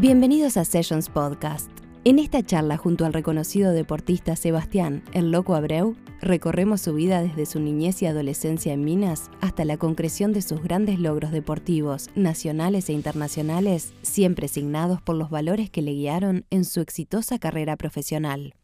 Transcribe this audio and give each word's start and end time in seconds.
Bienvenidos 0.00 0.56
a 0.56 0.64
Sessions 0.64 1.10
Podcast. 1.10 1.70
En 2.04 2.18
esta 2.18 2.42
charla 2.42 2.78
junto 2.78 3.04
al 3.04 3.12
reconocido 3.12 3.72
deportista 3.72 4.34
Sebastián 4.34 5.04
El 5.12 5.30
Loco 5.30 5.54
Abreu, 5.54 5.94
recorremos 6.22 6.80
su 6.80 6.94
vida 6.94 7.20
desde 7.20 7.44
su 7.44 7.60
niñez 7.60 8.00
y 8.00 8.06
adolescencia 8.06 8.72
en 8.72 8.82
Minas 8.82 9.30
hasta 9.42 9.66
la 9.66 9.76
concreción 9.76 10.32
de 10.32 10.40
sus 10.40 10.62
grandes 10.62 10.98
logros 10.98 11.32
deportivos, 11.32 12.08
nacionales 12.14 12.88
e 12.88 12.94
internacionales, 12.94 13.92
siempre 14.00 14.48
signados 14.48 15.02
por 15.02 15.16
los 15.16 15.28
valores 15.28 15.68
que 15.68 15.82
le 15.82 15.92
guiaron 15.92 16.46
en 16.48 16.64
su 16.64 16.80
exitosa 16.80 17.38
carrera 17.38 17.76
profesional. 17.76 18.54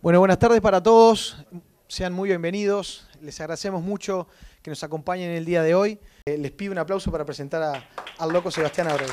Bueno, 0.00 0.18
buenas 0.18 0.40
tardes 0.40 0.60
para 0.60 0.82
todos. 0.82 1.36
Sean 1.86 2.12
muy 2.12 2.30
bienvenidos. 2.30 3.06
Les 3.20 3.40
agradecemos 3.40 3.80
mucho 3.80 4.26
que 4.60 4.72
nos 4.72 4.82
acompañen 4.82 5.30
el 5.30 5.44
día 5.44 5.62
de 5.62 5.76
hoy. 5.76 6.00
Eh, 6.26 6.36
les 6.36 6.50
pido 6.50 6.72
un 6.72 6.78
aplauso 6.78 7.12
para 7.12 7.24
presentar 7.24 7.84
al 8.18 8.32
loco 8.32 8.50
Sebastián 8.50 8.88
Abreu. 8.88 9.06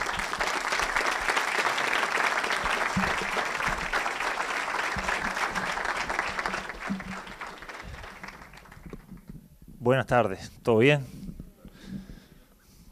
Buenas 9.90 10.06
tardes, 10.06 10.52
¿todo 10.62 10.78
bien? 10.78 11.04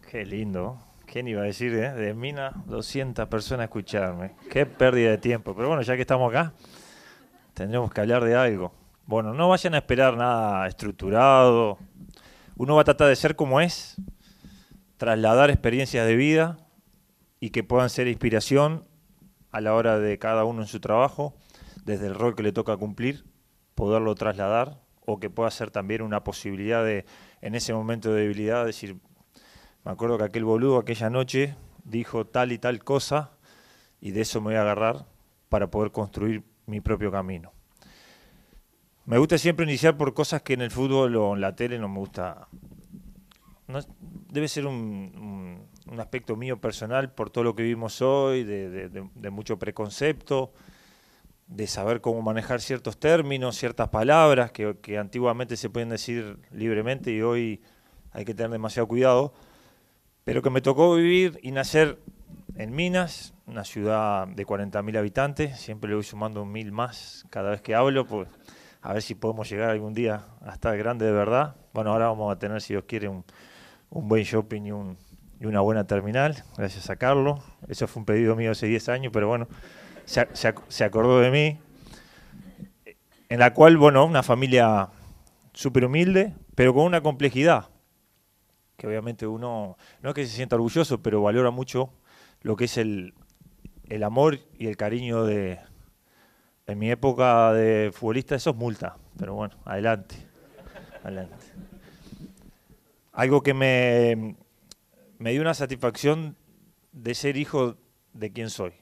Qué 0.09 0.25
lindo. 0.25 0.79
¿Quién 1.05 1.27
iba 1.27 1.43
a 1.43 1.45
decir, 1.45 1.71
eh? 1.75 1.91
De 1.91 2.15
Mina, 2.15 2.53
200 2.65 3.27
personas 3.27 3.61
a 3.61 3.63
escucharme. 3.65 4.31
Qué 4.49 4.65
pérdida 4.65 5.11
de 5.11 5.19
tiempo. 5.19 5.53
Pero 5.55 5.67
bueno, 5.67 5.83
ya 5.83 5.93
que 5.95 6.01
estamos 6.01 6.27
acá, 6.33 6.53
tendremos 7.53 7.93
que 7.93 8.01
hablar 8.01 8.23
de 8.23 8.35
algo. 8.35 8.73
Bueno, 9.05 9.35
no 9.35 9.47
vayan 9.47 9.75
a 9.75 9.77
esperar 9.77 10.17
nada 10.17 10.65
estructurado. 10.65 11.77
Uno 12.55 12.73
va 12.73 12.81
a 12.81 12.85
tratar 12.85 13.09
de 13.09 13.15
ser 13.15 13.35
como 13.35 13.61
es, 13.61 13.97
trasladar 14.97 15.51
experiencias 15.51 16.07
de 16.07 16.15
vida 16.15 16.57
y 17.39 17.51
que 17.51 17.63
puedan 17.63 17.91
ser 17.91 18.07
inspiración 18.07 18.85
a 19.51 19.61
la 19.61 19.75
hora 19.75 19.99
de 19.99 20.17
cada 20.17 20.45
uno 20.45 20.63
en 20.63 20.67
su 20.67 20.79
trabajo, 20.79 21.35
desde 21.85 22.07
el 22.07 22.15
rol 22.15 22.35
que 22.35 22.41
le 22.41 22.53
toca 22.53 22.75
cumplir, 22.75 23.23
poderlo 23.75 24.15
trasladar 24.15 24.86
o 25.09 25.19
que 25.21 25.29
pueda 25.29 25.49
ser 25.49 25.71
también 25.71 26.01
una 26.01 26.21
posibilidad 26.23 26.83
de, 26.83 27.05
en 27.41 27.55
ese 27.55 27.73
momento 27.73 28.11
de 28.13 28.21
debilidad, 28.23 28.65
decir, 28.65 28.97
me 29.85 29.91
acuerdo 29.91 30.17
que 30.17 30.25
aquel 30.25 30.43
boludo 30.43 30.77
aquella 30.77 31.09
noche 31.09 31.55
dijo 31.85 32.27
tal 32.27 32.51
y 32.51 32.57
tal 32.57 32.83
cosa 32.83 33.31
y 34.01 34.11
de 34.11 34.21
eso 34.21 34.41
me 34.41 34.47
voy 34.47 34.55
a 34.55 34.61
agarrar 34.63 35.05
para 35.47 35.67
poder 35.71 35.93
construir 35.93 36.43
mi 36.65 36.81
propio 36.81 37.09
camino. 37.09 37.53
Me 39.05 39.17
gusta 39.17 39.37
siempre 39.37 39.65
iniciar 39.65 39.95
por 39.95 40.13
cosas 40.13 40.41
que 40.41 40.53
en 40.55 40.61
el 40.61 40.71
fútbol 40.71 41.15
o 41.15 41.33
en 41.35 41.39
la 41.39 41.55
tele 41.55 41.79
no 41.79 41.87
me 41.87 41.99
gusta. 41.99 42.49
No 43.67 43.79
debe 44.29 44.49
ser 44.49 44.65
un, 44.65 45.65
un- 45.89 45.99
aspecto 46.01 46.35
mío 46.35 46.59
personal 46.59 47.13
por 47.13 47.29
todo 47.29 47.45
lo 47.45 47.55
que 47.55 47.63
vivimos 47.63 48.01
hoy, 48.01 48.43
de- 48.43 48.89
de 48.89 49.29
mucho 49.29 49.57
preconcepto, 49.57 50.51
de 51.47 51.67
saber 51.67 52.01
cómo 52.01 52.21
manejar 52.21 52.61
ciertos 52.61 52.99
términos, 52.99 53.57
ciertas 53.57 53.89
palabras 53.89 54.51
que, 54.51 54.77
que 54.81 54.97
antiguamente 54.97 55.57
se 55.57 55.69
pueden 55.69 55.89
decir 55.89 56.37
libremente 56.51 57.11
y 57.11 57.21
hoy 57.21 57.61
hay 58.11 58.25
que 58.25 58.33
tener 58.33 58.51
demasiado 58.51 58.87
cuidado, 58.87 59.33
pero 60.23 60.41
que 60.41 60.49
me 60.49 60.61
tocó 60.61 60.95
vivir 60.95 61.39
y 61.41 61.51
nacer 61.51 61.99
en 62.55 62.75
Minas, 62.75 63.33
una 63.45 63.63
ciudad 63.63 64.27
de 64.27 64.45
40.000 64.45 64.97
habitantes, 64.97 65.59
siempre 65.59 65.89
le 65.89 65.95
voy 65.95 66.03
sumando 66.03 66.43
mil 66.43 66.71
más 66.71 67.25
cada 67.29 67.51
vez 67.51 67.61
que 67.61 67.75
hablo, 67.75 68.05
pues 68.05 68.27
a 68.81 68.93
ver 68.93 69.01
si 69.01 69.15
podemos 69.15 69.49
llegar 69.49 69.69
algún 69.69 69.93
día 69.93 70.25
a 70.41 70.53
estar 70.53 70.75
grande 70.77 71.05
de 71.05 71.11
verdad. 71.11 71.55
Bueno, 71.73 71.91
ahora 71.91 72.07
vamos 72.07 72.33
a 72.33 72.39
tener, 72.39 72.61
si 72.61 72.73
Dios 72.73 72.85
quiere, 72.87 73.07
un, 73.07 73.23
un 73.89 74.07
buen 74.07 74.23
shopping 74.23 74.63
y, 74.63 74.71
un, 74.71 74.97
y 75.39 75.45
una 75.45 75.61
buena 75.61 75.85
terminal, 75.85 76.43
gracias 76.57 76.89
a 76.89 76.95
Carlos. 76.95 77.39
Eso 77.67 77.87
fue 77.87 78.01
un 78.01 78.05
pedido 78.05 78.35
mío 78.35 78.51
hace 78.51 78.67
10 78.67 78.89
años, 78.89 79.11
pero 79.13 79.27
bueno, 79.27 79.47
se, 80.07 80.21
ac- 80.21 80.33
se 80.33 80.55
ac- 80.55 80.63
se 80.69 80.83
acordó 80.83 81.19
de 81.19 81.29
mí. 81.29 81.59
En 83.29 83.39
la 83.39 83.53
cual, 83.53 83.77
bueno, 83.77 84.05
una 84.05 84.23
familia 84.23 84.89
súper 85.53 85.85
humilde, 85.85 86.33
pero 86.55 86.73
con 86.73 86.85
una 86.85 87.01
complejidad, 87.01 87.69
que 88.77 88.87
obviamente 88.87 89.27
uno, 89.27 89.77
no 90.01 90.09
es 90.09 90.15
que 90.15 90.25
se 90.25 90.35
sienta 90.35 90.55
orgulloso, 90.55 91.01
pero 91.01 91.21
valora 91.21 91.51
mucho 91.51 91.91
lo 92.41 92.55
que 92.55 92.65
es 92.65 92.77
el, 92.77 93.13
el 93.89 94.03
amor 94.03 94.39
y 94.57 94.67
el 94.67 94.77
cariño 94.77 95.23
de... 95.25 95.59
En 96.67 96.79
mi 96.79 96.89
época 96.89 97.53
de 97.53 97.91
futbolista 97.93 98.35
eso 98.35 98.51
es 98.51 98.55
multa, 98.55 98.97
pero 99.17 99.33
bueno, 99.35 99.55
adelante, 99.65 100.15
adelante. 101.03 101.45
Algo 103.13 103.41
que 103.41 103.53
me, 103.53 104.35
me 105.17 105.31
dio 105.31 105.41
una 105.41 105.53
satisfacción 105.53 106.35
de 106.91 107.15
ser 107.15 107.37
hijo 107.37 107.77
de 108.13 108.31
quien 108.31 108.49
soy. 108.49 108.73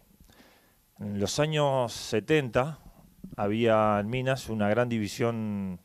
En 0.97 1.19
los 1.19 1.39
años 1.41 1.91
70 1.91 2.79
había 3.35 3.99
en 3.99 4.09
Minas 4.09 4.47
una 4.47 4.69
gran 4.69 4.87
división 4.87 5.81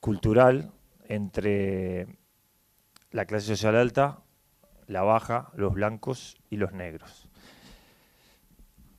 cultural 0.00 0.72
entre 1.08 2.06
la 3.10 3.26
clase 3.26 3.48
social 3.48 3.76
alta, 3.76 4.20
la 4.86 5.02
baja, 5.02 5.50
los 5.56 5.74
blancos 5.74 6.38
y 6.48 6.56
los 6.56 6.72
negros. 6.72 7.28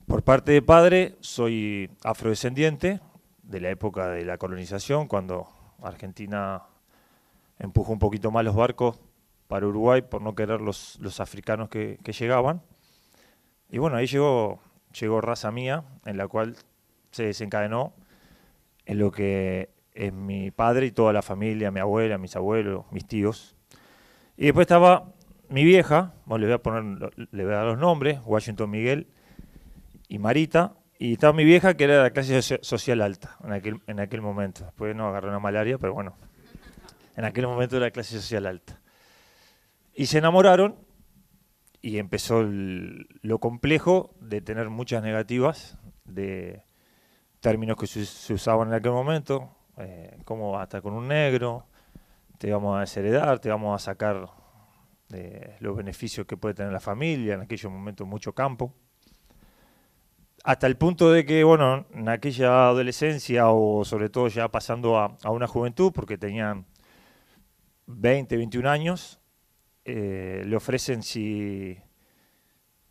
Por 0.06 0.22
parte 0.22 0.52
de 0.52 0.62
padre 0.62 1.16
soy 1.18 1.90
afrodescendiente 2.04 3.00
de 3.42 3.60
la 3.60 3.70
época 3.70 4.08
de 4.10 4.24
la 4.24 4.38
colonización, 4.38 5.08
cuando 5.08 5.48
Argentina 5.82 6.62
empujó 7.58 7.92
un 7.92 7.98
poquito 7.98 8.30
más 8.30 8.44
los 8.44 8.54
barcos 8.54 9.00
para 9.48 9.66
Uruguay 9.66 10.02
por 10.02 10.22
no 10.22 10.36
querer 10.36 10.60
los, 10.60 11.00
africanos 11.18 11.68
que, 11.68 11.98
que 12.04 12.12
llegaban. 12.12 12.62
Y 13.68 13.78
bueno, 13.78 13.96
ahí 13.96 14.06
llegó, 14.06 14.60
llegó 15.00 15.20
raza 15.20 15.50
mía, 15.50 15.84
en 16.04 16.16
la 16.16 16.28
cual 16.28 16.56
se 17.10 17.24
desencadenó 17.24 17.94
en 18.84 18.98
lo 18.98 19.10
que 19.10 19.70
es 19.94 20.12
mi 20.12 20.50
padre 20.50 20.86
y 20.86 20.90
toda 20.92 21.12
la 21.12 21.22
familia, 21.22 21.70
mi 21.70 21.80
abuela, 21.80 22.18
mis 22.18 22.36
abuelos, 22.36 22.84
mis 22.90 23.06
tíos. 23.06 23.56
Y 24.36 24.44
después 24.46 24.64
estaba 24.64 25.12
mi 25.48 25.64
vieja, 25.64 26.14
bueno, 26.26 26.42
le 26.42 26.46
voy 26.48 26.54
a 26.54 26.62
poner, 26.62 27.12
le 27.30 27.44
voy 27.44 27.52
a 27.52 27.56
dar 27.56 27.66
los 27.66 27.78
nombres, 27.78 28.20
Washington 28.24 28.70
Miguel 28.70 29.06
y 30.08 30.18
Marita, 30.18 30.74
y 30.98 31.14
estaba 31.14 31.32
mi 31.32 31.44
vieja 31.44 31.74
que 31.74 31.84
era 31.84 31.96
de 31.96 32.02
la 32.04 32.10
clase 32.10 32.34
socia- 32.40 32.58
social 32.62 33.00
alta 33.02 33.36
en 33.44 33.52
aquel, 33.52 33.80
en 33.86 34.00
aquel 34.00 34.22
momento. 34.22 34.64
Después 34.64 34.94
no 34.94 35.08
agarró 35.08 35.28
una 35.28 35.38
malaria, 35.38 35.78
pero 35.78 35.94
bueno, 35.94 36.16
en 37.16 37.24
aquel 37.24 37.46
momento 37.46 37.76
era 37.76 37.86
la 37.86 37.90
clase 37.90 38.20
social 38.20 38.46
alta. 38.46 38.80
Y 39.94 40.06
se 40.06 40.18
enamoraron 40.18 40.76
y 41.86 42.00
empezó 42.00 42.42
lo 42.42 43.38
complejo 43.38 44.10
de 44.18 44.40
tener 44.40 44.70
muchas 44.70 45.04
negativas 45.04 45.78
de 46.04 46.64
términos 47.38 47.76
que 47.76 47.86
se, 47.86 48.34
usaban 48.34 48.66
en 48.66 48.74
aquel 48.74 48.90
momento, 48.90 49.56
eh, 49.76 50.18
como 50.24 50.50
vas 50.50 50.62
a 50.62 50.64
estar 50.64 50.82
con 50.82 50.94
un 50.94 51.06
negro, 51.06 51.68
te 52.38 52.50
vamos 52.50 52.76
a 52.76 52.80
desheredar, 52.80 53.38
te 53.38 53.50
vamos 53.50 53.80
a 53.80 53.84
sacar 53.84 54.28
de 55.10 55.54
los 55.60 55.76
beneficios 55.76 56.26
que 56.26 56.36
puede 56.36 56.56
tener 56.56 56.72
la 56.72 56.80
familia, 56.80 57.34
en 57.34 57.42
aquellos 57.42 57.70
momentos 57.70 58.04
mucho 58.04 58.32
campo. 58.32 58.74
Hasta 60.42 60.66
el 60.66 60.76
punto 60.76 61.12
de 61.12 61.24
que, 61.24 61.44
bueno, 61.44 61.86
en 61.92 62.08
aquella 62.08 62.66
adolescencia 62.66 63.50
o 63.50 63.84
sobre 63.84 64.10
todo 64.10 64.26
ya 64.26 64.48
pasando 64.48 64.98
a, 64.98 65.16
a 65.22 65.30
una 65.30 65.46
juventud, 65.46 65.92
porque 65.94 66.18
tenían 66.18 66.66
20, 67.86 68.36
21 68.38 68.68
años, 68.68 69.20
eh, 69.88 70.42
le 70.44 70.56
ofrecen 70.56 71.04
si 71.04 71.78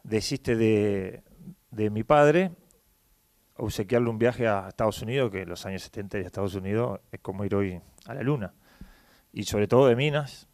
desiste 0.03 0.55
de, 0.55 1.23
de 1.69 1.89
mi 1.89 2.05
padre, 2.05 2.51
obsequiarle 3.57 4.09
un 4.09 4.17
viaje 4.17 4.47
a 4.47 4.69
Estados 4.69 5.01
Unidos, 5.01 5.29
que 5.29 5.41
en 5.41 5.49
los 5.49 5.65
años 5.65 5.81
70 5.81 6.19
y 6.19 6.23
a 6.23 6.25
Estados 6.25 6.55
Unidos 6.55 7.01
es 7.11 7.19
como 7.19 7.43
ir 7.43 7.53
hoy 7.53 7.81
a 8.05 8.13
la 8.13 8.21
luna, 8.21 8.53
y 9.33 9.43
sobre 9.43 9.67
todo 9.67 9.87
de 9.87 9.97
Minas, 9.97 10.47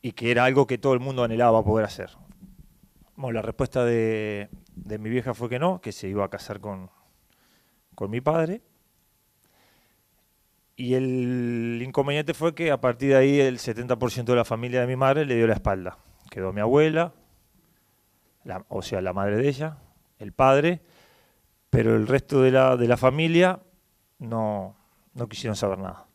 y 0.00 0.12
que 0.12 0.30
era 0.30 0.44
algo 0.44 0.68
que 0.68 0.78
todo 0.78 0.94
el 0.94 1.00
mundo 1.00 1.24
anhelaba 1.24 1.64
poder 1.64 1.84
hacer. 1.84 2.10
Bueno, 3.16 3.34
la 3.34 3.42
respuesta 3.42 3.84
de, 3.84 4.48
de 4.76 4.98
mi 4.98 5.10
vieja 5.10 5.34
fue 5.34 5.48
que 5.48 5.58
no, 5.58 5.80
que 5.80 5.90
se 5.90 6.06
iba 6.06 6.24
a 6.24 6.30
casar 6.30 6.60
con, 6.60 6.88
con 7.96 8.12
mi 8.12 8.20
padre. 8.20 8.62
Y 10.76 10.94
el 10.94 11.80
inconveniente 11.84 12.34
fue 12.34 12.54
que 12.54 12.70
a 12.70 12.80
partir 12.80 13.10
de 13.10 13.16
ahí 13.16 13.40
el 13.40 13.58
70% 13.58 14.24
de 14.24 14.36
la 14.36 14.44
familia 14.44 14.80
de 14.80 14.86
mi 14.86 14.96
madre 14.96 15.24
le 15.26 15.36
dio 15.36 15.46
la 15.46 15.54
espalda. 15.54 15.98
Quedó 16.30 16.52
mi 16.52 16.60
abuela, 16.60 17.12
la- 18.44 18.64
o 18.68 18.82
sea, 18.82 19.00
la 19.02 19.12
madre 19.12 19.36
de 19.36 19.48
ella, 19.48 19.78
el 20.18 20.32
padre, 20.32 20.80
pero 21.70 21.94
el 21.94 22.06
resto 22.06 22.40
de 22.42 22.50
la, 22.50 22.76
de 22.76 22.88
la 22.88 22.96
familia 22.96 23.60
no, 24.18 24.76
no 25.14 25.28
quisieron 25.28 25.56
saber 25.56 25.78
nada. 25.78 26.06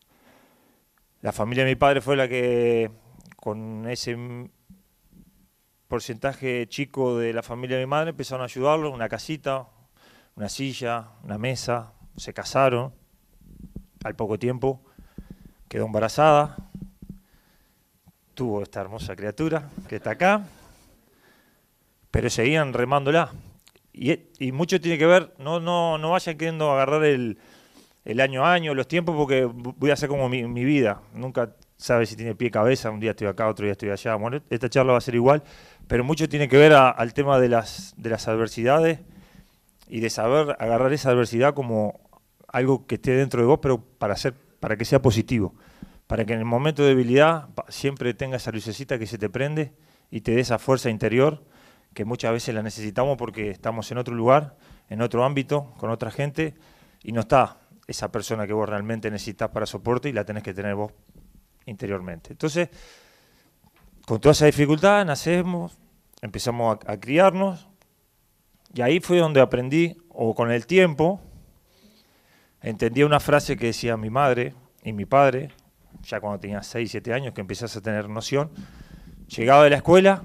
La 1.21 1.31
familia 1.31 1.63
de 1.63 1.71
mi 1.71 1.75
padre 1.75 2.01
fue 2.01 2.15
la 2.15 2.27
que, 2.27 2.91
con 3.35 3.87
ese 3.87 4.17
porcentaje 5.87 6.67
chico 6.67 7.17
de 7.17 7.33
la 7.33 7.43
familia 7.43 7.77
de 7.77 7.85
mi 7.85 7.89
madre, 7.89 8.09
empezaron 8.11 8.41
a 8.41 8.45
ayudarlo, 8.45 8.91
una 8.91 9.07
casita, 9.09 9.67
una 10.35 10.49
silla, 10.49 11.09
una 11.23 11.37
mesa, 11.37 11.93
se 12.15 12.33
casaron. 12.33 12.93
Al 14.03 14.15
poco 14.15 14.37
tiempo 14.39 14.81
quedó 15.67 15.85
embarazada, 15.85 16.55
tuvo 18.33 18.61
esta 18.61 18.81
hermosa 18.81 19.15
criatura 19.15 19.69
que 19.89 19.97
está 19.97 20.11
acá. 20.11 20.45
pero 22.11 22.29
seguían 22.29 22.73
remándola. 22.73 23.31
Y, 23.93 24.19
y 24.39 24.51
mucho 24.51 24.79
tiene 24.79 24.97
que 24.97 25.05
ver, 25.05 25.33
no, 25.39 25.59
no, 25.59 25.97
no 25.97 26.11
vayan 26.11 26.37
queriendo 26.37 26.71
agarrar 26.71 27.03
el, 27.03 27.37
el 28.05 28.19
año 28.21 28.45
a 28.45 28.53
año, 28.53 28.73
los 28.75 28.87
tiempos, 28.87 29.15
porque 29.15 29.45
voy 29.45 29.89
a 29.89 29.93
hacer 29.93 30.09
como 30.09 30.29
mi, 30.29 30.43
mi 30.45 30.63
vida. 30.65 31.01
Nunca 31.13 31.55
sabe 31.77 32.05
si 32.05 32.15
tiene 32.15 32.35
pie 32.35 32.51
cabeza, 32.51 32.89
un 32.91 32.99
día 32.99 33.11
estoy 33.11 33.27
acá, 33.27 33.47
otro 33.47 33.65
día 33.65 33.73
estoy 33.73 33.89
allá. 33.89 34.15
Bueno, 34.15 34.41
esta 34.49 34.69
charla 34.69 34.93
va 34.93 34.97
a 34.99 35.01
ser 35.01 35.15
igual, 35.15 35.43
pero 35.87 36.03
mucho 36.03 36.29
tiene 36.29 36.47
que 36.47 36.57
ver 36.57 36.73
al 36.73 37.13
tema 37.13 37.39
de 37.39 37.49
las, 37.49 37.93
de 37.97 38.09
las 38.09 38.27
adversidades 38.27 38.99
y 39.87 39.99
de 39.99 40.09
saber 40.09 40.55
agarrar 40.59 40.93
esa 40.93 41.09
adversidad 41.11 41.53
como 41.53 41.99
algo 42.47 42.87
que 42.87 42.95
esté 42.95 43.11
dentro 43.11 43.41
de 43.41 43.47
vos, 43.47 43.59
pero 43.61 43.79
para, 43.81 44.13
hacer, 44.13 44.33
para 44.59 44.77
que 44.77 44.85
sea 44.85 45.01
positivo. 45.01 45.53
Para 46.07 46.25
que 46.25 46.33
en 46.33 46.39
el 46.39 46.45
momento 46.45 46.83
de 46.83 46.89
debilidad 46.89 47.49
siempre 47.67 48.13
tenga 48.13 48.37
esa 48.37 48.51
lucecita 48.51 48.97
que 48.97 49.07
se 49.07 49.17
te 49.17 49.29
prende 49.29 49.73
y 50.09 50.21
te 50.21 50.31
dé 50.31 50.41
esa 50.41 50.57
fuerza 50.57 50.89
interior 50.89 51.43
que 51.97 52.05
muchas 52.05 52.31
veces 52.31 52.53
la 52.53 52.61
necesitamos 52.61 53.17
porque 53.17 53.49
estamos 53.49 53.91
en 53.91 53.97
otro 53.97 54.13
lugar, 54.13 54.55
en 54.87 55.01
otro 55.01 55.23
ámbito, 55.23 55.73
con 55.77 55.89
otra 55.89 56.11
gente, 56.11 56.53
y 57.01 57.11
no 57.11 57.21
está 57.21 57.57
esa 57.87 58.11
persona 58.11 58.45
que 58.45 58.53
vos 58.53 58.69
realmente 58.69 59.09
necesitas 59.09 59.49
para 59.49 59.65
soporte 59.65 60.07
y 60.07 60.13
la 60.13 60.23
tenés 60.23 60.43
que 60.43 60.53
tener 60.53 60.75
vos 60.75 60.91
interiormente. 61.65 62.33
Entonces, 62.33 62.69
con 64.05 64.21
toda 64.21 64.33
esa 64.33 64.45
dificultad 64.45 65.05
nacemos, 65.05 65.75
empezamos 66.21 66.77
a, 66.85 66.99
criarnos, 66.99 67.67
y 68.75 68.81
ahí 68.81 68.99
fue 68.99 69.17
donde 69.17 69.41
aprendí, 69.41 69.97
o 70.09 70.35
con 70.35 70.51
el 70.51 70.67
tiempo, 70.67 71.19
entendí 72.61 73.03
una 73.03 73.19
frase 73.19 73.57
que 73.57 73.67
decía 73.67 73.97
mi 73.97 74.09
madre 74.09 74.53
y 74.83 74.93
mi 74.93 75.05
padre, 75.05 75.51
ya 76.03 76.19
cuando 76.19 76.39
tenía 76.39 76.63
6, 76.63 76.89
7 76.89 77.13
años, 77.13 77.33
que 77.33 77.41
empezás 77.41 77.75
a 77.75 77.81
tener 77.81 78.09
noción, 78.09 78.51
llegaba 79.27 79.63
de 79.63 79.69
la 79.71 79.77
escuela, 79.77 80.23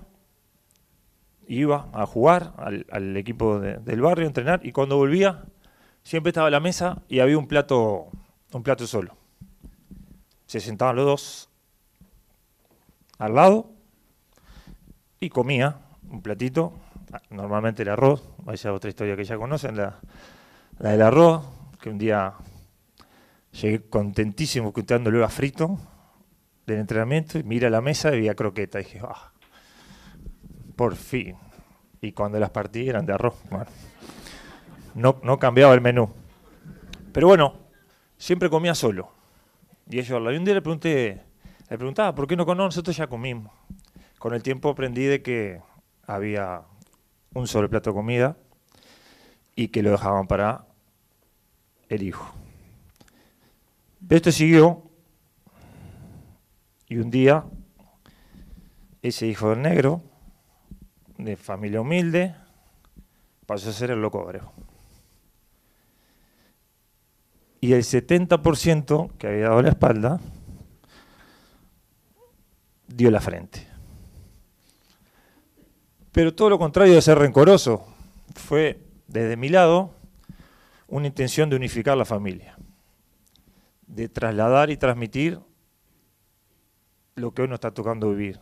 iba 1.47 1.89
a 1.93 2.07
jugar 2.07 2.55
al, 2.57 3.17
equipo 3.17 3.59
del 3.61 4.01
barrio, 4.01 4.27
a 4.27 4.29
entrenar, 4.29 4.61
y 4.65 4.73
cuando 4.73 4.97
volvía, 4.97 5.45
siempre 6.03 6.31
estaba 6.31 6.49
a 6.49 6.51
la 6.51 6.61
mesa 6.61 7.03
y 7.09 7.21
había 7.21 7.39
un 7.39 7.47
plato, 7.47 8.09
un 8.53 8.63
plato 8.63 8.87
solo. 8.87 9.17
Se 10.47 10.61
sentaban 10.61 10.97
los 10.97 11.07
dos 11.07 11.49
al 13.19 13.35
lado 13.35 13.71
y 15.21 15.29
comía 15.29 15.81
un 16.11 16.23
platito, 16.23 16.75
normalmente 17.31 17.83
el 17.83 17.89
arroz, 17.89 18.29
vaya 18.39 18.73
otra 18.73 18.91
historia 18.91 19.17
que 19.17 19.25
ya 19.25 19.37
conocen, 19.37 19.77
la, 19.77 20.01
la 20.79 20.91
del 20.91 21.03
arroz, 21.03 21.45
que 21.83 21.91
un 21.91 21.99
día 21.99 22.35
llegué 23.61 23.83
contentísimo 23.91 24.69
escuchándolo 24.69 25.25
a 25.25 25.29
frito 25.29 25.79
del 26.65 26.79
entrenamiento 26.79 27.41
y 27.41 27.43
mira 27.43 27.69
la 27.71 27.81
mesa 27.81 28.15
y 28.15 28.21
vi 28.21 28.29
a 28.29 28.37
croqueta. 28.37 28.81
Y 28.81 28.85
dije, 28.85 29.01
ah, 29.03 29.33
por 30.77 30.95
fin. 30.95 31.37
Y 32.01 32.13
cuando 32.13 32.39
las 32.39 32.51
partí 32.51 32.89
eran 32.89 33.05
de 33.05 33.13
arroz. 33.13 33.35
no, 34.95 35.19
no 35.25 35.39
cambiaba 35.41 35.75
el 35.75 35.81
menú. 35.81 36.09
Pero 37.13 37.27
bueno, 37.27 37.59
siempre 38.17 38.49
comía 38.49 38.77
solo. 38.77 39.13
Y 39.91 39.99
ellos, 39.99 40.21
un 40.21 40.45
día 40.45 40.55
le 40.55 40.63
pregunté, 40.63 41.25
le 41.69 41.77
preguntaba, 41.77 42.15
¿por 42.15 42.29
qué 42.29 42.37
no 42.37 42.47
con 42.47 42.59
nosotros 42.59 42.97
ya 42.97 43.09
comimos? 43.09 43.53
Con 44.21 44.35
el 44.35 44.43
tiempo 44.45 44.71
aprendí 44.71 45.05
de 45.05 45.21
que 45.21 45.61
había 46.07 46.63
un 47.35 47.49
solo 47.49 47.69
plato 47.69 47.91
de 47.91 47.95
comida 47.95 48.37
y 49.57 49.69
que 49.69 49.83
lo 49.83 49.91
dejaban 49.91 50.29
para 50.29 50.72
el 51.95 52.03
hijo. 52.03 52.33
Esto 54.09 54.33
siguió 54.33 54.83
y 56.89 56.97
un 56.97 57.11
día 57.11 57.45
ese 59.03 59.27
hijo 59.27 59.51
del 59.51 59.63
negro, 59.63 60.03
de 61.19 61.37
familia 61.37 61.81
humilde, 61.81 62.35
pasó 63.47 63.71
a 63.71 63.73
ser 63.73 63.91
el 63.91 64.01
loco 64.01 64.21
obrero. 64.21 64.53
Y 67.61 67.73
el 67.73 67.83
70% 67.83 69.13
que 69.19 69.27
había 69.27 69.49
dado 69.49 69.63
la 69.63 69.69
espalda, 69.71 70.21
dio 72.89 73.11
la 73.11 73.21
frente. 73.21 73.67
Pero 76.11 76.35
todo 76.35 76.51
lo 76.51 76.59
contrario 76.59 76.95
de 76.95 77.03
ser 77.03 77.19
rencoroso, 77.19 77.87
fue 78.35 78.81
desde 79.09 79.37
mi 79.37 79.49
lado 79.49 80.02
una 80.93 81.07
intención 81.07 81.49
de 81.49 81.57
unificar 81.57 81.97
la 81.97 82.05
familia, 82.05 82.55
de 83.87 84.11
trasladar 84.11 84.69
y 84.69 84.77
transmitir 84.77 85.41
lo 87.15 87.33
que 87.33 87.41
hoy 87.41 87.49
nos 87.49 87.57
está 87.57 87.71
tocando 87.71 88.11
vivir, 88.11 88.39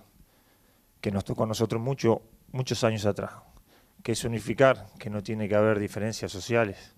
que 1.01 1.13
nos 1.13 1.25
tocó 1.25 1.45
a 1.45 1.47
nosotros 1.47 1.81
mucho, 1.81 2.23
muchos 2.51 2.83
años 2.83 3.07
atrás, 3.07 3.35
que 4.03 4.13
es 4.13 4.25
unificar, 4.25 4.89
que 4.99 5.11
no 5.11 5.23
tiene 5.23 5.49
que 5.49 5.55
haber 5.55 5.79
diferencias 5.79 6.33
sociales, 6.33 6.97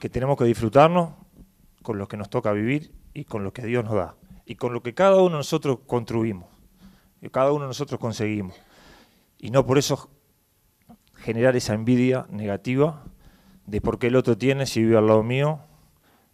que 0.00 0.08
tenemos 0.08 0.36
que 0.36 0.44
disfrutarnos 0.44 1.14
con 1.82 1.96
lo 1.96 2.08
que 2.08 2.16
nos 2.16 2.28
toca 2.28 2.50
vivir 2.50 2.92
y 3.14 3.26
con 3.26 3.44
lo 3.44 3.52
que 3.52 3.62
Dios 3.62 3.84
nos 3.84 3.94
da, 3.94 4.16
y 4.44 4.56
con 4.56 4.72
lo 4.72 4.82
que 4.82 4.92
cada 4.92 5.18
uno 5.18 5.30
de 5.30 5.36
nosotros 5.36 5.78
construimos, 5.86 6.48
y 7.22 7.28
cada 7.28 7.52
uno 7.52 7.60
de 7.60 7.68
nosotros 7.68 8.00
conseguimos, 8.00 8.56
y 9.38 9.52
no 9.52 9.64
por 9.64 9.78
eso 9.78 10.10
generar 11.18 11.54
esa 11.54 11.74
envidia 11.74 12.26
negativa 12.28 13.04
de 13.66 13.80
por 13.80 13.98
qué 13.98 14.08
el 14.08 14.16
otro 14.16 14.36
tiene 14.36 14.66
si 14.66 14.82
vive 14.82 14.96
al 14.96 15.06
lado 15.06 15.22
mío 15.22 15.60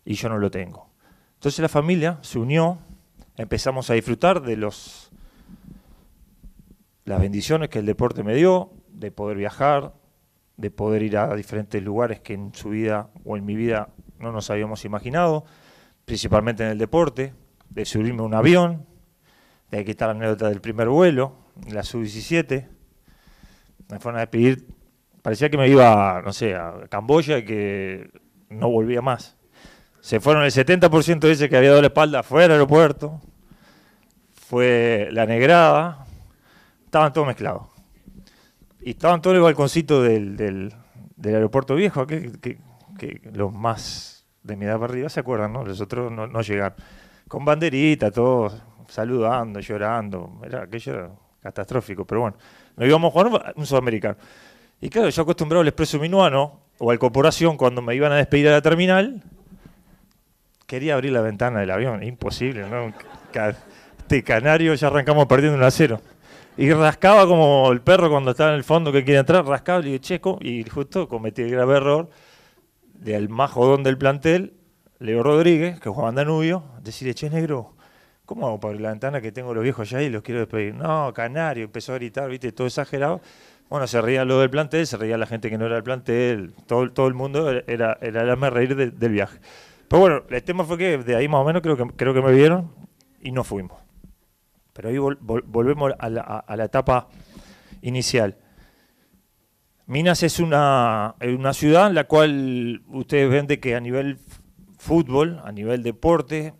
y 0.04 0.14
yo 0.14 0.28
no 0.28 0.38
lo 0.38 0.50
tengo. 0.50 0.90
Entonces 1.34 1.60
la 1.60 1.68
familia 1.68 2.18
se 2.22 2.38
unió, 2.38 2.78
empezamos 3.36 3.88
a 3.90 3.94
disfrutar 3.94 4.42
de 4.42 4.56
los 4.56 5.10
las 7.04 7.20
bendiciones 7.20 7.70
que 7.70 7.80
el 7.80 7.86
deporte 7.86 8.22
me 8.22 8.34
dio, 8.34 8.70
de 8.88 9.10
poder 9.10 9.36
viajar, 9.36 9.94
de 10.56 10.70
poder 10.70 11.02
ir 11.02 11.16
a 11.16 11.34
diferentes 11.34 11.82
lugares 11.82 12.20
que 12.20 12.34
en 12.34 12.54
su 12.54 12.70
vida 12.70 13.10
o 13.24 13.36
en 13.36 13.44
mi 13.44 13.56
vida 13.56 13.88
no 14.18 14.30
nos 14.30 14.50
habíamos 14.50 14.84
imaginado, 14.84 15.44
principalmente 16.04 16.62
en 16.62 16.70
el 16.70 16.78
deporte, 16.78 17.32
de 17.70 17.84
subirme 17.84 18.20
a 18.20 18.26
un 18.26 18.34
avión, 18.34 18.86
de 19.70 19.84
quitar 19.84 20.08
la 20.08 20.14
anécdota 20.14 20.48
del 20.48 20.60
primer 20.60 20.88
vuelo, 20.88 21.34
la 21.68 21.82
sub-17. 21.82 22.68
Me 23.88 23.98
fueron 23.98 24.18
a 24.18 24.20
despedir, 24.20 24.66
parecía 25.22 25.50
que 25.50 25.58
me 25.58 25.68
iba, 25.68 26.22
no 26.24 26.32
sé, 26.32 26.54
a 26.54 26.86
Camboya 26.88 27.38
y 27.38 27.44
que 27.44 28.10
no 28.48 28.70
volvía 28.70 29.02
más. 29.02 29.36
Se 30.00 30.20
fueron 30.20 30.44
el 30.44 30.50
70% 30.50 31.20
de 31.20 31.32
ese 31.32 31.48
que 31.48 31.56
había 31.56 31.70
dado 31.70 31.82
la 31.82 31.88
espalda 31.88 32.22
fue 32.22 32.44
al 32.44 32.52
aeropuerto, 32.52 33.20
fue 34.32 35.08
la 35.12 35.26
negrada, 35.26 36.06
estaban 36.84 37.12
todos 37.12 37.26
mezclados. 37.26 37.66
Y 38.80 38.90
estaban 38.90 39.20
todos 39.20 39.34
en 39.34 39.38
el 39.38 39.42
balconcito 39.44 40.02
del, 40.02 40.36
del, 40.36 40.74
aeropuerto 41.22 41.74
viejo, 41.74 42.06
que, 42.06 42.32
que, 42.40 42.58
que 42.98 43.20
los 43.32 43.52
más 43.52 44.26
de 44.42 44.56
mi 44.56 44.64
edad 44.64 44.78
para 44.78 44.92
arriba 44.92 45.08
se 45.10 45.20
acuerdan, 45.20 45.52
¿no? 45.52 45.64
Los 45.64 45.80
otros 45.80 46.10
no, 46.10 46.26
no 46.26 46.40
llegaron. 46.40 46.78
Con 47.28 47.44
banderita, 47.44 48.10
todos 48.10 48.60
saludando, 48.88 49.60
llorando. 49.60 50.40
Era, 50.44 50.62
aquello 50.62 50.92
era 50.92 51.10
catastrófico, 51.40 52.04
pero 52.04 52.22
bueno. 52.22 52.36
Nos 52.76 52.88
íbamos 52.88 53.10
a 53.10 53.12
jugar 53.12 53.54
un 53.56 53.66
sudamericano. 53.66 54.16
Y 54.80 54.88
claro, 54.88 55.08
yo 55.08 55.22
acostumbrado 55.22 55.60
al 55.60 55.68
expreso 55.68 55.98
minuano 55.98 56.60
o 56.78 56.90
al 56.90 56.98
corporación 56.98 57.56
cuando 57.56 57.82
me 57.82 57.94
iban 57.94 58.12
a 58.12 58.16
despedir 58.16 58.48
a 58.48 58.52
la 58.52 58.62
terminal, 58.62 59.22
quería 60.66 60.94
abrir 60.94 61.12
la 61.12 61.20
ventana 61.20 61.60
del 61.60 61.70
avión. 61.70 62.02
Imposible, 62.02 62.68
¿no? 62.68 62.94
Este 64.00 64.22
canario 64.22 64.74
ya 64.74 64.86
arrancamos 64.86 65.26
perdiendo 65.26 65.58
un 65.58 65.64
a 65.64 65.70
cero. 65.70 66.00
Y 66.56 66.72
rascaba 66.72 67.26
como 67.26 67.70
el 67.72 67.80
perro 67.80 68.10
cuando 68.10 68.32
estaba 68.32 68.50
en 68.50 68.56
el 68.56 68.64
fondo 68.64 68.90
que 68.90 69.04
quiere 69.04 69.20
entrar, 69.20 69.44
rascaba 69.44 69.86
y 69.86 69.98
checo, 69.98 70.38
y 70.40 70.64
justo 70.64 71.08
cometí 71.08 71.42
el 71.42 71.50
grave 71.50 71.76
error 71.76 72.10
del 72.94 73.28
más 73.28 73.50
jodón 73.50 73.82
del 73.82 73.96
plantel, 73.96 74.54
Leo 74.98 75.22
Rodríguez, 75.22 75.80
que 75.80 75.88
jugaba 75.88 76.10
en 76.10 76.16
Danubio, 76.16 76.64
decirle, 76.82 77.14
che, 77.14 77.30
negro, 77.30 77.74
¿cómo 78.26 78.46
hago 78.46 78.60
para 78.60 78.70
abrir 78.70 78.82
la 78.82 78.90
ventana 78.90 79.20
que 79.20 79.32
tengo 79.32 79.54
los 79.54 79.62
viejos 79.62 79.90
allá 79.90 80.02
y 80.02 80.10
los 80.10 80.22
quiero 80.22 80.40
despedir? 80.40 80.74
No, 80.74 81.12
Canario, 81.14 81.64
empezó 81.64 81.92
a 81.92 81.96
gritar, 81.96 82.28
viste, 82.28 82.52
todo 82.52 82.66
exagerado. 82.66 83.20
Bueno, 83.70 83.86
se 83.86 84.02
reía 84.02 84.24
lo 84.24 84.40
del 84.40 84.50
plantel, 84.50 84.86
se 84.86 84.96
reía 84.96 85.16
la 85.16 85.26
gente 85.26 85.48
que 85.48 85.56
no 85.56 85.64
era 85.64 85.76
del 85.76 85.84
plantel, 85.84 86.52
todo, 86.66 86.90
todo 86.92 87.06
el 87.06 87.14
mundo 87.14 87.48
era, 87.48 87.96
era 88.02 88.32
el 88.32 88.50
reír 88.50 88.74
del 88.74 89.12
viaje. 89.12 89.38
Pero 89.88 90.00
bueno, 90.00 90.22
el 90.28 90.42
tema 90.42 90.64
fue 90.64 90.76
que 90.76 90.98
de 90.98 91.16
ahí 91.16 91.28
más 91.28 91.40
o 91.40 91.44
menos 91.44 91.62
creo 91.62 91.76
que, 91.76 91.86
creo 91.96 92.12
que 92.12 92.20
me 92.20 92.32
vieron 92.32 92.72
y 93.20 93.30
no 93.30 93.44
fuimos. 93.44 93.80
Pero 94.72 94.88
ahí 94.88 94.98
volvemos 94.98 95.92
a 95.98 96.08
la, 96.08 96.64
etapa 96.64 97.08
inicial. 97.80 98.36
Minas 99.86 100.22
es 100.24 100.40
una, 100.40 101.14
una 101.20 101.52
ciudad 101.52 101.86
en 101.86 101.94
la 101.94 102.04
cual 102.04 102.82
ustedes 102.88 103.30
ven 103.30 103.46
de 103.46 103.60
que 103.60 103.76
a 103.76 103.80
nivel 103.80 104.18
fútbol, 104.78 105.40
a 105.44 105.52
nivel 105.52 105.82
deporte, 105.82 106.54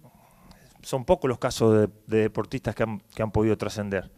son 0.82 1.04
pocos 1.04 1.28
los 1.28 1.38
casos 1.38 1.88
de, 2.06 2.22
deportistas 2.22 2.74
que 2.74 2.84
han, 2.84 3.30
podido 3.32 3.56
trascender. 3.56 4.10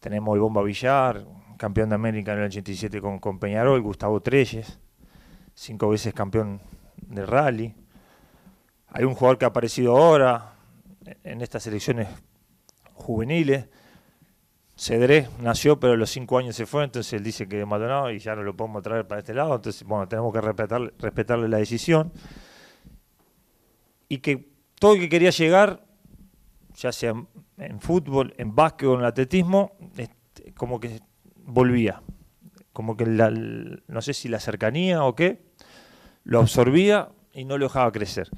Tenemos 0.00 0.34
el 0.34 0.40
Bomba 0.40 0.62
Villar, 0.62 1.24
campeón 1.62 1.90
de 1.90 1.94
América 1.94 2.32
en 2.32 2.40
el 2.40 2.46
87 2.46 3.00
con, 3.00 3.38
Peñarol, 3.38 3.80
Gustavo 3.82 4.20
Treyes, 4.20 4.80
cinco 5.54 5.90
veces 5.90 6.12
campeón 6.12 6.60
de 6.96 7.24
rally. 7.24 7.72
Hay 8.88 9.04
un 9.04 9.14
jugador 9.14 9.38
que 9.38 9.44
ha 9.44 9.48
aparecido 9.48 9.96
ahora 9.96 10.54
en 11.22 11.40
estas 11.40 11.64
elecciones 11.68 12.08
juveniles, 12.94 13.68
Cedré 14.76 15.28
nació, 15.40 15.78
pero 15.78 15.92
a 15.92 15.96
los 15.96 16.10
cinco 16.10 16.36
años 16.36 16.56
se 16.56 16.66
fue, 16.66 16.82
entonces 16.82 17.12
él 17.12 17.22
dice 17.22 17.46
que 17.46 17.60
es 17.60 17.66
Maldonado 17.66 18.10
y 18.10 18.18
ya 18.18 18.34
no 18.34 18.42
lo 18.42 18.56
podemos 18.56 18.82
traer 18.82 19.06
para 19.06 19.20
este 19.20 19.32
lado, 19.32 19.54
entonces, 19.54 19.84
bueno, 19.84 20.08
tenemos 20.08 20.32
que 20.32 20.40
respetarle, 20.40 20.92
respetarle 20.98 21.48
la 21.48 21.58
decisión. 21.58 22.12
Y 24.08 24.18
que 24.18 24.50
todo 24.80 24.94
el 24.94 25.00
que 25.00 25.08
quería 25.08 25.30
llegar, 25.30 25.86
ya 26.74 26.90
sea 26.90 27.14
en 27.56 27.80
fútbol, 27.80 28.34
en 28.36 28.52
básquet 28.52 28.88
o 28.88 28.98
en 28.98 29.04
atletismo, 29.04 29.76
como 30.56 30.80
que 30.80 31.00
volvía. 31.44 32.02
Como 32.72 32.96
que 32.96 33.06
la, 33.06 33.30
no 33.30 34.02
sé 34.02 34.14
si 34.14 34.28
la 34.28 34.40
cercanía 34.40 35.04
o 35.04 35.14
qué, 35.14 35.42
lo 36.24 36.40
absorbía 36.40 37.10
y 37.32 37.44
no 37.44 37.58
lo 37.58 37.66
dejaba 37.66 37.92
crecer. 37.92 38.28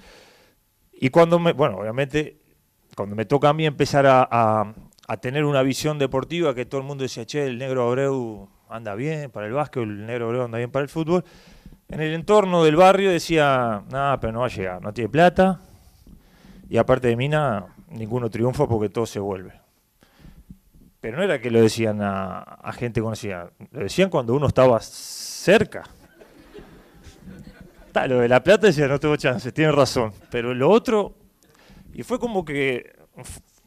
Y 0.92 1.10
cuando 1.10 1.38
me, 1.38 1.52
bueno, 1.52 1.78
obviamente, 1.78 2.40
cuando 2.96 3.16
me 3.16 3.24
toca 3.24 3.48
a 3.48 3.52
mí 3.52 3.66
empezar 3.66 4.06
a, 4.06 4.74
tener 5.20 5.44
una 5.44 5.62
visión 5.62 5.98
deportiva 5.98 6.54
que 6.54 6.64
todo 6.64 6.80
el 6.80 6.86
mundo 6.86 7.02
decía, 7.02 7.26
che, 7.26 7.46
el 7.46 7.58
negro 7.58 7.86
Abreu 7.86 8.48
anda 8.68 8.94
bien 8.94 9.30
para 9.30 9.46
el 9.46 9.52
básquet, 9.52 9.82
el 9.82 10.06
negro 10.06 10.26
Abreu 10.26 10.44
anda 10.44 10.58
bien 10.58 10.70
para 10.70 10.82
el 10.82 10.88
fútbol. 10.88 11.24
En 11.88 12.00
el 12.00 12.14
entorno 12.14 12.64
del 12.64 12.76
barrio 12.76 13.10
decía, 13.10 13.82
nada, 13.90 14.18
pero 14.18 14.32
no 14.32 14.40
va 14.40 14.46
a 14.46 14.48
llegar, 14.48 14.82
no 14.82 14.92
tiene 14.92 15.10
plata. 15.10 15.60
Y 16.68 16.78
aparte 16.78 17.08
de 17.08 17.16
Mina, 17.16 17.66
ninguno 17.90 18.30
triunfa 18.30 18.66
porque 18.66 18.88
todo 18.88 19.06
se 19.06 19.20
vuelve. 19.20 19.63
Pero 21.04 21.18
no 21.18 21.22
era 21.22 21.38
que 21.38 21.50
lo 21.50 21.60
decían 21.60 22.00
a, 22.00 22.38
a 22.38 22.72
gente 22.72 23.02
conocida, 23.02 23.50
lo 23.72 23.80
decían 23.80 24.08
cuando 24.08 24.32
uno 24.32 24.46
estaba 24.46 24.80
cerca. 24.80 25.82
lo 28.08 28.20
de 28.20 28.28
la 28.28 28.42
plata 28.42 28.68
decía, 28.68 28.88
no 28.88 28.98
tengo 28.98 29.14
chance, 29.16 29.52
tiene 29.52 29.70
razón. 29.70 30.14
Pero 30.30 30.54
lo 30.54 30.70
otro, 30.70 31.14
y 31.92 32.04
fue 32.04 32.18
como 32.18 32.42
que 32.42 32.96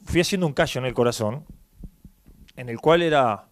fui 0.03 0.22
haciendo 0.22 0.48
un 0.48 0.53
callo 0.53 0.82
en 0.82 0.88
el 0.88 0.96
corazón, 0.96 1.46
en 2.56 2.70
el 2.70 2.79
cual 2.79 3.03
era, 3.03 3.48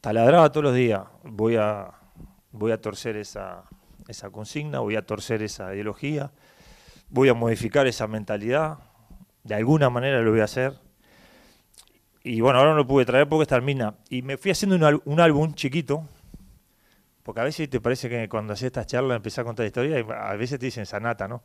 taladraba 0.00 0.52
todos 0.52 0.66
los 0.66 0.74
días, 0.76 1.02
voy 1.24 1.56
a, 1.56 1.90
voy 2.52 2.70
a 2.70 2.80
torcer 2.80 3.16
esa, 3.16 3.64
esa 4.06 4.30
consigna, 4.30 4.78
voy 4.78 4.94
a 4.94 5.04
torcer 5.04 5.42
esa 5.42 5.74
ideología, 5.74 6.30
voy 7.08 7.30
a 7.30 7.34
modificar 7.34 7.88
esa 7.88 8.06
mentalidad, 8.06 8.78
de 9.42 9.56
alguna 9.56 9.90
manera 9.90 10.20
lo 10.20 10.30
voy 10.30 10.40
a 10.40 10.44
hacer. 10.44 10.87
Y 12.28 12.42
bueno, 12.42 12.58
ahora 12.58 12.72
no 12.72 12.76
lo 12.76 12.86
pude 12.86 13.06
traer 13.06 13.26
porque 13.26 13.44
está 13.44 13.56
en 13.56 13.64
mina. 13.64 13.94
Y 14.10 14.20
me 14.20 14.36
fui 14.36 14.50
haciendo 14.50 14.76
un, 15.06 15.18
álbum 15.18 15.54
chiquito, 15.54 16.06
porque 17.22 17.40
a 17.40 17.44
veces 17.44 17.70
te 17.70 17.80
parece 17.80 18.10
que 18.10 18.28
cuando 18.28 18.52
haces 18.52 18.66
estas 18.66 18.86
charlas 18.86 19.16
empiezas 19.16 19.38
a 19.38 19.44
contar 19.44 19.64
historias 19.64 20.04
y 20.06 20.12
a 20.12 20.34
veces 20.34 20.58
te 20.58 20.66
dicen 20.66 20.84
sanata, 20.84 21.26
¿no? 21.26 21.42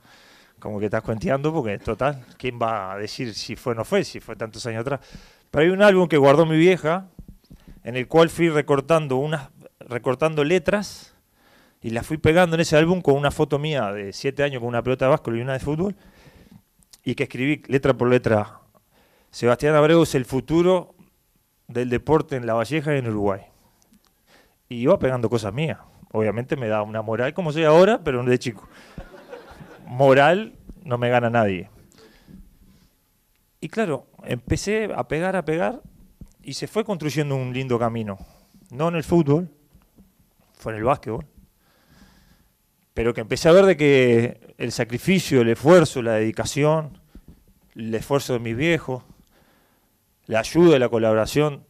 como 0.59 0.79
que 0.79 0.85
estás 0.85 1.01
cuenteando, 1.01 1.53
porque 1.53 1.77
total, 1.79 2.25
¿quién 2.37 2.59
va 2.61 2.91
a 2.91 2.97
decir 2.97 3.33
si 3.33 3.55
fue 3.55 3.71
o 3.71 3.75
no 3.75 3.85
fue, 3.85 4.03
si 4.03 4.19
fue 4.19 4.35
tantos 4.35 4.65
años 4.65 4.81
atrás? 4.81 4.99
Pero 5.51 5.63
hay 5.63 5.69
un 5.69 5.81
álbum 5.81 6.09
que 6.09 6.17
guardó 6.17 6.45
mi 6.45 6.57
vieja, 6.57 7.07
en 7.85 7.95
el 7.95 8.09
cual 8.09 8.29
fui 8.29 8.49
recortando 8.49 9.15
unas, 9.15 9.51
recortando 9.79 10.43
letras 10.43 11.15
y 11.81 11.91
las 11.91 12.05
fui 12.05 12.17
pegando 12.17 12.55
en 12.55 12.61
ese 12.61 12.75
álbum 12.75 13.01
con 13.01 13.15
una 13.15 13.31
foto 13.31 13.57
mía 13.57 13.93
de 13.93 14.11
siete 14.11 14.43
años 14.43 14.59
con 14.59 14.67
una 14.67 14.83
pelota 14.83 15.05
de 15.05 15.11
básquet 15.11 15.33
y 15.35 15.39
una 15.39 15.53
de 15.53 15.59
fútbol, 15.59 15.95
y 17.05 17.15
que 17.15 17.23
escribí 17.23 17.63
letra 17.67 17.93
por 17.93 18.09
letra. 18.09 18.62
Sebastián 19.33 19.73
Abreu 19.73 20.03
es 20.03 20.13
el 20.13 20.25
futuro 20.25 20.93
del 21.67 21.89
deporte 21.89 22.35
en 22.35 22.45
La 22.45 22.53
Valleja 22.53 22.93
y 22.93 22.99
en 22.99 23.07
Uruguay. 23.07 23.41
Y 24.69 24.75
iba 24.75 24.99
pegando 24.99 25.27
cosas 25.27 25.51
mías. 25.51 25.79
Obviamente 26.11 26.55
me 26.55 26.67
da 26.67 26.83
una 26.83 27.01
moral 27.01 27.33
como 27.33 27.51
soy 27.51 27.63
ahora, 27.63 27.99
pero 28.03 28.23
de 28.23 28.37
chico 28.37 28.69
moral 29.87 30.53
no 30.83 30.99
me 30.99 31.09
gana 31.09 31.31
nadie. 31.31 31.69
Y 33.59 33.69
claro, 33.69 34.05
empecé 34.23 34.91
a 34.95 35.07
pegar, 35.07 35.35
a 35.35 35.45
pegar, 35.45 35.81
y 36.43 36.53
se 36.53 36.67
fue 36.67 36.85
construyendo 36.85 37.35
un 37.35 37.53
lindo 37.53 37.79
camino. 37.79 38.19
No 38.69 38.89
en 38.89 38.95
el 38.95 39.03
fútbol, 39.03 39.49
fue 40.53 40.73
en 40.73 40.77
el 40.77 40.83
básquetbol. 40.83 41.25
Pero 42.93 43.15
que 43.15 43.21
empecé 43.21 43.49
a 43.49 43.53
ver 43.53 43.65
de 43.65 43.77
que 43.77 44.55
el 44.59 44.71
sacrificio, 44.71 45.41
el 45.41 45.49
esfuerzo, 45.49 46.03
la 46.03 46.13
dedicación, 46.13 46.99
el 47.75 47.95
esfuerzo 47.95 48.33
de 48.33 48.39
mis 48.39 48.55
viejos, 48.55 49.03
la 50.25 50.39
ayuda 50.39 50.75
y 50.75 50.79
la 50.79 50.89
colaboración 50.89 51.65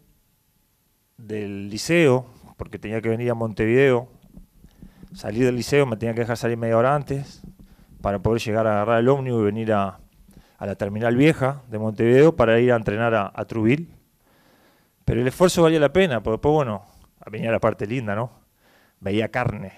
del 1.17 1.69
liceo, 1.69 2.25
porque 2.57 2.79
tenía 2.79 3.01
que 3.01 3.10
venir 3.10 3.31
a 3.31 3.33
Montevideo, 3.33 4.10
salir 5.13 5.45
del 5.45 5.55
liceo 5.55 5.86
me 5.86 5.98
tenía 5.98 6.13
que 6.13 6.22
dejar 6.22 6.38
salir 6.38 6.57
media 6.57 6.77
hora 6.77 6.95
antes, 6.95 7.41
para 8.01 8.19
poder 8.19 8.41
llegar 8.41 8.67
a 8.67 8.74
agarrar 8.74 9.00
el 9.00 9.10
ómnibus 9.10 9.41
y 9.41 9.45
venir 9.45 9.74
a, 9.74 10.00
la 10.60 10.75
terminal 10.75 11.17
vieja 11.17 11.62
de 11.69 11.77
Montevideo 11.77 12.38
para 12.38 12.57
ir 12.60 12.72
a 12.72 12.77
entrenar 12.77 13.13
a, 13.15 13.31
a 13.36 13.45
Trubil. 13.45 13.93
Pero 15.03 15.19
el 15.19 15.27
esfuerzo 15.27 15.63
valía 15.63 15.79
la 15.79 15.91
pena, 15.91 16.24
porque 16.24 16.36
después, 16.36 16.53
bueno, 16.53 16.86
venía 17.29 17.51
la 17.51 17.60
parte 17.60 17.86
linda, 17.86 18.15
¿no? 18.15 18.31
Veía 19.01 19.29
carne, 19.29 19.74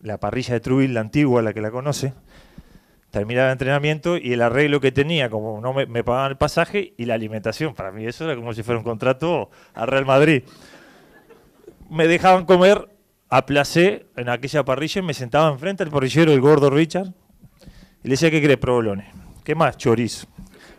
la 0.00 0.18
parrilla 0.18 0.54
de 0.54 0.60
Trubil, 0.60 0.92
la 0.92 1.00
antigua, 1.00 1.40
la 1.40 1.54
que 1.54 1.62
la 1.62 1.70
conoce. 1.70 2.12
Terminaba 3.16 3.46
el 3.46 3.52
entrenamiento 3.52 4.18
y 4.18 4.34
el 4.34 4.42
arreglo 4.42 4.78
que 4.78 4.92
tenía, 4.92 5.30
como 5.30 5.58
no 5.62 5.72
me, 5.72 6.04
pagaban 6.04 6.32
el 6.32 6.36
pasaje 6.36 6.92
y 6.98 7.06
la 7.06 7.14
alimentación. 7.14 7.72
Para 7.72 7.90
mí 7.90 8.04
eso 8.04 8.26
era 8.26 8.36
como 8.36 8.52
si 8.52 8.62
fuera 8.62 8.76
un 8.76 8.84
contrato 8.84 9.48
a 9.72 9.86
Real 9.86 10.04
Madrid. 10.04 10.42
Me 11.88 12.06
dejaban 12.06 12.44
comer 12.44 12.90
a 13.30 13.46
placer 13.46 14.06
en 14.18 14.28
aquella 14.28 14.66
parrilla 14.66 15.00
y 15.00 15.02
me 15.02 15.14
sentaba 15.14 15.50
enfrente 15.50 15.82
al 15.82 15.88
parrillero, 15.88 16.30
el 16.30 16.42
gordo 16.42 16.68
Richard, 16.68 17.06
y 18.04 18.08
le 18.08 18.10
decía, 18.10 18.30
¿qué 18.30 18.42
querés, 18.42 18.58
provolones? 18.58 19.06
¿Qué 19.42 19.54
más? 19.54 19.78
Chorizo, 19.78 20.26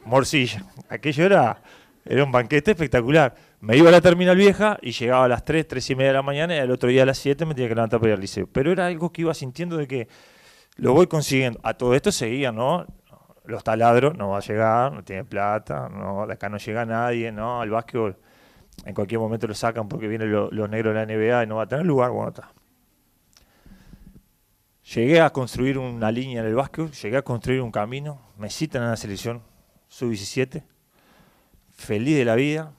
morcilla. 0.05 0.63
Aquello 0.89 1.25
era, 1.25 1.63
era 2.05 2.23
un 2.23 2.31
banquete 2.31 2.69
espectacular. 2.69 3.33
Me 3.61 3.77
iba 3.77 3.89
a 3.89 3.91
la 3.91 4.01
terminal 4.01 4.37
vieja 4.37 4.77
y 4.83 4.91
llegaba 4.91 5.25
a 5.25 5.27
las 5.27 5.43
3, 5.43 5.67
3 5.67 5.89
y 5.89 5.95
media 5.95 6.09
de 6.09 6.13
la 6.13 6.21
mañana 6.21 6.55
y 6.55 6.59
al 6.59 6.69
otro 6.69 6.87
día 6.87 7.01
a 7.01 7.07
las 7.07 7.17
7 7.17 7.47
me 7.47 7.55
tenía 7.55 7.69
que 7.69 7.73
levantar 7.73 7.99
para 7.99 8.11
ir 8.11 8.13
al 8.13 8.21
liceo. 8.21 8.47
Pero 8.51 8.71
era 8.71 8.85
algo 8.85 9.11
que 9.11 9.23
iba 9.23 9.33
sintiendo 9.33 9.75
de 9.77 9.87
que 9.87 10.07
lo 10.77 10.93
voy 10.93 11.07
consiguiendo. 11.07 11.59
A 11.63 11.73
todo 11.75 11.93
esto 11.93 12.11
seguía, 12.11 12.51
¿no? 12.51 12.85
Los 13.45 13.63
taladros, 13.63 14.17
no 14.17 14.29
va 14.29 14.37
a 14.37 14.41
llegar, 14.41 14.91
no 14.91 15.03
tiene 15.03 15.23
plata, 15.23 15.89
no, 15.89 16.23
acá 16.23 16.49
no 16.49 16.57
llega 16.57 16.85
nadie, 16.85 17.31
¿no? 17.31 17.61
Al 17.61 17.69
básquetbol 17.69 18.17
en 18.85 18.93
cualquier 18.93 19.19
momento 19.19 19.47
lo 19.47 19.55
sacan 19.55 19.87
porque 19.87 20.07
vienen 20.07 20.31
los 20.31 20.69
negros 20.69 20.93
de 20.93 20.99
la 20.99 21.05
NBA 21.05 21.43
y 21.43 21.47
no 21.47 21.55
va 21.55 21.63
a 21.63 21.67
tener 21.67 21.85
lugar, 21.85 22.11
bueno, 22.11 22.29
está. 22.29 22.51
Llegué 24.95 25.19
a 25.19 25.29
construir 25.31 25.77
una 25.77 26.11
línea 26.11 26.41
en 26.41 26.47
el 26.47 26.55
básquet, 26.55 26.91
llegué 26.93 27.17
a 27.17 27.21
construir 27.21 27.61
un 27.61 27.71
camino, 27.71 28.21
me 28.37 28.49
citan 28.49 28.83
en 28.83 28.89
la 28.89 28.97
selección 28.97 29.41
sub-17, 29.89 30.63
feliz 31.71 32.17
de 32.17 32.25
la 32.25 32.35
vida. 32.35 32.71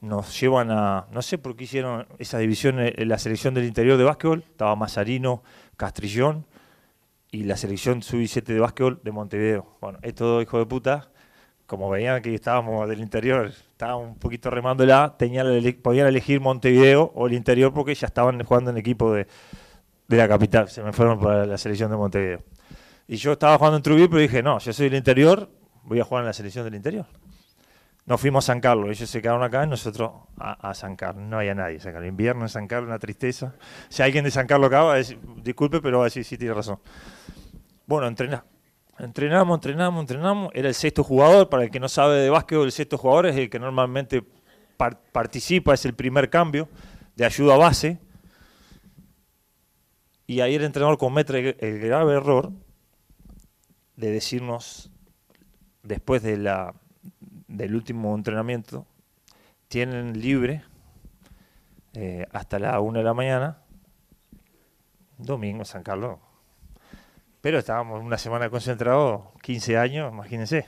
Nos 0.00 0.40
llevan 0.40 0.70
a, 0.70 1.08
no 1.10 1.22
sé 1.22 1.38
por 1.38 1.56
qué 1.56 1.64
hicieron 1.64 2.06
esa 2.18 2.38
división 2.38 2.76
en 2.78 3.08
la 3.08 3.18
selección 3.18 3.52
del 3.52 3.64
interior 3.64 3.98
de 3.98 4.04
básquetbol, 4.04 4.44
estaba 4.48 4.76
Mazarino, 4.76 5.42
Castrillón 5.80 6.44
y 7.30 7.44
la 7.44 7.56
selección 7.56 8.02
sub-17 8.02 8.44
de 8.44 8.60
básquetbol 8.60 9.00
de 9.02 9.12
Montevideo. 9.12 9.78
Bueno, 9.80 9.98
estos 10.02 10.42
hijo 10.42 10.58
de 10.58 10.66
puta, 10.66 11.10
como 11.64 11.88
veían 11.88 12.20
que 12.20 12.34
estábamos 12.34 12.86
del 12.86 13.00
interior, 13.00 13.46
estaban 13.46 13.96
un 13.96 14.18
poquito 14.18 14.50
remándola, 14.50 15.14
tenían, 15.18 15.46
podían 15.82 16.06
elegir 16.06 16.38
Montevideo 16.38 17.12
o 17.14 17.28
el 17.28 17.32
interior 17.32 17.72
porque 17.72 17.94
ya 17.94 18.08
estaban 18.08 18.44
jugando 18.44 18.70
en 18.70 18.76
equipo 18.76 19.10
de, 19.14 19.26
de 20.06 20.16
la 20.18 20.28
capital, 20.28 20.68
se 20.68 20.82
me 20.82 20.92
fueron 20.92 21.18
para 21.18 21.46
la 21.46 21.56
selección 21.56 21.90
de 21.90 21.96
Montevideo. 21.96 22.42
Y 23.08 23.16
yo 23.16 23.32
estaba 23.32 23.56
jugando 23.56 23.78
en 23.78 23.82
Trujillo, 23.82 24.10
pero 24.10 24.20
dije, 24.20 24.42
no, 24.42 24.58
yo 24.58 24.74
soy 24.74 24.90
del 24.90 24.98
interior, 24.98 25.48
voy 25.84 25.98
a 25.98 26.04
jugar 26.04 26.24
en 26.24 26.26
la 26.26 26.34
selección 26.34 26.64
del 26.66 26.74
interior. 26.74 27.06
Nos 28.10 28.20
fuimos 28.20 28.44
a 28.44 28.46
San 28.48 28.60
Carlos, 28.60 28.90
ellos 28.90 29.08
se 29.08 29.22
quedaron 29.22 29.44
acá 29.44 29.62
y 29.62 29.68
nosotros 29.68 30.10
a, 30.36 30.74
San 30.74 30.96
Carlos. 30.96 31.22
No 31.28 31.36
había 31.36 31.54
nadie. 31.54 31.78
el 31.78 32.06
invierno 32.06 32.42
en 32.42 32.48
San 32.48 32.66
Carlos, 32.66 32.88
una 32.88 32.98
tristeza. 32.98 33.54
Si 33.88 34.02
alguien 34.02 34.24
de 34.24 34.32
San 34.32 34.48
Carlos 34.48 34.72
a 34.72 34.94
decir, 34.94 35.20
disculpe, 35.44 35.80
pero 35.80 36.00
a 36.00 36.06
decir, 36.06 36.24
sí, 36.24 36.36
tiene 36.36 36.52
razón. 36.52 36.80
Bueno, 37.86 38.08
entrenamos, 38.08 38.44
entrenamos, 38.98 40.00
entrenamos. 40.00 40.50
Era 40.54 40.66
el 40.66 40.74
sexto 40.74 41.04
jugador. 41.04 41.48
Para 41.48 41.62
el 41.62 41.70
que 41.70 41.78
no 41.78 41.88
sabe 41.88 42.16
de 42.16 42.30
básquetbol, 42.30 42.66
el 42.66 42.72
sexto 42.72 42.98
jugador 42.98 43.26
es 43.26 43.36
el 43.36 43.48
que 43.48 43.60
normalmente 43.60 44.24
participa, 45.12 45.74
es 45.74 45.84
el 45.84 45.94
primer 45.94 46.30
cambio 46.30 46.68
de 47.14 47.26
ayuda 47.26 47.54
a 47.54 47.58
base 47.58 48.00
y 50.26 50.40
ahí 50.40 50.56
el 50.56 50.64
entrenador 50.64 50.98
comete 50.98 51.56
el 51.64 51.78
grave 51.78 52.14
error 52.14 52.50
de 53.94 54.10
decirnos, 54.10 54.90
después 55.84 56.24
de 56.24 56.38
la, 56.38 56.74
del 57.50 57.74
último 57.74 58.14
entrenamiento, 58.14 58.86
tienen 59.68 60.20
libre 60.20 60.62
eh, 61.94 62.26
hasta 62.32 62.58
la 62.58 62.80
una 62.80 63.00
de 63.00 63.04
la 63.04 63.14
mañana, 63.14 63.58
domingo, 65.18 65.64
San 65.64 65.82
Carlos. 65.82 66.18
Pero 67.40 67.58
estábamos 67.58 68.02
una 68.02 68.18
semana 68.18 68.50
concentrados, 68.50 69.22
15 69.42 69.76
años, 69.76 70.12
imagínense. 70.12 70.66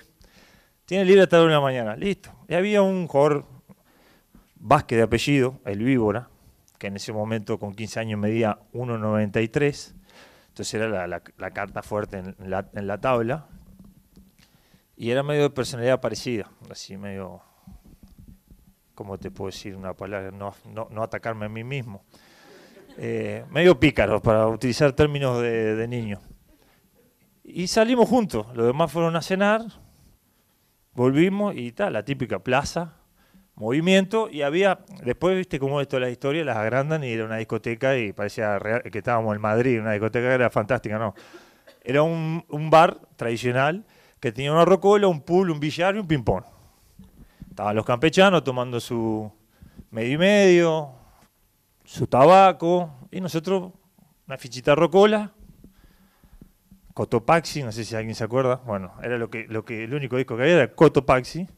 Tienen 0.85 1.07
libre 1.07 1.23
hasta 1.23 1.39
la 1.39 1.45
una 1.45 1.53
de 1.53 1.59
la 1.59 1.62
mañana, 1.62 1.97
listo. 1.97 2.31
Y 2.49 2.55
había 2.55 2.83
un 2.83 3.07
jugador 3.07 3.47
Vázquez 4.57 4.99
de 4.99 5.03
apellido, 5.03 5.61
el 5.65 5.79
Víbora, 5.79 6.29
que 6.79 6.87
en 6.89 6.97
ese 6.97 7.12
momento 7.12 7.59
con 7.59 7.75
15 7.75 8.01
años 8.01 8.21
medía 8.21 8.59
1,93, 8.73 9.95
entonces 10.49 10.75
era 10.75 11.07
la, 11.07 11.21
carta 11.51 11.83
fuerte 11.83 12.19
en 12.19 12.37
la, 12.39 13.01
tabla, 13.01 13.47
y 15.02 15.11
era 15.11 15.25
medio 15.25 15.42
de 15.42 15.50
personalidad 15.50 16.00
parecida, 16.00 16.49
así 16.71 16.97
medio 16.97 17.42
¿cómo 18.94 19.18
te 19.18 19.32
puedo 19.32 19.50
decir 19.50 19.75
una 19.75 19.94
palabra? 19.94 20.30
No, 20.30 20.54
no, 20.64 21.02
atacarme 21.02 21.47
a 21.47 21.49
mí 21.49 21.64
mismo. 21.64 22.04
Eh, 22.99 23.44
medio 23.50 23.80
pícaro, 23.80 24.23
para 24.23 24.47
utilizar 24.47 24.92
términos 24.92 25.42
de, 25.42 25.75
de 25.75 25.88
niño. 25.88 26.21
Y 27.42 27.66
salimos 27.66 28.09
juntos, 28.09 28.47
los 28.54 28.64
demás 28.64 28.92
fueron 28.92 29.16
a 29.16 29.23
cenar, 29.23 29.62
volvimos 30.92 31.56
y 31.56 31.73
tal, 31.73 31.94
la 31.94 32.04
típica 32.04 32.38
plaza, 32.38 32.94
movimiento, 33.56 34.28
y 34.30 34.42
había, 34.42 34.85
después 35.02 35.37
viste 35.37 35.59
cómo 35.59 35.80
esto 35.80 35.99
la 35.99 36.11
historia, 36.11 36.44
las 36.44 36.59
agrandan 36.59 37.02
y 37.02 37.11
era 37.11 37.25
una 37.25 37.38
discoteca 37.38 37.99
y 37.99 38.12
parecía 38.12 38.56
que 38.85 38.99
estábamos 38.99 39.35
en 39.35 39.42
Madrid, 39.42 39.80
una 39.80 39.94
discoteca 39.94 40.28
que 40.28 40.35
era 40.35 40.49
fantástica, 40.49 40.97
no. 40.97 41.12
Era 41.82 42.04
un, 42.04 42.44
un 42.49 42.71
bar 42.71 43.00
tradicional 43.16 43.85
que 44.23 44.31
tenía 44.31 44.52
una 44.52 44.64
rocola, 44.64 45.09
un 45.09 45.21
pool, 45.23 45.50
un 45.50 45.59
billar 45.59 45.97
y 45.97 45.99
un 45.99 46.07
ping-pong. 46.07 46.45
Estaban 47.50 47.75
los 47.75 47.85
campechanos 47.85 48.45
tomando 48.45 48.79
su 48.79 49.29
medio 49.91 50.12
y 50.12 50.17
medio, 50.17 50.93
su 51.85 52.07
tabaco, 52.07 52.95
y 53.11 53.21
nosotros 53.21 53.73
una 54.29 54.38
fichita 54.38 54.76
rocola, 54.76 55.33
Cotopaxi, 56.95 57.64
no 57.64 57.73
sé 57.73 57.85
si 57.85 57.97
alguien 57.97 58.14
se 58.14 58.23
acuerda, 58.23 58.62
bueno, 58.64 58.93
era 59.02 59.19
lo 59.19 59.29
que, 59.29 59.49
lo 59.49 59.64
el 59.67 59.93
único 59.93 60.17
disco 60.17 60.37
que 60.37 60.45
había 60.45 60.55
era 60.55 60.73
Cotopaxi. 60.73 61.49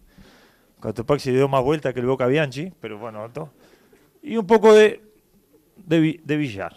Cotopaxi 0.80 1.32
dio 1.32 1.48
más 1.48 1.62
vuelta 1.62 1.92
que 1.92 2.00
el 2.00 2.06
Boca 2.06 2.26
Bianchi, 2.26 2.72
pero 2.80 2.98
bueno, 2.98 3.30
y 4.22 4.38
un 4.38 4.46
poco 4.46 4.72
de, 4.72 5.02
de, 5.76 6.36
billar. 6.38 6.74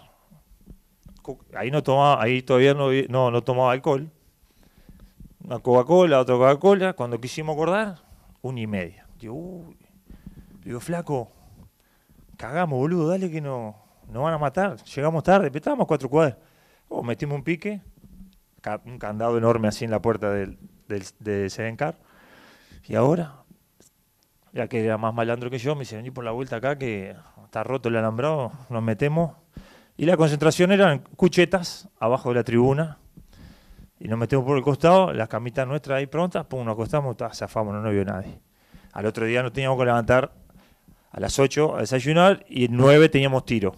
Ahí 1.56 1.72
no 1.72 1.82
tomaba, 1.82 2.22
ahí 2.22 2.42
todavía 2.42 2.74
no, 2.74 2.90
no, 3.08 3.32
no 3.32 3.42
tomaba 3.42 3.72
alcohol. 3.72 4.12
Una 5.48 5.60
Coca-Cola, 5.60 6.20
otra 6.20 6.36
Coca-Cola. 6.36 6.94
Cuando 6.94 7.20
quisimos 7.20 7.56
acordar, 7.56 7.96
una 8.42 8.60
y 8.60 8.68
media. 8.68 9.08
Digo, 9.18 9.34
uy. 9.34 9.78
Digo, 10.64 10.80
flaco, 10.80 11.32
cagamos, 12.36 12.78
boludo, 12.78 13.08
dale 13.08 13.32
que 13.32 13.40
no, 13.40 13.76
nos 14.12 14.24
van 14.24 14.34
a 14.34 14.38
matar. 14.38 14.76
Llegamos 14.84 15.24
tarde, 15.24 15.50
estábamos 15.54 15.88
cuatro 15.88 16.10
cuadras. 16.10 16.38
Oh, 16.90 17.02
metimos 17.02 17.38
un 17.38 17.44
pique 17.44 17.82
un 18.86 19.00
candado 19.00 19.38
enorme 19.38 19.68
así 19.68 19.86
en 19.86 19.92
la 19.92 20.02
puerta 20.02 20.32
del, 20.32 20.58
del, 20.88 21.04
de 21.20 21.50
Sedencar. 21.50 21.96
Y 22.86 22.96
ahora, 22.96 23.44
ya 24.54 24.68
que 24.68 24.84
era 24.84 24.98
más 24.98 25.14
malandro 25.14 25.50
que 25.50 25.58
yo, 25.58 25.76
me 25.76 25.82
dice, 25.82 25.96
vení 25.96 26.12
por 26.12 26.24
la 26.24 26.32
vuelta 26.32 26.58
acá 26.58 26.78
que 26.78 27.16
está 27.46 27.64
roto 27.64 27.90
el 27.90 27.96
alambrado, 27.96 28.52
nos 28.70 28.84
metemos. 28.84 29.36
Y 29.96 30.06
la 30.06 30.18
concentración 30.18 30.72
eran 30.72 31.00
cuchetas 31.00 31.90
abajo 32.00 32.30
de 32.30 32.36
la 32.36 32.44
tribuna. 32.44 32.98
Y 34.00 34.08
nos 34.08 34.20
metemos 34.20 34.46
por 34.46 34.58
el 34.58 34.64
costado, 34.64 35.14
las 35.14 35.28
camitas 35.28 35.68
nuestras 35.68 35.98
ahí 35.98 36.06
prontas, 36.06 36.46
pum, 36.46 36.64
nos 36.66 36.74
acostamos, 36.74 37.16
zafamos, 37.34 37.74
no, 37.74 37.82
no 37.82 37.90
vio 37.90 38.06
nadie. 38.06 38.40
Al 38.94 39.06
otro 39.06 39.26
día 39.26 39.42
nos 39.42 39.54
teníamos 39.54 39.78
que 39.80 39.86
levantar 39.86 40.32
a 41.12 41.20
las 41.20 41.40
8 41.40 41.78
a 41.78 41.80
desayunar 41.80 42.46
y 42.48 42.66
el 42.66 42.76
9 42.76 43.10
teníamos 43.10 43.46
tiro 43.46 43.74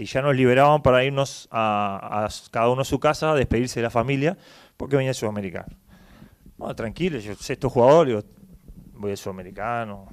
y 0.00 0.06
ya 0.06 0.22
nos 0.22 0.34
liberaban 0.34 0.80
para 0.80 1.04
irnos 1.04 1.46
a, 1.50 2.26
cada 2.50 2.70
uno 2.70 2.82
a 2.82 2.84
su 2.84 2.98
casa 2.98 3.32
a 3.32 3.34
despedirse 3.34 3.80
de 3.80 3.84
la 3.84 3.90
familia 3.90 4.36
porque 4.78 4.96
venía 4.96 5.10
el 5.10 5.14
sudamericano. 5.14 5.76
Bueno, 6.56 6.74
tranquilo, 6.74 7.18
yo 7.18 7.34
sé 7.34 7.52
estos 7.52 7.70
jugadores, 7.70 8.24
voy 8.94 9.10
al 9.10 9.16
sudamericano, 9.18 10.08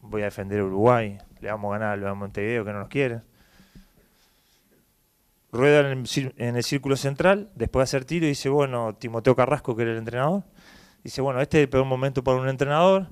voy 0.00 0.22
a 0.22 0.26
defender 0.26 0.62
Uruguay, 0.62 1.18
le 1.40 1.50
vamos 1.50 1.74
a 1.74 1.78
ganar 1.78 2.06
a 2.06 2.14
Montevideo 2.14 2.64
que 2.64 2.72
no 2.72 2.78
nos 2.78 2.88
quieren. 2.88 3.22
Rueda 5.52 5.92
en 5.92 6.56
el, 6.56 6.64
círculo 6.64 6.96
central, 6.96 7.50
después 7.54 7.80
de 7.80 7.84
hacer 7.84 8.04
tiro, 8.06 8.26
dice, 8.26 8.48
bueno, 8.48 8.94
Timoteo 8.94 9.36
Carrasco, 9.36 9.76
que 9.76 9.82
era 9.82 9.92
el 9.92 9.98
entrenador, 9.98 10.44
dice, 11.04 11.20
bueno, 11.20 11.42
este 11.42 11.58
es 11.58 11.64
el 11.64 11.68
peor 11.68 11.84
momento 11.84 12.24
para 12.24 12.38
un 12.38 12.48
entrenador, 12.48 13.08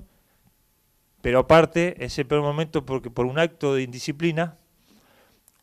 pero 1.21 1.37
aparte 1.37 2.03
es 2.03 2.17
el 2.17 2.25
peor 2.25 2.41
momento 2.41 2.83
porque 2.83 3.11
por 3.11 3.27
un 3.27 3.37
acto 3.37 3.75
de 3.75 3.83
indisciplina 3.83 4.57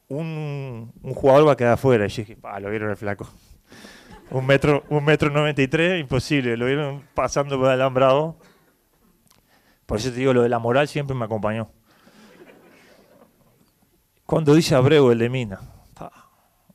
un, 0.08 0.92
jugador 1.14 1.48
va 1.48 1.52
a 1.52 1.56
quedar 1.56 1.74
afuera. 1.74 2.06
Y 2.06 2.08
yo 2.08 2.22
dije, 2.22 2.38
lo 2.60 2.70
vieron 2.70 2.90
el 2.90 2.96
flaco. 2.96 3.28
Un 4.30 4.46
metro, 4.46 4.84
un 4.90 5.04
metro 5.04 5.30
noventa 5.30 5.62
y 5.62 5.68
tres, 5.68 6.00
imposible. 6.00 6.56
Lo 6.56 6.66
vieron 6.66 7.02
pasando 7.14 7.58
por 7.58 7.68
alambrado. 7.68 8.38
Por 9.86 9.98
eso 9.98 10.10
te 10.10 10.16
digo, 10.16 10.32
lo 10.32 10.42
de 10.42 10.48
la 10.48 10.58
moral 10.58 10.86
siempre 10.86 11.16
me 11.16 11.24
acompañó. 11.24 11.70
Cuando 14.26 14.54
dice 14.54 14.74
Abreu, 14.74 15.10
el 15.10 15.18
de 15.18 15.28
Mina. 15.30 15.60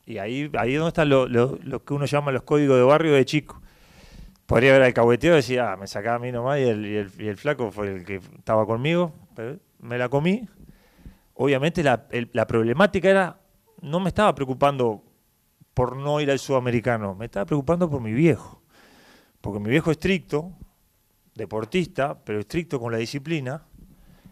Y 0.06 0.18
ahí, 0.18 0.50
ahí 0.58 0.74
es 0.74 0.78
donde 0.78 0.88
está 0.88 1.04
lo, 1.04 1.28
que 1.84 1.94
uno 1.94 2.04
llama 2.04 2.32
los 2.32 2.42
códigos 2.42 2.76
de 2.76 2.82
barrio 2.82 3.14
de 3.14 3.24
chico. 3.24 3.60
Podría 4.46 4.70
haber 4.70 4.82
alcahueteado 4.82 5.36
y 5.36 5.40
decía, 5.40 5.72
ah, 5.72 5.76
me 5.76 5.86
sacaba 5.86 6.16
a 6.16 6.18
mí 6.18 6.30
nomás 6.30 6.58
y 6.58 6.64
el, 6.64 6.84
el, 6.84 7.10
el 7.18 7.36
flaco 7.36 7.70
fue 7.70 7.88
el 7.88 8.04
que 8.04 8.16
estaba 8.16 8.66
conmigo. 8.66 9.14
Pero 9.34 9.58
me 9.80 9.96
la 9.96 10.08
comí 10.08 10.46
obviamente 11.34 11.82
la, 11.82 12.46
problemática 12.46 13.10
era, 13.10 13.40
no 13.82 14.00
me 14.00 14.08
estaba 14.08 14.34
preocupando 14.34 15.02
por 15.74 15.96
no 15.96 16.20
ir 16.20 16.30
al 16.30 16.38
sudamericano, 16.38 17.14
me 17.14 17.26
estaba 17.26 17.44
preocupando 17.44 17.90
por 17.90 18.00
mi 18.00 18.12
viejo. 18.12 18.62
Porque 19.40 19.60
mi 19.60 19.68
viejo 19.68 19.90
es 19.90 19.96
estricto, 19.96 20.52
deportista, 21.34 22.18
pero 22.24 22.40
estricto 22.40 22.80
con 22.80 22.92
la 22.92 22.98
disciplina, 22.98 23.64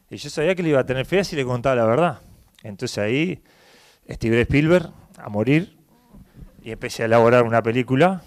y 0.08 0.16
yo 0.16 0.30
sabía 0.30 0.54
que 0.54 0.62
le 0.62 0.70
iba 0.70 0.80
a 0.80 0.87
tener 0.87 1.06
fe 1.06 1.24
si 1.24 1.37
le 1.37 1.44
contaba 1.44 1.74
la 1.76 1.87
verdad. 1.87 2.20
Entonces 2.62 2.98
ahí, 2.98 3.42
Steven 4.08 4.40
Spielberg, 4.40 4.90
a 5.22 5.28
morir, 5.28 5.78
y 6.62 6.70
empecé 6.70 7.02
a 7.02 7.06
elaborar 7.06 7.44
una 7.44 7.62
película. 7.62 8.22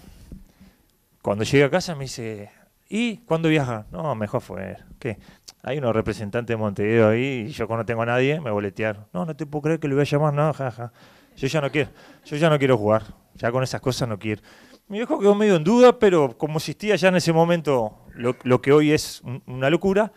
Cuando 1.22 1.44
llegué 1.44 1.64
a 1.64 1.70
casa 1.70 1.94
me 1.94 2.04
dice, 2.04 2.50
¿y 2.88 3.18
cuándo 3.18 3.48
viaja? 3.48 3.86
No, 3.90 4.14
mejor 4.14 4.40
fue. 4.40 4.76
¿Qué? 4.98 5.18
Hay 5.62 5.78
unos 5.78 5.94
representantes 5.94 6.54
de 6.54 6.56
Montevideo 6.56 7.08
ahí 7.08 7.46
y 7.48 7.50
yo 7.50 7.66
cuando 7.66 7.82
no 7.82 7.86
tengo 7.86 8.02
a 8.02 8.06
nadie 8.06 8.40
me 8.40 8.50
boletearon. 8.50 9.06
No, 9.12 9.24
no 9.24 9.34
te 9.34 9.46
puedo 9.46 9.62
creer 9.62 9.80
que 9.80 9.88
le 9.88 9.94
voy 9.94 10.02
a 10.02 10.04
llamar, 10.04 10.32
no, 10.32 10.52
jaja. 10.52 10.92
Yo 11.36 11.48
ya 11.48 11.60
no 11.60 11.70
quiero, 11.70 11.90
yo 12.24 12.36
ya 12.36 12.48
no 12.48 12.58
quiero 12.58 12.78
jugar. 12.78 13.02
Ya 13.34 13.50
con 13.50 13.62
esas 13.62 13.80
cosas 13.80 14.08
no 14.08 14.18
quiero. 14.18 14.42
Mi 14.88 14.98
viejo 14.98 15.18
quedó 15.18 15.34
medio 15.34 15.56
en 15.56 15.64
duda, 15.64 15.98
pero 15.98 16.38
como 16.38 16.58
existía 16.58 16.94
ya 16.94 17.08
en 17.08 17.16
ese 17.16 17.32
momento 17.32 18.06
lo, 18.14 18.62
que 18.62 18.72
hoy 18.72 18.92
es 18.92 19.22
una 19.46 19.68
locura, 19.68 20.12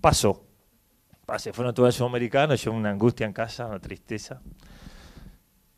pasó. 0.00 0.44
Pasé, 1.24 1.52
fueron 1.52 1.72
todos 1.72 1.94
sudamericanos, 1.94 2.62
yo 2.62 2.72
una 2.72 2.90
angustia 2.90 3.26
en 3.26 3.32
casa, 3.32 3.66
una 3.66 3.78
tristeza. 3.78 4.40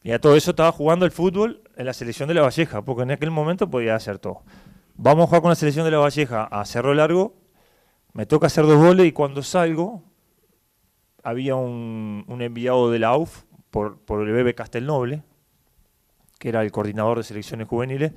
Y 0.03 0.13
a 0.13 0.21
todo 0.21 0.37
eso 0.37 0.51
estaba 0.51 0.73
jugando 0.73 1.05
el 1.05 1.11
fútbol 1.11 1.63
en 1.77 1.87
la 1.87 1.93
selección 1.93 2.29
de 2.29 2.35
la 2.35 2.43
Valleja, 2.43 2.83
porque 2.83 3.03
en 3.03 3.11
aquel 3.11 3.31
momento 3.31 3.69
podía 3.69 3.95
hacer 3.95 4.19
todo. 4.19 4.43
Vamos 4.95 5.25
a 5.25 5.27
jugar 5.27 5.43
con 5.43 5.51
la 5.51 5.57
selección 5.57 5.85
de 5.85 5.91
la 5.91 5.99
Valleja 5.99 6.45
a 6.45 6.65
Cerro 6.65 6.95
Largo 6.95 7.41
me 8.13 8.27
toca 8.27 8.47
hacer 8.47 8.67
dos 8.67 8.77
goles 8.77 9.07
y 9.07 9.13
cuando 9.13 9.43
salgo, 9.43 10.03
había 11.23 11.55
un, 11.55 12.25
enviado 12.41 12.91
de 12.91 12.99
la 12.99 13.09
AUF 13.09 13.45
por, 13.71 14.01
por 14.01 14.27
el 14.27 14.33
Bebe 14.33 14.55
Castelnoble, 14.55 15.23
que 16.39 16.49
era 16.49 16.63
el 16.63 16.73
coordinador 16.73 17.19
de 17.19 17.25
selecciones 17.25 17.69
juveniles, 17.69 18.13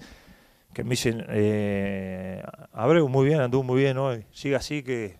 que 0.74 0.84
me 0.84 0.91
dicen, 0.91 1.26
eh, 1.30 2.41
Abreu, 2.72 3.08
muy 3.08 3.28
bien, 3.28 3.41
anduvo 3.41 3.63
muy 3.63 3.82
bien 3.82 3.98
hoy, 3.98 4.26
sigue 4.32 4.56
así 4.56 4.82
que, 4.82 5.17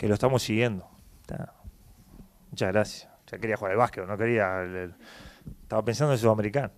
lo 0.00 0.14
estamos 0.14 0.42
siguiendo. 0.42 0.88
Muchas 2.50 2.72
gracias. 2.72 3.08
Ya 3.30 3.38
quería 3.38 3.56
jugar 3.56 3.72
al 3.72 3.78
básquet, 3.78 4.06
no 4.06 4.16
quería... 4.16 4.64
estaba 5.62 5.84
pensando 5.84 6.12
en 6.12 6.18
Sudamericano. 6.18 6.70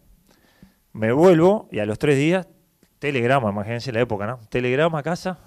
Me 0.93 1.13
vuelvo 1.13 1.69
y 1.71 1.79
a 1.79 1.87
los 1.87 1.99
tres 1.99 2.17
días, 2.17 2.49
telegrama, 2.99 3.51
imagínense 3.51 3.93
la 3.93 4.01
época, 4.01 4.27
¿no? 4.27 4.41
Telegrama 4.49 4.99
a 4.99 5.03
casa, 5.03 5.39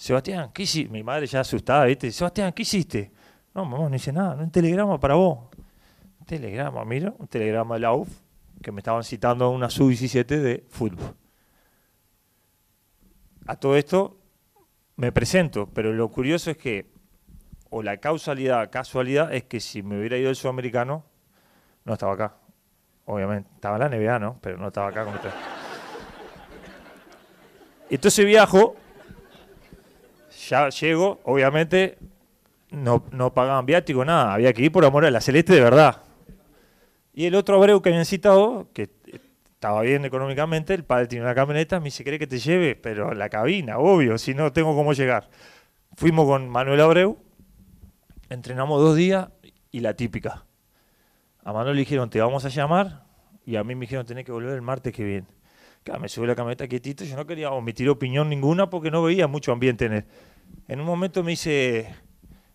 Sebastián, 0.00 0.50
¿qué 0.54 0.62
hiciste? 0.62 0.90
Mi 0.90 1.02
madre 1.02 1.26
ya 1.26 1.40
asustada, 1.40 1.84
¿viste? 1.84 2.10
Sebastián, 2.10 2.54
¿qué 2.54 2.62
hiciste? 2.62 3.12
No, 3.54 3.66
mamá, 3.66 3.86
no 3.86 3.94
hice 3.94 4.10
nada, 4.10 4.34
un 4.42 4.50
telegrama 4.50 4.98
para 4.98 5.14
vos. 5.14 5.50
Telegrama, 6.24 6.86
mira, 6.86 7.12
un 7.18 7.28
telegrama 7.28 7.74
de 7.74 7.80
la 7.82 7.92
UF, 7.92 8.08
que 8.62 8.72
me 8.72 8.80
estaban 8.80 9.04
citando 9.04 9.44
a 9.44 9.50
una 9.50 9.68
sub-17 9.68 10.24
de 10.24 10.64
fútbol. 10.70 11.14
A 13.46 13.56
todo 13.56 13.76
esto 13.76 14.16
me 14.96 15.12
presento, 15.12 15.68
pero 15.68 15.92
lo 15.92 16.08
curioso 16.10 16.50
es 16.50 16.56
que, 16.56 16.90
o 17.68 17.82
la 17.82 17.98
causalidad, 17.98 18.70
casualidad, 18.70 19.34
es 19.34 19.44
que 19.44 19.60
si 19.60 19.82
me 19.82 19.98
hubiera 19.98 20.16
ido 20.16 20.30
el 20.30 20.36
sudamericano, 20.36 21.04
no 21.84 21.94
estaba 21.94 22.14
acá. 22.14 22.34
Obviamente, 23.06 23.48
estaba 23.54 23.76
en 23.76 23.80
la 23.80 23.88
NBA, 23.88 24.18
¿no? 24.18 24.38
Pero 24.40 24.56
no 24.56 24.68
estaba 24.68 24.88
acá 24.88 25.04
con 25.04 25.14
usted. 25.14 25.30
Entonces 27.90 28.24
viajo 28.24 28.76
ya 30.48 30.68
llego, 30.68 31.20
obviamente 31.24 31.98
no, 32.70 33.04
no 33.10 33.34
pagaban 33.34 33.66
viático, 33.66 34.04
nada, 34.04 34.32
había 34.32 34.52
que 34.52 34.62
ir 34.62 34.72
por 34.72 34.84
amor 34.84 35.04
a 35.04 35.10
la 35.10 35.20
celeste 35.20 35.54
de 35.54 35.60
verdad. 35.60 36.02
Y 37.12 37.26
el 37.26 37.34
otro 37.34 37.56
Abreu 37.56 37.82
que 37.82 37.90
habían 37.90 38.04
citado, 38.04 38.68
que 38.72 38.90
estaba 39.52 39.82
bien 39.82 40.04
económicamente, 40.04 40.72
el 40.74 40.84
padre 40.84 41.08
tiene 41.08 41.24
una 41.24 41.34
camioneta, 41.34 41.80
me 41.80 41.86
dice, 41.86 42.04
¿querés 42.04 42.20
que 42.20 42.26
te 42.26 42.38
lleve? 42.38 42.76
Pero 42.76 43.12
la 43.12 43.28
cabina, 43.28 43.78
obvio, 43.78 44.16
si 44.18 44.34
no 44.34 44.52
tengo 44.52 44.74
cómo 44.74 44.92
llegar. 44.92 45.28
Fuimos 45.96 46.26
con 46.26 46.48
Manuel 46.48 46.80
Abreu, 46.80 47.18
entrenamos 48.28 48.80
dos 48.80 48.96
días 48.96 49.28
y 49.72 49.80
la 49.80 49.94
típica. 49.94 50.44
A 51.44 51.52
Manuel 51.52 51.76
le 51.76 51.80
dijeron, 51.80 52.10
te 52.10 52.20
vamos 52.20 52.44
a 52.44 52.48
llamar, 52.48 53.04
y 53.46 53.56
a 53.56 53.64
mí 53.64 53.74
me 53.74 53.82
dijeron, 53.82 54.04
tenés 54.04 54.24
que 54.24 54.32
volver 54.32 54.54
el 54.54 54.62
martes 54.62 54.92
que 54.92 55.04
viene. 55.04 55.26
Claro, 55.82 56.00
me 56.00 56.08
subí 56.08 56.26
la 56.26 56.34
camioneta 56.34 56.68
quietito, 56.68 57.04
yo 57.04 57.16
no 57.16 57.26
quería 57.26 57.50
omitir 57.50 57.88
opinión 57.88 58.28
ninguna 58.28 58.68
porque 58.68 58.90
no 58.90 59.02
veía 59.02 59.26
mucho 59.26 59.52
ambiente 59.52 59.86
en 59.86 59.92
él. 59.94 60.04
En 60.68 60.80
un 60.80 60.86
momento 60.86 61.22
me 61.22 61.30
dice, 61.30 61.94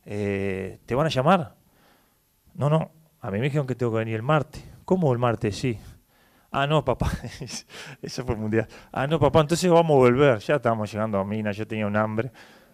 eh, 0.05 0.79
¿te 0.85 0.95
van 0.95 1.07
a 1.07 1.09
llamar? 1.09 1.55
No, 2.53 2.69
no, 2.69 2.91
a 3.21 3.31
mí 3.31 3.39
me 3.39 3.45
dijeron 3.45 3.65
que 3.65 3.75
tengo 3.75 3.91
que 3.91 3.99
venir 3.99 4.15
el 4.15 4.21
martes. 4.21 4.63
¿Cómo 4.85 5.11
el 5.11 5.17
martes? 5.17 5.57
Sí. 5.57 5.79
Ah, 6.51 6.67
no, 6.67 6.85
papá, 6.85 7.11
eso 8.01 8.23
fue 8.23 8.35
mundial. 8.35 8.67
Ah, 8.91 9.07
no, 9.07 9.19
papá, 9.19 9.41
entonces 9.41 9.69
vamos 9.69 9.95
a 9.95 9.99
volver. 9.99 10.39
Ya 10.39 10.55
estábamos 10.55 10.91
llegando 10.91 11.19
a 11.19 11.25
Mina, 11.25 11.51
yo 11.51 11.67
tenía 11.67 11.87
un 11.87 11.97
hambre. 11.97 12.31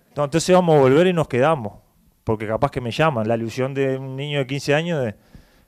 entonces 0.09 0.53
vamos 0.53 0.75
a 0.75 0.79
volver 0.79 1.07
y 1.07 1.13
nos 1.13 1.27
quedamos, 1.27 1.79
porque 2.23 2.45
capaz 2.45 2.69
que 2.69 2.81
me 2.81 2.91
llaman. 2.91 3.27
La 3.27 3.35
ilusión 3.35 3.73
de 3.73 3.97
un 3.97 4.15
niño 4.15 4.39
de 4.39 4.47
15 4.47 4.75
años, 4.75 5.03
de... 5.03 5.15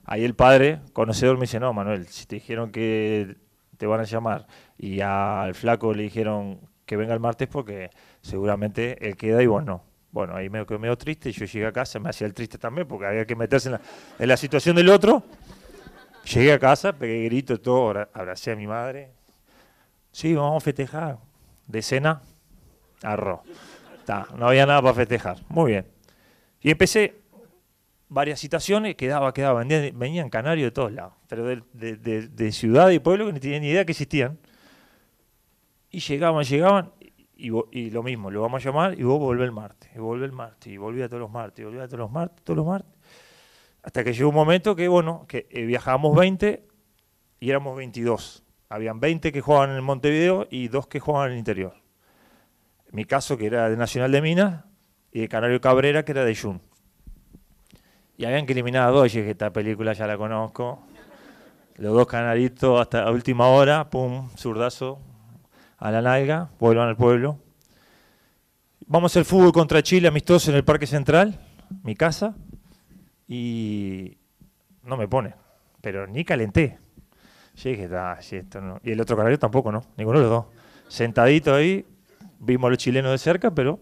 ahí 0.04 0.24
el 0.24 0.34
padre, 0.34 0.80
conocedor, 0.92 1.36
me 1.36 1.42
dice, 1.42 1.60
no, 1.60 1.72
Manuel, 1.72 2.06
si 2.08 2.26
te 2.26 2.36
dijeron 2.36 2.70
que 2.70 3.36
te 3.76 3.86
van 3.86 4.00
a 4.00 4.04
llamar 4.04 4.46
y 4.78 5.00
al 5.00 5.54
flaco 5.54 5.92
le 5.92 6.04
dijeron 6.04 6.60
que 6.86 6.96
venga 6.96 7.14
el 7.14 7.20
martes 7.20 7.48
porque 7.48 7.90
seguramente 8.20 9.06
él 9.06 9.16
queda 9.16 9.42
y 9.42 9.46
vos 9.46 9.64
no. 9.64 9.82
Bueno, 10.12 10.36
ahí 10.36 10.48
me 10.48 10.64
quedé 10.64 10.78
medio 10.78 10.96
triste, 10.96 11.32
yo 11.32 11.44
llegué 11.44 11.66
a 11.66 11.72
casa, 11.72 11.98
me 11.98 12.08
hacía 12.08 12.26
el 12.26 12.34
triste 12.34 12.56
también 12.56 12.86
porque 12.86 13.06
había 13.06 13.26
que 13.26 13.34
meterse 13.34 13.76
en 14.18 14.28
la, 14.28 14.36
situación 14.36 14.76
del 14.76 14.88
otro. 14.90 15.24
Llegué 16.32 16.52
a 16.52 16.58
casa, 16.58 16.92
pegué 16.92 17.24
grito, 17.24 17.60
todo, 17.60 18.08
abracé 18.12 18.52
a 18.52 18.56
mi 18.56 18.66
madre. 18.66 19.10
Sí, 20.12 20.32
vamos 20.34 20.62
a 20.62 20.64
festejar. 20.64 21.18
De 21.66 21.82
cena, 21.82 22.22
arroz. 23.02 23.40
no 24.36 24.46
había 24.46 24.66
nada 24.66 24.80
para 24.82 24.94
festejar. 24.94 25.38
Muy 25.48 25.72
bien. 25.72 25.86
Y 26.60 26.70
empecé 26.70 27.23
varias 28.14 28.38
citaciones, 28.38 28.94
quedaba, 28.94 29.34
quedaba, 29.34 29.64
venían, 29.64 30.30
canarios 30.30 30.68
de 30.68 30.70
todos 30.70 30.92
lados, 30.92 31.14
pero 31.28 31.44
de, 31.44 32.52
ciudad 32.52 32.90
y 32.90 33.00
pueblo 33.00 33.26
que 33.26 33.32
ni 33.32 33.40
tenían 33.40 33.62
ni 33.62 33.68
idea 33.68 33.84
que 33.84 33.92
existían. 33.92 34.38
Y 35.90 35.98
llegaban, 35.98 36.44
llegaban, 36.44 36.92
y, 37.36 37.90
lo 37.90 38.02
mismo, 38.04 38.30
lo 38.30 38.40
vamos 38.40 38.62
a 38.62 38.68
llamar 38.68 38.98
y 38.98 39.02
vos 39.02 39.18
volvés 39.18 39.46
el 39.46 39.52
martes, 39.52 39.90
y 39.94 39.98
volvés 39.98 40.30
el 40.30 40.32
martes, 40.32 40.72
y 40.72 40.76
volvía 40.76 41.08
todos 41.08 41.20
los 41.20 41.30
martes, 41.30 41.62
y 41.62 41.64
volvía 41.64 41.86
todos 41.86 41.98
los 41.98 42.10
martes, 42.10 42.44
todos 42.44 42.56
los 42.56 42.66
martes. 42.66 42.92
Hasta 43.82 44.04
que 44.04 44.12
llegó 44.12 44.28
un 44.28 44.34
momento 44.34 44.76
que, 44.76 44.86
bueno, 44.86 45.26
que 45.28 45.46
eh, 45.50 45.66
viajábamos 45.66 46.16
20 46.16 46.66
y 47.40 47.50
éramos 47.50 47.76
22. 47.76 48.44
Habían 48.68 49.00
20 49.00 49.32
que 49.32 49.40
jugaban 49.40 49.76
en 49.76 49.84
Montevideo 49.84 50.46
y 50.50 50.68
dos 50.68 50.86
que 50.86 51.00
jugaban 51.00 51.28
en 51.28 51.32
el 51.32 51.38
interior. 51.40 51.74
mi 52.92 53.04
caso, 53.04 53.36
que 53.36 53.46
era 53.46 53.68
de 53.68 53.76
Nacional 53.76 54.12
de 54.12 54.22
Minas, 54.22 54.64
y 55.12 55.20
de 55.20 55.28
Canario 55.28 55.60
Cabrera, 55.60 56.04
que 56.04 56.12
era 56.12 56.24
de 56.24 56.34
Jun. 56.34 56.60
Y 58.16 58.24
habían 58.24 58.46
que 58.46 58.52
eliminar 58.52 58.88
a 58.88 58.90
dos, 58.90 59.12
y 59.14 59.18
dije, 59.18 59.32
esta 59.32 59.52
película 59.52 59.92
ya 59.92 60.06
la 60.06 60.16
conozco. 60.16 60.82
Los 61.76 61.92
dos 61.92 62.06
canaritos 62.06 62.80
hasta 62.80 63.04
la 63.04 63.10
última 63.10 63.48
hora, 63.48 63.90
pum, 63.90 64.30
zurdazo 64.36 65.00
a 65.78 65.90
la 65.90 66.00
nalga, 66.00 66.50
vuelvan 66.60 66.88
al 66.88 66.96
pueblo. 66.96 67.38
Vamos 68.86 69.10
a 69.10 69.12
hacer 69.12 69.24
fútbol 69.24 69.52
contra 69.52 69.82
Chile 69.82 70.08
amistoso 70.08 70.50
en 70.50 70.56
el 70.56 70.64
Parque 70.64 70.86
Central, 70.86 71.40
mi 71.82 71.96
casa 71.96 72.36
y 73.26 74.16
no 74.82 74.96
me 74.96 75.08
pone, 75.08 75.34
pero 75.80 76.06
ni 76.06 76.24
calenté. 76.24 76.78
Yo 77.56 77.70
dije, 77.70 77.88
ah, 77.92 78.18
esto 78.20 78.60
no. 78.60 78.80
Y 78.84 78.92
el 78.92 79.00
otro 79.00 79.16
canario 79.16 79.38
tampoco, 79.38 79.72
¿no? 79.72 79.82
Ninguno 79.96 80.18
de 80.18 80.24
los 80.26 80.32
dos. 80.32 80.46
Sentadito 80.88 81.54
ahí, 81.54 81.86
vimos 82.38 82.68
a 82.68 82.70
los 82.70 82.78
chilenos 82.78 83.12
de 83.12 83.18
cerca, 83.18 83.50
pero 83.52 83.80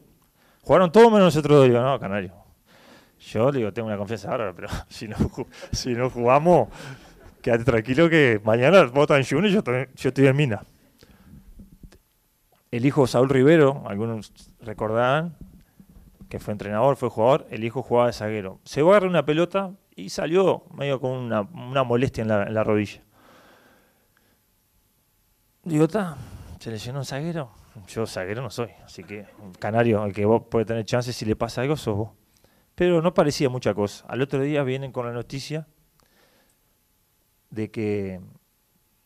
jugaron 0.63 0.93
todos 0.93 1.07
menos 1.07 1.27
nosotros 1.27 1.59
dos. 1.59 1.69
Digo, 1.69 1.81
no, 1.81 1.99
canario. 1.99 2.42
Yo 3.31 3.53
digo, 3.53 3.73
tengo 3.73 3.89
una 3.89 3.97
confianza 3.97 4.31
ahora, 4.31 4.53
pero 4.55 4.69
si 4.89 5.07
no, 5.09 5.17
si 5.71 5.95
no 5.95 6.11
jugamos, 6.11 6.69
quédate 7.41 7.65
tranquilo 7.65 8.11
que 8.11 8.41
mañana 8.45 8.85
votan 8.85 9.19
en 9.19 9.27
Jun 9.27 9.47
y 9.47 9.53
yo, 9.53 9.63
yo 9.65 10.09
estoy 10.09 10.27
en 10.27 10.37
Mina. 10.37 10.63
El 12.71 12.87
hijo 12.87 13.07
Saúl 13.07 13.29
Rivero, 13.29 13.85
algunos 13.87 14.33
recordarán, 14.61 15.37
que 16.29 16.39
fue 16.39 16.53
entrenador, 16.53 16.97
fue 16.97 17.11
jugador, 17.11 17.47
el 17.51 17.63
hijo 17.65 17.83
jugaba 17.83 18.07
de 18.07 18.15
zaguero. 18.15 18.59
Se 18.65 18.81
va 18.81 18.89
a 18.89 18.91
agarrar 18.93 19.11
una 19.11 19.25
pelota 19.25 19.73
y 19.95 20.09
salió 20.09 20.65
medio 20.75 20.99
con 20.99 21.11
una, 21.11 21.43
molestia 21.85 22.23
en 22.23 22.29
la, 22.29 22.65
rodilla. 22.65 23.03
Digo, 25.65 25.85
¿está? 25.85 26.17
¿Se 26.59 26.71
lesionó 26.71 27.01
un 27.01 27.05
zaguero? 27.05 27.51
Yo 27.89 28.07
zaguero 28.07 28.43
no 28.43 28.51
soy, 28.51 28.71
así 28.85 29.05
que 29.05 29.27
canario, 29.59 30.05
el 30.05 30.13
que 30.13 30.25
vos 30.25 30.43
puede 30.51 30.65
tener 30.65 30.85
chances 30.85 31.15
si 31.15 31.27
le 31.27 31.37
pasa 31.37 31.61
algo, 31.61 31.77
sos 31.77 31.97
vos. 31.97 32.22
Pero 32.75 33.03
no 33.03 33.15
parecía 33.15 33.49
mucha 33.49 33.75
cosa. 33.75 34.05
Al 34.09 34.23
otro 34.23 34.41
día 34.41 34.63
vienen 34.63 34.93
con 34.93 35.07
la 35.07 35.13
noticia 35.13 35.67
de 37.51 37.71
que 37.71 38.21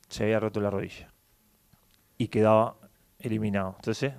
se 0.09 0.25
había 0.25 0.41
roto 0.41 0.61
la 0.61 0.71
rodilla 0.71 1.13
y 2.17 2.29
quedaba 2.29 2.77
eliminado. 3.19 3.75
Entonces, 3.79 4.13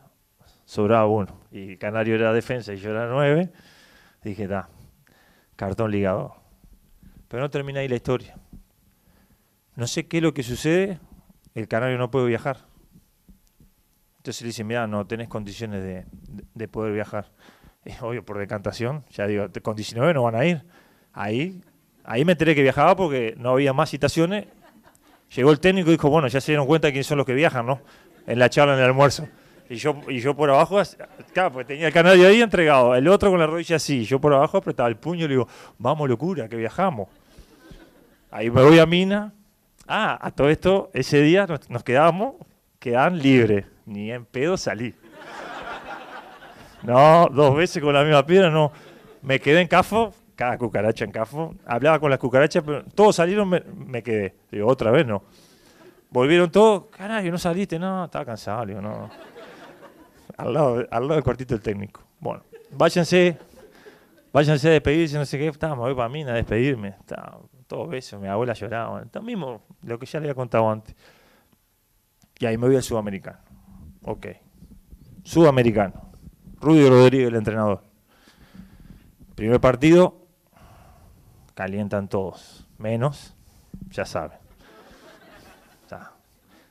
sobraba 0.65 1.07
uno. 1.07 1.39
Y 1.51 1.77
Canario 1.77 2.15
era 2.15 2.33
defensa 2.33 2.73
y 2.73 2.77
yo 2.77 2.91
era 2.91 3.07
nueve. 3.07 3.51
Dije, 4.23 4.47
da, 4.47 4.69
cartón 5.55 5.91
ligado. 5.91 6.35
Pero 7.27 7.43
no 7.43 7.49
termina 7.49 7.79
ahí 7.79 7.87
la 7.87 7.95
historia. 7.95 8.37
No 9.75 9.87
sé 9.87 10.07
qué 10.07 10.17
es 10.17 10.23
lo 10.23 10.33
que 10.33 10.43
sucede, 10.43 10.99
el 11.53 11.67
Canario 11.67 11.97
no 11.97 12.11
puede 12.11 12.27
viajar. 12.27 12.65
Entonces 14.17 14.41
le 14.41 14.47
dicen, 14.47 14.67
mira, 14.67 14.87
no 14.87 15.05
tenés 15.07 15.29
condiciones 15.29 16.05
de, 16.53 16.67
poder 16.67 16.93
viajar. 16.93 17.31
Obvio, 18.01 18.23
por 18.23 18.37
decantación, 18.37 19.03
ya 19.11 19.27
digo, 19.27 19.47
con 19.61 19.75
19 19.75 20.13
no 20.13 20.23
van 20.23 20.35
a 20.35 20.45
ir. 20.45 20.63
Ahí, 21.13 21.61
ahí 22.03 22.25
me 22.25 22.33
enteré 22.33 22.55
que 22.55 22.61
viajaba 22.61 22.95
porque 22.95 23.35
no 23.37 23.51
había 23.51 23.73
más 23.73 23.89
citaciones. 23.89 24.45
Llegó 25.35 25.51
el 25.51 25.59
técnico 25.59 25.89
y 25.89 25.93
dijo, 25.93 26.09
bueno, 26.09 26.27
ya 26.27 26.39
se 26.39 26.51
dieron 26.51 26.67
cuenta 26.67 26.87
de 26.87 26.93
quiénes 26.93 27.07
son 27.07 27.17
los 27.17 27.25
que 27.25 27.33
viajan, 27.33 27.65
¿no? 27.65 27.81
En 28.25 28.39
la 28.39 28.49
charla 28.49 28.73
en 28.73 28.79
el 28.79 28.85
almuerzo. 28.85 29.27
Y 29.69 29.75
yo, 29.75 29.99
y 30.07 30.19
yo 30.19 30.33
por 30.33 30.49
abajo, 30.49 30.81
claro, 31.33 31.51
pues 31.51 31.67
tenía 31.67 31.87
el 31.87 31.93
canario 31.93 32.27
ahí 32.27 32.41
entregado, 32.41 32.95
el 32.95 33.05
otro 33.09 33.29
con 33.29 33.39
la 33.39 33.47
rodilla 33.47 33.75
así, 33.75 34.05
yo 34.05 34.19
por 34.21 34.33
abajo 34.33 34.57
apretaba 34.57 34.87
el 34.87 34.95
puño 34.95 35.25
y 35.25 35.27
le 35.27 35.33
digo, 35.33 35.47
vamos 35.77 36.07
locura, 36.07 36.47
que 36.47 36.55
viajamos. 36.55 37.09
Ahí 38.31 38.49
me 38.49 38.63
voy 38.63 38.79
a 38.79 38.85
Mina. 38.85 39.33
Ah, 39.87 40.17
a 40.21 40.31
todo 40.31 40.49
esto, 40.49 40.89
ese 40.93 41.21
día 41.21 41.47
nos, 41.69 41.83
quedábamos, 41.83 42.35
quedaban 42.79 43.19
libres, 43.19 43.65
ni 43.85 44.11
en 44.11 44.25
pedo 44.25 44.57
salí. 44.57 44.93
No, 46.87 47.27
dos 47.27 47.53
veces 47.53 47.83
con 47.83 47.93
la 47.93 48.01
misma 48.01 48.25
piedra, 48.25 48.49
no. 48.49 48.71
Me 49.21 49.41
quedé 49.41 49.59
en 49.59 49.67
Cafo, 49.67 50.13
cada 50.35 50.57
cucaracha 50.57 51.03
en 51.03 51.11
Cafo. 51.11 51.53
Hablaba 51.65 51.99
con 51.99 52.09
las 52.09 52.17
cucarachas, 52.17 52.63
pero 52.65 52.85
todos 52.95 53.17
salieron, 53.17 53.49
me, 53.49 54.01
quedé. 54.01 54.35
Digo, 54.49 54.69
otra 54.69 54.89
vez 54.89 55.05
no. 55.05 55.21
Volvieron 56.09 56.49
todos, 56.49 56.85
carajo, 56.85 57.27
no 57.27 57.37
saliste, 57.37 57.77
no, 57.77 58.05
estaba 58.05 58.23
cansado, 58.23 58.65
digo, 58.65 58.79
no 58.79 59.09
al 60.37 60.53
lado, 60.53 60.87
al 60.89 61.03
lado 61.03 61.15
del 61.15 61.23
cuartito 61.25 61.55
del 61.55 61.61
técnico. 61.61 62.03
Bueno, 62.21 62.43
váyanse, 62.71 63.37
váyanse 64.31 64.69
a 64.69 64.71
despedirse, 64.71 65.17
no 65.17 65.25
sé 65.25 65.37
qué, 65.37 65.47
estaba, 65.47 65.75
me 65.75 65.81
voy 65.81 65.93
para 65.93 66.07
mí 66.07 66.23
a 66.23 66.31
despedirme. 66.31 66.95
Estaba, 66.99 67.39
todo 67.67 67.91
eso, 67.91 68.17
mi 68.17 68.29
abuela 68.29 68.53
lloraba. 68.53 69.03
Lo 69.11 69.21
mismo, 69.21 69.61
lo 69.83 69.99
que 69.99 70.05
ya 70.05 70.21
le 70.21 70.27
había 70.27 70.35
contado 70.35 70.71
antes. 70.71 70.95
Y 72.39 72.45
ahí 72.45 72.57
me 72.57 72.67
voy 72.67 72.77
al 72.77 72.83
sudamericano. 72.83 73.39
Ok. 74.03 74.27
Sudamericano. 75.23 76.06
Rudy 76.59 76.89
Rodríguez, 76.89 77.27
el 77.27 77.35
entrenador. 77.35 77.83
Primer 79.35 79.59
partido, 79.59 80.25
calientan 81.53 82.07
todos. 82.07 82.67
Menos, 82.77 83.35
ya 83.89 84.05
saben. 84.05 84.37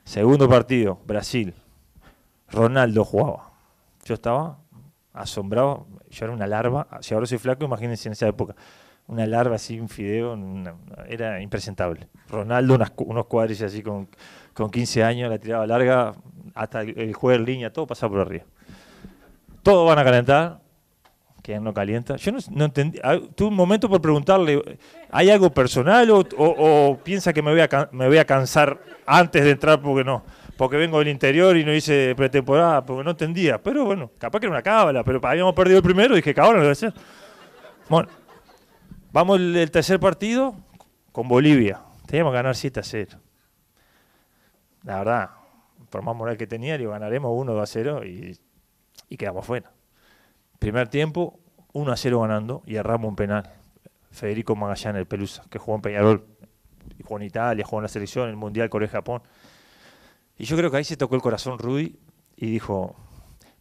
Segundo 0.07 0.47
partido, 0.47 1.01
Brasil. 1.05 1.53
Ronaldo 2.49 3.03
jugaba. 3.03 3.51
Yo 4.05 4.13
estaba 4.13 4.57
asombrado, 5.11 5.85
yo 6.09 6.23
era 6.23 6.33
una 6.33 6.47
larva, 6.47 6.87
si 7.01 7.13
ahora 7.13 7.25
soy 7.25 7.39
flaco, 7.39 7.65
imagínense 7.65 8.07
en 8.07 8.13
esa 8.13 8.25
época, 8.25 8.55
una 9.07 9.25
larva 9.25 9.55
así, 9.57 9.81
un 9.81 9.89
fideo, 9.89 10.37
era 11.09 11.41
impresentable. 11.41 12.07
Ronaldo, 12.29 12.79
unos 12.99 13.25
cuadros 13.25 13.61
así 13.61 13.81
con, 13.81 14.07
con 14.53 14.71
15 14.71 15.03
años, 15.03 15.29
la 15.29 15.39
tiraba 15.39 15.67
larga, 15.67 16.13
hasta 16.53 16.83
el, 16.83 17.13
juego 17.13 17.37
en 17.37 17.45
línea, 17.45 17.73
todo 17.73 17.85
pasaba 17.85 18.11
por 18.11 18.21
arriba. 18.21 18.45
Todos 19.67 19.85
van 19.85 19.99
a 19.99 20.03
calentar, 20.05 20.61
que 21.43 21.59
no 21.59 21.73
calienta. 21.73 22.15
Yo 22.15 22.31
no, 22.51 22.63
entendí, 22.63 23.01
ah, 23.03 23.17
tuve 23.35 23.49
un 23.49 23.53
momento 23.53 23.89
por 23.89 23.99
preguntarle, 23.99 24.79
¿hay 25.11 25.29
algo 25.29 25.49
personal 25.49 26.09
o, 26.09 26.97
piensa 27.03 27.33
que 27.33 27.41
me 27.41 27.51
voy, 27.51 27.59
a, 27.59 27.89
voy 27.91 28.17
a 28.17 28.23
cansar 28.23 28.79
antes 29.05 29.43
de 29.43 29.51
entrar 29.51 29.81
porque 29.81 30.05
no? 30.05 30.23
porque 30.55 30.77
vengo 30.77 30.99
del 30.99 31.09
interior 31.09 31.57
y 31.57 31.65
no 31.65 31.73
hice 31.73 32.13
pretemporada, 32.15 32.85
porque 32.85 33.03
no 33.03 33.11
entendía. 33.11 33.61
Pero 33.61 33.83
bueno, 33.83 34.09
capaz 34.17 34.39
que 34.39 34.45
era 34.45 34.55
una 34.55 34.63
cábala, 34.63 35.03
pero 35.03 35.19
habíamos 35.21 35.53
perdido 35.53 35.79
el 35.79 35.83
primero 35.83 36.13
y 36.13 36.19
dije, 36.19 36.33
cabrón, 36.33 36.59
no 36.59 36.63
debe 36.63 36.75
ser. 36.75 36.93
Bueno, 37.89 38.07
vamos 39.11 39.37
el, 39.37 39.69
tercer 39.69 39.99
partido 39.99 40.55
con 41.11 41.27
Bolivia. 41.27 41.81
Teníamos 42.05 42.31
que 42.31 42.35
ganar 42.37 42.55
7 42.55 42.79
a 42.79 42.83
0. 42.83 43.19
La 44.83 44.99
verdad, 44.99 45.29
por 45.89 46.03
más 46.03 46.15
moral 46.15 46.37
que 46.37 46.47
tenía, 46.47 46.77
digo, 46.77 46.91
ganaremos 46.91 47.33
1 47.35 47.59
a 47.59 47.65
0 47.65 48.05
y, 48.05 48.39
y 49.09 49.17
quedamos 49.17 49.45
fuera. 49.45 49.71
Primer 50.59 50.87
tiempo, 50.87 51.39
1 51.73 51.91
a 51.91 51.97
0 51.97 52.21
ganando 52.21 52.63
y 52.65 52.75
erramos 52.75 53.09
un 53.09 53.15
penal. 53.15 53.51
Federico 54.11 54.55
Magallanes, 54.55 55.01
el 55.01 55.05
Pelusa, 55.05 55.43
que 55.49 55.59
jugó 55.59 55.75
en 55.75 55.81
Peñarol, 55.81 56.25
jugó 57.03 57.19
en 57.19 57.25
Italia, 57.25 57.65
jugó 57.65 57.79
en 57.79 57.83
la 57.83 57.89
selección, 57.89 58.25
en 58.25 58.31
el 58.31 58.35
Mundial 58.35 58.69
Corea-Japón. 58.69 59.21
Y 60.37 60.45
yo 60.45 60.57
creo 60.57 60.71
que 60.71 60.77
ahí 60.77 60.83
se 60.83 60.97
tocó 60.97 61.15
el 61.15 61.21
corazón 61.21 61.59
Rudy 61.59 61.97
y 62.35 62.51
dijo, 62.51 62.95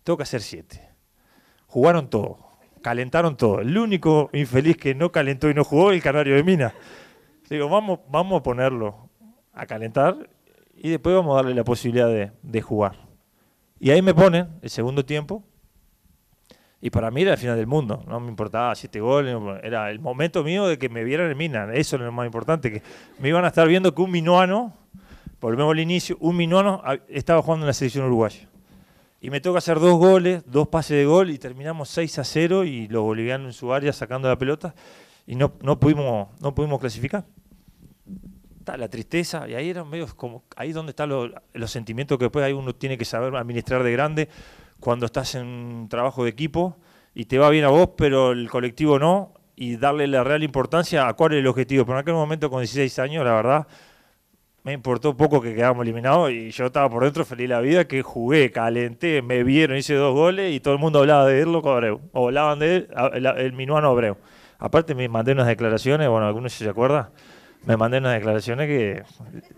tengo 0.02 0.16
que 0.16 0.22
hacer 0.22 0.42
siete. 0.42 0.88
Jugaron 1.66 2.08
todo. 2.08 2.38
calentaron 2.82 3.36
todo. 3.36 3.60
El 3.60 3.76
único 3.76 4.30
infeliz 4.32 4.76
que 4.76 4.94
no 4.94 5.10
calentó 5.10 5.50
y 5.50 5.54
no 5.54 5.64
jugó, 5.64 5.90
el 5.90 6.02
Canario 6.02 6.36
de 6.36 6.42
Mina. 6.42 6.74
Digo, 7.48 7.68
vamos, 7.68 8.00
vamos 8.08 8.40
a 8.40 8.42
ponerlo 8.42 9.08
a 9.52 9.66
calentar 9.66 10.28
y 10.74 10.90
después 10.90 11.16
vamos 11.16 11.32
a 11.32 11.36
darle 11.36 11.54
la 11.54 11.64
posibilidad 11.64 12.08
de, 12.42 12.62
jugar. 12.62 13.05
Y 13.78 13.90
ahí 13.90 14.02
me 14.02 14.14
ponen 14.14 14.48
el 14.62 14.70
segundo 14.70 15.04
tiempo. 15.04 15.44
Y 16.80 16.90
para 16.90 17.10
mí 17.10 17.22
era 17.22 17.32
el 17.32 17.38
final 17.38 17.56
del 17.56 17.66
mundo. 17.66 18.02
No 18.06 18.20
me 18.20 18.28
importaba 18.28 18.74
siete 18.74 19.00
goles. 19.00 19.36
Era 19.62 19.90
el 19.90 19.98
momento 19.98 20.44
mío 20.44 20.66
de 20.66 20.78
que 20.78 20.88
me 20.88 21.04
vieran 21.04 21.30
en 21.30 21.36
Mina. 21.36 21.72
Eso 21.74 21.96
era 21.96 22.06
lo 22.06 22.12
más 22.12 22.26
importante. 22.26 22.70
Que 22.70 22.82
me 23.18 23.28
iban 23.28 23.44
a 23.44 23.48
estar 23.48 23.66
viendo 23.66 23.94
que 23.94 24.02
un 24.02 24.10
minuano, 24.10 24.74
volvemos 25.40 25.72
al 25.72 25.80
inicio, 25.80 26.16
un 26.20 26.36
minuano 26.36 26.82
estaba 27.08 27.42
jugando 27.42 27.64
en 27.64 27.68
la 27.68 27.72
selección 27.72 28.06
uruguaya. 28.06 28.48
Y 29.20 29.30
me 29.30 29.40
toca 29.40 29.58
hacer 29.58 29.80
dos 29.80 29.98
goles, 29.98 30.44
dos 30.46 30.68
pases 30.68 30.98
de 30.98 31.06
gol 31.06 31.30
y 31.30 31.38
terminamos 31.38 31.88
6 31.88 32.18
a 32.18 32.24
0 32.24 32.64
y 32.64 32.86
los 32.88 33.02
bolivianos 33.02 33.46
en 33.46 33.52
su 33.54 33.72
área 33.72 33.92
sacando 33.92 34.28
la 34.28 34.36
pelota 34.36 34.74
y 35.26 35.34
no, 35.34 35.54
no, 35.62 35.80
pudimos, 35.80 36.28
no 36.40 36.54
pudimos 36.54 36.78
clasificar. 36.78 37.24
Está 38.66 38.76
la 38.76 38.88
tristeza 38.88 39.48
y 39.48 39.54
ahí 39.54 39.70
eran 39.70 39.88
medios 39.88 40.12
como, 40.12 40.42
ahí 40.56 40.72
donde 40.72 40.90
están 40.90 41.08
los 41.08 41.70
sentimientos 41.70 42.18
que 42.18 42.24
después 42.24 42.44
hay 42.44 42.52
uno 42.52 42.74
tiene 42.74 42.98
que 42.98 43.04
saber 43.04 43.32
administrar 43.36 43.84
de 43.84 43.92
grande 43.92 44.28
cuando 44.80 45.06
estás 45.06 45.36
en 45.36 45.46
un 45.46 45.88
trabajo 45.88 46.24
de 46.24 46.30
equipo 46.30 46.76
y 47.14 47.26
te 47.26 47.38
va 47.38 47.48
bien 47.48 47.64
a 47.64 47.68
vos, 47.68 47.90
pero 47.96 48.32
el 48.32 48.50
colectivo 48.50 48.98
no, 48.98 49.34
y 49.54 49.76
darle 49.76 50.08
la 50.08 50.24
real 50.24 50.42
importancia 50.42 51.06
a 51.06 51.14
cuál 51.14 51.34
es 51.34 51.38
el 51.38 51.46
objetivo. 51.46 51.84
Pero 51.84 51.96
en 51.96 52.02
aquel 52.02 52.14
momento 52.14 52.50
con 52.50 52.58
16 52.58 52.98
años, 52.98 53.24
la 53.24 53.34
verdad, 53.34 53.68
me 54.64 54.72
importó 54.72 55.16
poco 55.16 55.40
que 55.40 55.54
quedamos 55.54 55.84
eliminados 55.84 56.32
y 56.32 56.50
yo 56.50 56.66
estaba 56.66 56.90
por 56.90 57.04
dentro 57.04 57.24
feliz 57.24 57.48
la 57.48 57.60
vida 57.60 57.86
que 57.86 58.02
jugué, 58.02 58.50
calenté, 58.50 59.22
me 59.22 59.44
vieron, 59.44 59.76
hice 59.76 59.94
dos 59.94 60.12
goles 60.12 60.52
y 60.52 60.58
todo 60.58 60.74
el 60.74 60.80
mundo 60.80 60.98
hablaba 60.98 61.24
de 61.26 61.46
loco 61.46 61.70
Abreu, 61.70 62.00
o 62.10 62.26
hablaban 62.26 62.58
de 62.58 62.74
él, 62.78 62.88
el, 63.36 63.52
minuano 63.52 63.90
Abreu. 63.90 64.16
Aparte 64.58 64.96
me 64.96 65.08
mandé 65.08 65.30
unas 65.30 65.46
declaraciones, 65.46 66.08
bueno, 66.08 66.26
algunos 66.26 66.52
se 66.52 66.68
acuerdan, 66.68 67.10
me 67.66 67.76
mandé 67.76 67.98
unas 67.98 68.14
declaraciones 68.14 68.68
que 68.68 69.02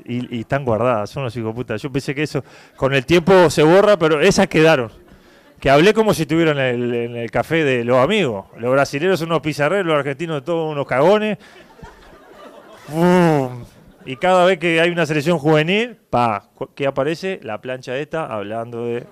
y, 0.04 0.40
están 0.40 0.64
guardadas, 0.64 1.10
son 1.10 1.24
los 1.24 1.36
hijos 1.36 1.54
puta. 1.54 1.76
Yo 1.76 1.92
pensé 1.92 2.14
que 2.14 2.22
eso 2.22 2.42
con 2.76 2.94
el 2.94 3.04
tiempo 3.04 3.50
se 3.50 3.62
borra, 3.62 3.96
pero 3.98 4.20
esas 4.20 4.48
quedaron. 4.48 4.90
Que 5.60 5.70
hablé 5.70 5.92
como 5.92 6.14
si 6.14 6.22
estuvieran 6.22 6.58
en 6.58 6.82
el, 6.82 7.16
el 7.16 7.30
café 7.30 7.64
de 7.64 7.84
los 7.84 7.98
amigos. 7.98 8.46
Los 8.56 8.72
brasileños 8.72 9.18
son 9.18 9.28
unos 9.28 9.42
pizarreros, 9.42 9.86
los 9.86 9.96
argentinos 9.96 10.44
todos 10.44 10.72
unos 10.72 10.86
cagones. 10.86 11.38
Y 14.06 14.16
cada 14.16 14.46
vez 14.46 14.58
que 14.58 14.80
hay 14.80 14.90
una 14.90 15.04
selección 15.04 15.38
juvenil, 15.38 15.96
pa, 16.08 16.48
¿qué 16.74 16.86
aparece? 16.86 17.40
La 17.42 17.60
plancha 17.60 17.96
esta 17.98 18.24
hablando 18.24 18.86
de 18.86 19.04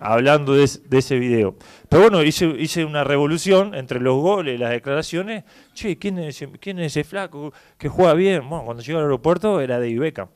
hablando 0.00 0.54
de, 0.54 0.64
ese 0.64 1.18
video. 1.18 1.56
Pero 1.88 2.02
bueno, 2.02 2.22
hice, 2.22 2.84
una 2.84 3.04
revolución 3.04 3.74
entre 3.74 4.00
los 4.00 4.20
goles 4.20 4.58
las 4.58 4.70
declaraciones. 4.70 5.44
Che, 5.74 5.98
¿quién 5.98 6.18
es, 6.18 6.42
ese, 6.42 6.58
¿quién 6.58 6.78
es 6.78 6.92
ese 6.92 7.04
flaco 7.04 7.52
que 7.78 7.88
juega 7.88 8.14
bien? 8.14 8.48
Bueno, 8.48 8.64
cuando 8.64 8.82
llegó 8.82 8.98
al 8.98 9.04
aeropuerto 9.04 9.60
era 9.60 9.78
de 9.78 9.88
Ibeca. 9.90 10.28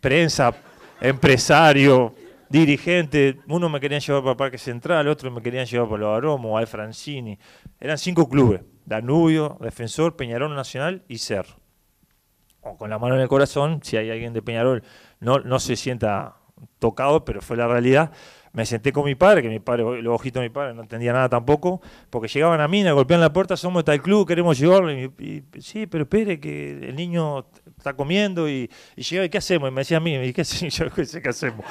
Prensa, 0.00 0.54
empresario, 1.00 2.14
dirigente. 2.48 3.38
Uno 3.48 3.68
me 3.68 3.80
querían 3.80 4.00
llevar 4.00 4.22
para 4.22 4.36
Parque 4.36 4.58
Central, 4.58 5.08
otro 5.08 5.30
me 5.30 5.42
querían 5.42 5.66
llevar 5.66 5.88
para 5.88 6.00
los 6.00 6.16
Aromos, 6.16 6.58
Al 6.58 6.66
Francini. 6.66 7.38
Eran 7.80 7.98
cinco 7.98 8.28
clubes. 8.28 8.62
Danubio, 8.84 9.58
Defensor, 9.60 10.16
Peñarol 10.16 10.54
Nacional 10.54 11.02
y 11.08 11.18
Cerro 11.18 11.56
con 12.74 12.90
la 12.90 12.98
mano 12.98 13.14
en 13.14 13.20
el 13.20 13.28
corazón, 13.28 13.80
si 13.82 13.96
hay 13.96 14.10
alguien 14.10 14.32
de 14.32 14.42
Peñarol, 14.42 14.82
no, 15.20 15.38
no 15.38 15.60
se 15.60 15.76
sienta 15.76 16.36
tocado, 16.78 17.24
pero 17.24 17.40
fue 17.40 17.56
la 17.56 17.68
realidad. 17.68 18.10
Me 18.56 18.66
senté 18.66 18.90
con 18.90 19.04
mi 19.04 19.14
padre, 19.14 19.42
que 19.42 19.48
mi 19.48 19.60
padre, 19.60 20.02
los 20.02 20.14
ojitos 20.14 20.40
de 20.40 20.48
mi 20.48 20.52
padre 20.52 20.74
no 20.74 20.82
entendía 20.82 21.12
nada 21.12 21.28
tampoco, 21.28 21.80
porque 22.10 22.26
llegaban 22.26 22.60
a 22.60 22.66
mí, 22.66 22.82
me 22.82 22.90
golpeaban 22.90 23.20
la 23.20 23.32
puerta, 23.32 23.56
somos 23.56 23.84
tal 23.84 24.02
club, 24.02 24.26
queremos 24.26 24.58
llevarlo. 24.58 24.90
Y, 24.92 25.44
sí, 25.60 25.86
pero 25.86 26.02
espere, 26.02 26.40
que 26.40 26.72
el 26.88 26.96
niño 26.96 27.46
está 27.76 27.94
comiendo 27.94 28.48
y, 28.48 28.68
y 28.96 29.02
llega, 29.02 29.24
¿y 29.24 29.28
qué 29.28 29.38
hacemos? 29.38 29.68
Y 29.68 29.72
me 29.72 29.82
decía 29.82 29.98
a 29.98 30.00
mí, 30.00 30.16
¿y 30.16 30.32
qué, 30.32 30.42
yo 30.42 30.86
qué 31.22 31.28
hacemos? 31.28 31.64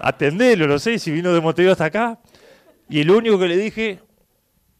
Atendelo, 0.00 0.66
no 0.66 0.80
sé, 0.80 0.98
si 0.98 1.12
vino 1.12 1.32
de 1.32 1.40
Montevideo 1.40 1.72
hasta 1.72 1.84
acá. 1.84 2.18
Y 2.88 3.04
lo 3.04 3.16
único 3.16 3.38
que 3.38 3.46
le 3.46 3.56
dije, 3.56 4.00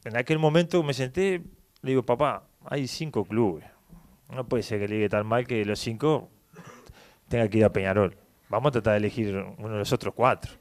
en 0.05 0.17
aquel 0.17 0.41
momento 0.41 0.83
me 0.83 0.95
senté, 0.95 1.43
le 1.83 1.91
digo, 1.91 2.03
papá, 2.03 2.49
hay 2.65 2.89
cinco 2.89 3.25
clubes 3.25 3.65
no 4.35 4.47
puede 4.47 4.63
ser 4.63 4.81
que 4.81 4.89
ligue 4.89 5.09
tan 5.09 5.27
mal 5.27 5.47
que 5.47 5.65
los 5.65 5.79
cinco 5.79 6.29
tenga 7.29 7.49
que 7.49 7.59
ir 7.59 7.65
a 7.65 7.73
Peñarol. 7.73 8.17
Vamos 8.49 8.69
a 8.69 8.73
tratar 8.73 8.93
de 8.93 8.99
elegir 8.99 9.35
uno 9.59 9.73
de 9.73 9.79
los 9.79 9.93
otros 9.93 10.15
cuatro. 10.15 10.53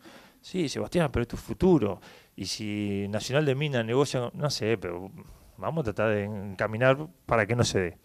Sí, 0.48 0.70
Sebastián, 0.70 1.10
pero 1.12 1.24
es 1.24 1.28
tu 1.28 1.36
futuro. 1.36 2.00
Y 2.34 2.46
si 2.46 3.06
Nacional 3.10 3.46
de 3.46 3.54
Minas 3.54 3.84
negocia, 3.84 4.32
no 4.34 4.50
sé, 4.50 4.78
pero 4.78 5.12
vamos 5.58 5.82
a 5.82 5.92
tratar 5.92 6.16
de 6.16 6.24
encaminar 6.24 7.06
para 7.26 7.46
que 7.46 7.54
no 7.54 7.66
se 7.66 7.80
dé. 7.80 7.98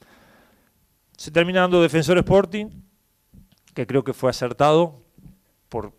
Se 1.17 1.31
termina 1.31 1.61
dando 1.61 1.81
Defensor 1.81 2.19
Sporting, 2.19 2.67
que 3.75 3.87
creo 3.87 4.03
que 4.03 4.13
fue 4.13 4.29
acertado, 4.29 5.05
por 5.69 5.93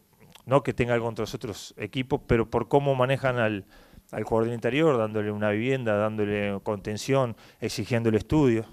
no 0.45 0.63
que 0.63 0.73
tenga 0.73 0.93
algo 0.93 1.05
contra 1.05 1.23
los 1.23 1.33
otros 1.33 1.73
equipos, 1.77 2.19
pero 2.27 2.49
por 2.49 2.67
cómo 2.67 2.93
manejan 2.93 3.37
al, 3.39 3.63
al 4.11 4.23
jugador 4.25 4.47
del 4.47 4.55
interior, 4.55 4.97
dándole 4.97 5.31
una 5.31 5.49
vivienda, 5.51 5.95
dándole 5.95 6.59
contención, 6.61 7.37
exigiéndole 7.61 8.17
estudios 8.17 8.65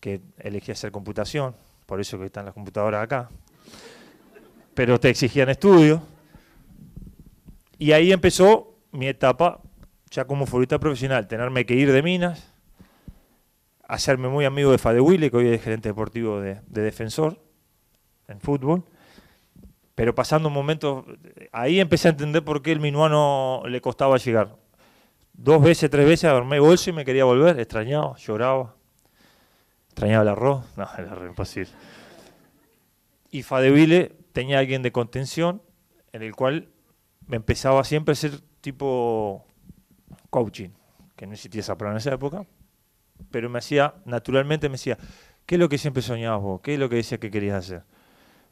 que 0.00 0.22
elegí 0.38 0.72
hacer 0.72 0.90
computación, 0.92 1.54
por 1.84 2.00
eso 2.00 2.18
que 2.18 2.24
están 2.24 2.46
las 2.46 2.54
computadoras 2.54 3.04
acá, 3.04 3.28
pero 4.72 4.98
te 4.98 5.10
exigían 5.10 5.50
estudio. 5.50 6.00
Y 7.80 7.92
ahí 7.92 8.12
empezó 8.12 8.76
mi 8.92 9.08
etapa 9.08 9.62
ya 10.10 10.26
como 10.26 10.44
futbolista 10.44 10.78
profesional, 10.78 11.26
tenerme 11.26 11.64
que 11.64 11.72
ir 11.72 11.90
de 11.90 12.02
Minas, 12.02 12.52
hacerme 13.88 14.28
muy 14.28 14.44
amigo 14.44 14.70
de 14.70 14.76
Fade 14.76 15.00
Wille, 15.00 15.30
que 15.30 15.38
hoy 15.38 15.48
es 15.48 15.62
gerente 15.62 15.88
deportivo 15.88 16.42
de, 16.42 16.60
defensor 16.66 17.42
en 18.28 18.38
fútbol, 18.38 18.84
pero 19.94 20.14
pasando 20.14 20.48
un 20.48 20.54
momento, 20.54 21.06
ahí 21.52 21.80
empecé 21.80 22.08
a 22.08 22.10
entender 22.10 22.44
por 22.44 22.60
qué 22.60 22.70
el 22.72 22.80
minuano 22.80 23.62
le 23.66 23.80
costaba 23.80 24.18
llegar. 24.18 24.54
Dos 25.32 25.62
veces, 25.62 25.88
tres 25.88 26.04
veces 26.04 26.24
armé 26.24 26.60
bolso 26.60 26.90
y 26.90 26.92
me 26.92 27.06
quería 27.06 27.24
volver, 27.24 27.58
extrañaba, 27.58 28.14
lloraba. 28.18 28.74
¿Extrañaba 29.88 30.22
el 30.24 30.28
arroz? 30.28 30.66
No, 30.76 30.86
el 30.98 31.08
arroz 31.08 31.30
imposible. 31.30 31.72
Y 33.30 33.42
Fadeville 33.42 34.12
tenía 34.34 34.58
alguien 34.58 34.82
de 34.82 34.92
contención 34.92 35.62
en 36.12 36.20
el 36.20 36.36
cual 36.36 36.68
me 37.30 37.36
empezaba 37.36 37.84
siempre 37.84 38.12
a 38.12 38.16
ser 38.16 38.40
tipo 38.60 39.46
coaching, 40.30 40.70
que 41.14 41.26
no 41.26 41.34
existía 41.34 41.60
esa 41.60 41.78
palabra 41.78 41.94
en 41.94 41.98
esa 41.98 42.12
época, 42.12 42.44
pero 43.30 43.48
me 43.48 43.60
hacía, 43.60 43.94
naturalmente 44.04 44.68
me 44.68 44.72
decía, 44.72 44.98
¿qué 45.46 45.54
es 45.54 45.58
lo 45.60 45.68
que 45.68 45.78
siempre 45.78 46.02
soñabas 46.02 46.42
vos? 46.42 46.60
¿Qué 46.60 46.74
es 46.74 46.80
lo 46.80 46.88
que 46.88 46.96
decías 46.96 47.20
que 47.20 47.30
querías 47.30 47.64
hacer? 47.64 47.84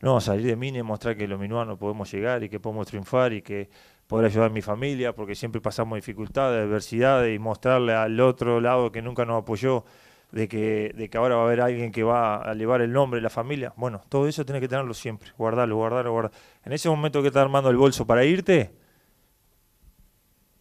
No, 0.00 0.20
salir 0.20 0.46
de 0.46 0.54
mí 0.54 0.68
y 0.68 0.82
mostrar 0.84 1.16
que 1.16 1.26
los 1.26 1.40
minuanos 1.40 1.76
podemos 1.76 2.10
llegar 2.12 2.44
y 2.44 2.48
que 2.48 2.60
podemos 2.60 2.86
triunfar 2.86 3.32
y 3.32 3.42
que 3.42 3.68
poder 4.06 4.26
ayudar 4.26 4.50
a 4.50 4.52
mi 4.52 4.62
familia, 4.62 5.12
porque 5.12 5.34
siempre 5.34 5.60
pasamos 5.60 5.96
dificultades, 5.96 6.64
adversidades 6.64 7.34
y 7.34 7.40
mostrarle 7.40 7.94
al 7.94 8.20
otro 8.20 8.60
lado 8.60 8.92
que 8.92 9.02
nunca 9.02 9.24
nos 9.24 9.42
apoyó 9.42 9.84
de 10.30 10.46
que, 10.46 10.92
de 10.94 11.08
que 11.08 11.18
ahora 11.18 11.36
va 11.36 11.42
a 11.42 11.44
haber 11.46 11.60
alguien 11.60 11.90
que 11.90 12.02
va 12.02 12.36
a 12.36 12.54
llevar 12.54 12.80
el 12.82 12.92
nombre 12.92 13.18
de 13.18 13.22
la 13.22 13.30
familia. 13.30 13.72
Bueno, 13.76 14.00
todo 14.08 14.28
eso 14.28 14.44
tiene 14.44 14.60
que 14.60 14.68
tenerlo 14.68 14.94
siempre, 14.94 15.30
guardarlo, 15.36 15.76
guardarlo, 15.76 16.12
guardarlo. 16.12 16.38
En 16.68 16.74
ese 16.74 16.90
momento 16.90 17.22
que 17.22 17.28
estás 17.28 17.44
armando 17.44 17.70
el 17.70 17.78
bolso 17.78 18.06
para 18.06 18.26
irte, 18.26 18.74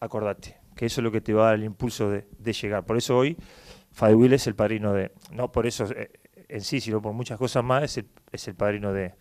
acordate 0.00 0.56
que 0.74 0.86
eso 0.86 1.02
es 1.02 1.04
lo 1.04 1.12
que 1.12 1.20
te 1.20 1.34
va 1.34 1.42
a 1.42 1.46
dar 1.48 1.56
el 1.56 1.64
impulso 1.64 2.08
de, 2.08 2.52
llegar. 2.54 2.86
Por 2.86 2.96
eso 2.96 3.14
hoy 3.14 3.36
Will 4.00 4.32
es 4.32 4.46
el 4.46 4.54
padrino 4.54 4.94
de, 4.94 5.12
no 5.32 5.52
por 5.52 5.66
eso 5.66 5.84
eh, 5.94 6.10
en 6.48 6.62
sí, 6.62 6.80
sino 6.80 7.02
por 7.02 7.12
muchas 7.12 7.36
cosas 7.36 7.62
más, 7.62 7.82
es 7.82 7.98
el, 7.98 8.06
es 8.32 8.48
el 8.48 8.54
padrino 8.54 8.94
de, 8.94 9.12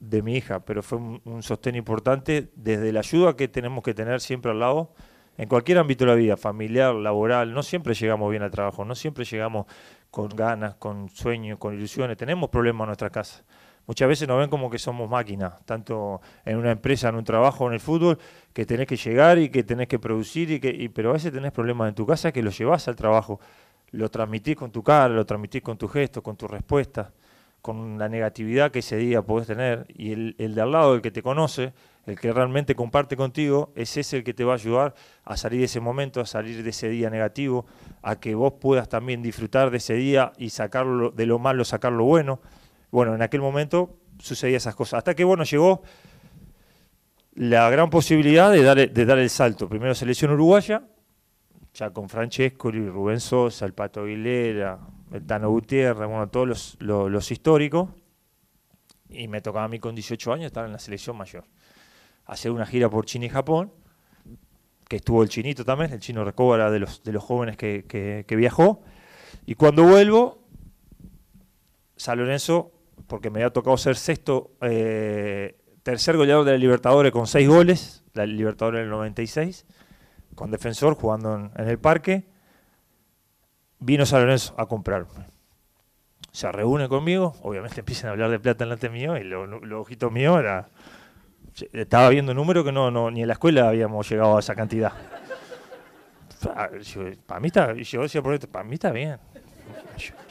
mi 0.00 0.34
hija, 0.34 0.58
pero 0.64 0.82
fue 0.82 0.98
un 0.98 1.42
sostén 1.44 1.76
importante 1.76 2.50
desde 2.56 2.90
la 2.90 2.98
ayuda 2.98 3.36
que 3.36 3.46
tenemos 3.46 3.84
que 3.84 3.94
tener 3.94 4.20
siempre 4.20 4.50
al 4.50 4.58
lado 4.58 4.94
en 5.36 5.48
cualquier 5.48 5.78
ámbito 5.78 6.04
de 6.04 6.10
la 6.10 6.16
vida, 6.16 6.36
familiar, 6.36 6.96
laboral, 6.96 7.54
no 7.54 7.62
siempre 7.62 7.94
llegamos 7.94 8.28
bien 8.28 8.42
al 8.42 8.50
trabajo, 8.50 8.84
no 8.84 8.96
siempre 8.96 9.24
llegamos 9.24 9.66
con 10.10 10.30
ganas, 10.30 10.74
con 10.74 11.10
sueños, 11.10 11.60
con 11.60 11.74
ilusiones, 11.74 12.16
tenemos 12.16 12.50
problemas 12.50 12.86
en 12.86 12.88
nuestra 12.88 13.10
casa. 13.10 13.44
Muchas 13.88 14.06
veces 14.06 14.28
nos 14.28 14.38
ven 14.38 14.50
como 14.50 14.68
que 14.68 14.78
somos 14.78 15.08
máquinas, 15.08 15.64
tanto 15.64 16.20
en 16.44 16.58
una 16.58 16.72
empresa, 16.72 17.08
en 17.08 17.14
un 17.14 17.24
trabajo, 17.24 17.66
en 17.66 17.72
el 17.72 17.80
fútbol, 17.80 18.18
que 18.52 18.66
tenés 18.66 18.86
que 18.86 18.96
llegar 18.96 19.38
y 19.38 19.48
que 19.48 19.62
tenés 19.62 19.88
que 19.88 19.98
producir, 19.98 20.50
y 20.50 20.60
que, 20.60 20.90
pero 20.94 21.08
a 21.08 21.12
veces 21.14 21.32
tenés 21.32 21.52
problemas 21.52 21.88
en 21.88 21.94
tu 21.94 22.04
casa 22.04 22.30
que 22.30 22.42
los 22.42 22.58
llevas 22.58 22.86
al 22.86 22.96
trabajo, 22.96 23.40
lo 23.92 24.10
transmitís 24.10 24.56
con 24.56 24.70
tu 24.70 24.82
cara, 24.82 25.08
lo 25.08 25.24
transmitís 25.24 25.62
con 25.62 25.78
tu 25.78 25.88
gesto, 25.88 26.22
con 26.22 26.36
tu 26.36 26.46
respuesta, 26.46 27.12
con 27.62 27.98
la 27.98 28.10
negatividad 28.10 28.70
que 28.70 28.80
ese 28.80 28.98
día 28.98 29.22
podés 29.22 29.46
tener, 29.46 29.86
y 29.96 30.12
el, 30.12 30.36
el 30.36 30.54
de 30.54 30.60
al 30.60 30.70
lado, 30.70 30.94
el 30.94 31.00
que 31.00 31.10
te 31.10 31.22
conoce, 31.22 31.72
el 32.04 32.20
que 32.20 32.30
realmente 32.30 32.74
comparte 32.74 33.16
contigo, 33.16 33.72
es 33.74 33.96
ese 33.96 34.18
el 34.18 34.22
que 34.22 34.34
te 34.34 34.44
va 34.44 34.52
a 34.52 34.56
ayudar 34.56 34.94
a 35.24 35.38
salir 35.38 35.60
de 35.60 35.64
ese 35.64 35.80
momento, 35.80 36.20
a 36.20 36.26
salir 36.26 36.62
de 36.62 36.68
ese 36.68 36.90
día 36.90 37.08
negativo, 37.08 37.64
a 38.02 38.20
que 38.20 38.34
vos 38.34 38.52
puedas 38.60 38.86
también 38.90 39.22
disfrutar 39.22 39.70
de 39.70 39.78
ese 39.78 39.94
día 39.94 40.32
y 40.36 40.50
sacarlo 40.50 41.10
de 41.10 41.24
lo 41.24 41.38
malo, 41.38 41.64
sacar 41.64 41.92
lo 41.92 42.04
bueno. 42.04 42.40
Bueno, 42.90 43.14
en 43.14 43.22
aquel 43.22 43.40
momento 43.40 43.98
sucedía 44.18 44.56
esas 44.56 44.74
cosas. 44.74 44.98
Hasta 44.98 45.14
que, 45.14 45.24
bueno, 45.24 45.44
llegó 45.44 45.82
la 47.34 47.70
gran 47.70 47.90
posibilidad 47.90 48.50
de 48.50 48.62
dar, 48.62 48.90
de 48.90 49.04
dar 49.04 49.18
el 49.18 49.30
salto. 49.30 49.68
Primero 49.68 49.94
selección 49.94 50.32
uruguaya, 50.32 50.82
ya 51.74 51.90
con 51.90 52.08
Francesco 52.08 52.70
y 52.70 52.88
Rubén 52.88 53.20
Sosa, 53.20 53.64
el 53.66 53.74
Pato 53.74 54.00
Aguilera, 54.00 54.80
el 55.12 55.24
Tano 55.24 55.50
Gutiérrez, 55.50 56.08
bueno, 56.08 56.28
todos 56.28 56.48
los, 56.48 56.76
los, 56.80 57.30
históricos. 57.30 57.90
Y 59.10 59.28
me 59.28 59.40
tocaba 59.40 59.66
a 59.66 59.68
mí 59.68 59.78
con 59.78 59.94
18 59.94 60.32
años 60.32 60.46
estar 60.46 60.66
en 60.66 60.72
la 60.72 60.78
selección 60.78 61.16
mayor. 61.16 61.44
Hacer 62.26 62.50
una 62.50 62.66
gira 62.66 62.90
por 62.90 63.06
China 63.06 63.26
y 63.26 63.28
Japón, 63.28 63.72
que 64.88 64.96
estuvo 64.96 65.22
el 65.22 65.28
chinito 65.28 65.64
también, 65.64 65.92
el 65.92 66.00
chino 66.00 66.24
Recobra 66.24 66.70
de 66.70 66.80
los, 66.80 67.02
de 67.02 67.12
los 67.12 67.22
jóvenes 67.22 67.56
que, 67.56 67.84
que 68.26 68.36
viajó. 68.36 68.82
Y 69.46 69.54
cuando 69.54 69.84
vuelvo, 69.84 70.42
San 71.96 72.18
Lorenzo, 72.18 72.72
porque 73.08 73.30
me 73.30 73.40
había 73.40 73.52
tocado 73.52 73.76
ser 73.76 73.96
sexto, 73.96 74.52
eh, 74.60 75.56
tercer 75.82 76.16
goleador 76.16 76.44
de 76.44 76.52
la 76.52 76.58
Libertadores 76.58 77.10
con 77.10 77.26
seis 77.26 77.48
goles, 77.48 78.04
la 78.12 78.26
Libertadores 78.26 78.82
del 78.82 78.90
96, 78.90 79.66
con 80.34 80.50
defensor 80.50 80.94
jugando 80.94 81.50
en, 81.56 81.68
el 81.68 81.78
parque. 81.78 82.26
Vino 83.80 84.04
San 84.04 84.28
a 84.30 84.66
comprarme. 84.66 85.26
Se 86.30 86.52
reúne 86.52 86.88
conmigo, 86.88 87.34
obviamente 87.42 87.80
empiezan 87.80 88.08
a 88.08 88.12
hablar 88.12 88.30
de 88.30 88.38
plata 88.38 88.64
delante 88.64 88.90
mío 88.90 89.16
y 89.16 89.24
los 89.24 89.48
lo 89.62 89.80
ojitos 89.80 90.12
míos 90.12 90.38
era. 90.38 90.68
Estaba 91.72 92.10
viendo 92.10 92.34
números 92.34 92.64
que 92.64 92.70
no, 92.70 92.90
no, 92.90 93.10
ni 93.10 93.22
en 93.22 93.28
la 93.28 93.32
escuela 93.32 93.68
habíamos 93.68 94.08
llegado 94.08 94.36
a 94.36 94.40
esa 94.40 94.54
cantidad. 94.54 94.92
Para 97.26 97.40
mí 97.40 97.48
está, 97.48 97.74
yo 97.74 98.02
decía 98.02 98.22
para 98.22 98.64
mí 98.64 98.74
está 98.74 98.92
bien. 98.92 99.18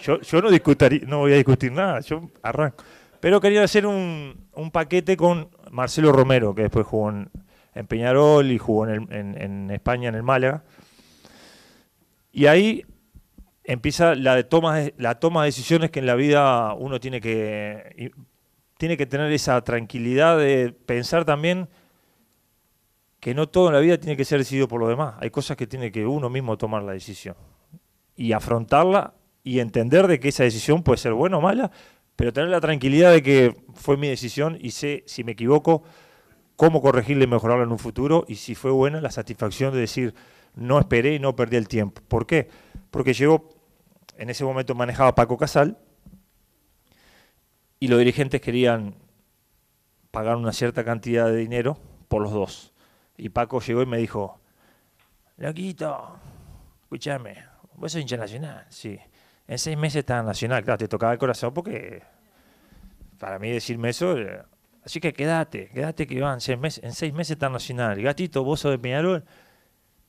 Yo, 0.02 0.22
yo 0.22 0.42
no, 0.42 0.50
discutiría, 0.50 1.08
no 1.08 1.20
voy 1.20 1.34
a 1.34 1.36
discutir 1.36 1.72
nada, 1.72 2.00
yo 2.02 2.30
arranco. 2.42 2.84
Pero 3.20 3.42
quería 3.42 3.64
hacer 3.64 3.86
un, 3.86 4.48
un 4.54 4.72
paquete 4.72 5.18
con 5.18 5.50
Marcelo 5.72 6.12
Romero, 6.12 6.54
que 6.54 6.64
después 6.64 6.86
jugó 6.86 7.10
en, 7.10 7.30
Peñarol 7.88 8.52
y 8.52 8.58
jugó 8.58 8.88
en, 8.88 9.12
en, 9.12 9.70
España, 9.70 10.10
en 10.10 10.16
el 10.16 10.24
Málaga. 10.24 10.64
Y 12.32 12.48
ahí 12.48 12.86
empieza 13.64 14.16
la, 14.16 14.36
de 14.36 14.44
toma, 14.44 14.80
la 14.98 15.20
toma 15.20 15.44
de 15.44 15.50
decisiones 15.50 15.92
que 15.92 16.00
en 16.00 16.08
la 16.08 16.16
vida 16.16 16.74
uno 16.74 17.00
tiene 17.00 17.22
que, 17.22 18.12
tiene 18.78 18.98
que 18.98 19.06
tener 19.06 19.32
esa 19.32 19.62
tranquilidad 19.64 20.40
de 20.40 20.72
pensar 20.72 21.24
también 21.24 21.70
que 23.20 23.36
no 23.36 23.48
todo 23.48 23.68
en 23.68 23.74
la 23.74 23.80
vida 23.80 23.98
tiene 24.00 24.18
que 24.18 24.26
ser 24.26 24.40
decidido 24.40 24.68
por 24.68 24.80
los 24.80 24.90
demás. 24.90 25.16
Hay 25.20 25.30
cosas 25.30 25.58
que 25.58 25.68
tiene 25.68 25.92
que 25.92 26.06
uno 26.06 26.30
mismo 26.30 26.58
tomar 26.58 26.82
la 26.84 26.94
decisión 26.94 27.36
y 28.16 28.32
afrontarla 28.32 29.14
y 29.48 29.62
entender 29.62 30.08
de 30.08 30.20
que 30.20 30.28
esa 30.28 30.44
decisión 30.44 30.84
puede 30.84 30.98
ser 30.98 31.14
buena 31.14 31.38
o 31.38 31.42
mala, 31.42 31.72
pero 32.18 32.34
tener 32.34 32.50
la 32.50 32.60
tranquilidad 32.60 33.14
de 33.14 33.24
que 33.24 33.56
fue 33.76 33.96
mi 33.96 34.10
decisión 34.10 34.58
y 34.60 34.72
sé 34.72 35.06
si 35.08 35.24
me 35.24 35.32
equivoco 35.32 35.84
cómo 36.58 36.82
corregirla 36.82 37.24
y 37.24 37.28
mejorarla 37.28 37.64
en 37.64 37.72
un 37.72 37.80
futuro 37.80 38.26
y 38.28 38.36
si 38.36 38.56
fue 38.56 38.72
buena 38.72 39.00
la 39.00 39.10
satisfacción 39.10 39.74
de 39.74 39.80
decir 39.80 40.14
no 40.54 40.80
esperé 40.80 41.16
y 41.16 41.20
no 41.20 41.34
perdí 41.38 41.56
el 41.56 41.70
tiempo. 41.70 42.02
¿Por 42.10 42.28
qué? 42.28 42.50
Porque 42.92 43.14
llegó, 43.14 43.48
en 44.18 44.30
ese 44.30 44.44
momento 44.44 44.76
manejaba 44.76 45.16
Paco 45.16 45.38
Casal 45.38 45.78
y 47.80 47.88
los 47.88 48.00
dirigentes 48.00 48.42
querían 48.42 48.96
pagar 50.12 50.36
una 50.36 50.52
cierta 50.52 50.84
cantidad 50.84 51.28
de 51.28 51.38
dinero 51.38 51.78
por 52.10 52.22
los 52.22 52.34
dos. 52.34 52.74
Y 53.16 53.30
Paco 53.30 53.62
llegó 53.62 53.82
y 53.82 53.86
me 53.86 53.98
dijo, 53.98 54.42
Loquito, 55.38 56.20
escúchame, 56.82 57.46
vos 57.76 57.94
sos 57.94 58.02
hincha 58.02 58.18
nacional, 58.18 58.66
sí. 58.68 59.00
En 59.48 59.58
seis 59.58 59.78
meses 59.78 60.00
está 60.00 60.22
nacional, 60.24 60.64
claro, 60.64 60.78
te 60.78 60.88
tocaba 60.88 61.14
el 61.14 61.20
corazón 61.20 61.54
porque 61.54 62.04
para 63.18 63.40
mí 63.40 63.50
decirme 63.50 63.90
eso, 63.90 64.18
eh, 64.18 64.44
así 64.84 65.00
que 65.00 65.14
quédate, 65.14 65.70
quédate 65.70 66.06
que 66.06 66.20
van 66.20 66.42
seis 66.42 66.60
meses, 66.60 66.84
en 66.84 66.94
seis 66.94 67.14
meses 67.14 67.32
está 67.32 67.50
nacional. 67.50 68.02
Gatito, 68.02 68.44
vos 68.44 68.60
sos 68.60 68.72
de 68.72 68.80
Peñarol, 68.80 69.24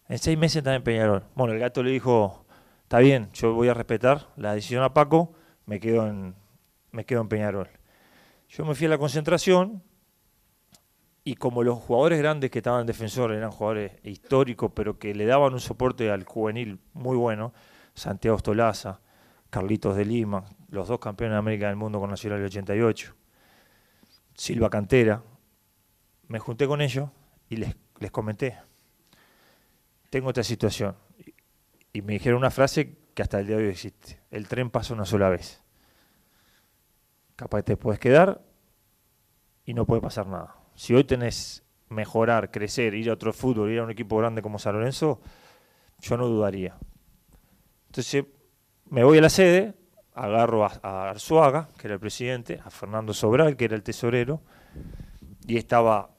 en 0.09 0.19
seis 0.19 0.37
meses 0.37 0.57
está 0.57 0.75
en 0.75 0.83
Peñarol. 0.83 1.25
Bueno, 1.35 1.55
el 1.55 1.61
gato 1.61 1.83
le 1.83 1.91
dijo, 1.91 2.47
está 2.83 2.99
bien, 2.99 3.31
yo 3.33 3.55
voy 3.55 3.69
a 3.69 3.75
respetar 3.75 4.29
la 4.37 4.55
decisión 4.55 4.83
a 4.83 4.93
Paco, 4.93 5.33
me 5.67 5.79
quedo 5.79 6.07
en, 6.07 6.35
me 6.91 7.05
quedo 7.05 7.21
en 7.21 7.29
Peñarol. 7.29 7.69
Yo 8.49 8.65
me 8.65 8.75
fui 8.75 8.87
a 8.87 8.91
la 8.91 8.99
concentración 8.99 9.83
y 11.23 11.35
como 11.35 11.63
los 11.63 11.79
jugadores 11.79 12.19
grandes 12.19 12.51
que 12.51 12.59
estaban 12.59 12.81
en 12.81 12.87
defensor 12.87 13.33
eran 13.33 13.51
jugadores 13.51 13.93
históricos, 14.03 14.73
pero 14.75 14.99
que 14.99 15.15
le 15.15 15.27
daban 15.27 15.53
un 15.53 15.61
soporte 15.61 16.11
al 16.11 16.25
juvenil 16.25 16.81
muy 16.95 17.17
bueno, 17.17 17.53
Santiago 17.95 18.39
Stolaza, 18.39 19.01
Carlitos 19.51 19.97
de 19.97 20.05
Lima, 20.05 20.45
los 20.69 20.89
dos 20.89 20.99
campeones 20.99 21.35
de 21.35 21.39
América 21.39 21.69
del 21.69 21.77
Mundo 21.77 22.01
con 22.01 22.11
Nacional 22.11 22.39
del 22.39 22.47
88, 22.47 23.15
Silva 24.35 24.71
Cantera. 24.71 25.23
Me 26.29 26.39
junté 26.39 26.67
con 26.67 26.81
ellos 26.81 27.09
y 27.49 27.57
les, 27.57 27.75
les 27.99 28.11
comenté, 28.11 28.59
tengo 30.11 30.29
esta 30.31 30.43
situación. 30.43 30.97
Y 31.93 32.03
me 32.03 32.15
dijeron 32.15 32.39
una 32.39 32.51
frase 32.51 32.97
que 33.15 33.23
hasta 33.23 33.41
el 33.41 33.47
día 33.47 33.57
de 33.57 33.65
hoy 33.65 33.71
existe, 33.71 34.21
el 34.31 34.47
tren 34.47 34.71
pasa 34.71 34.95
una 34.95 35.05
sola 35.05 35.29
vez. 35.29 35.63
Capaz 37.37 37.63
te 37.63 37.77
puedes 37.77 37.99
quedar 37.99 38.43
y 39.65 39.75
no 39.75 39.87
puede 39.87 40.03
pasar 40.03 40.27
nada. 40.27 40.57
Si 40.75 40.95
hoy 40.95 41.05
tenés 41.05 41.65
mejorar, 41.89 42.51
crecer, 42.51 42.95
ir 42.95 43.11
a 43.11 43.15
otro 43.15 43.33
fútbol, 43.33 43.71
ir 43.71 43.79
a 43.79 43.85
un 43.85 43.91
equipo 43.91 44.17
grande 44.19 44.43
como 44.43 44.59
San 44.59 44.75
Lorenzo, 44.75 45.21
yo 46.01 46.17
no 46.17 46.27
dudaría. 46.27 46.77
Entonces 47.87 48.27
me 48.91 49.05
voy 49.05 49.19
a 49.19 49.21
la 49.21 49.29
sede, 49.29 49.75
agarro 50.15 50.65
a, 50.65 51.11
Arzuaga, 51.11 51.69
que 51.79 51.87
era 51.87 51.95
el 51.95 52.01
presidente, 52.01 52.61
a 52.65 52.71
Fernando 52.71 53.13
Sobral, 53.13 53.57
que 53.57 53.67
era 53.67 53.77
el 53.77 53.83
tesorero, 53.83 54.41
y 55.47 55.57
estaba 55.57 56.11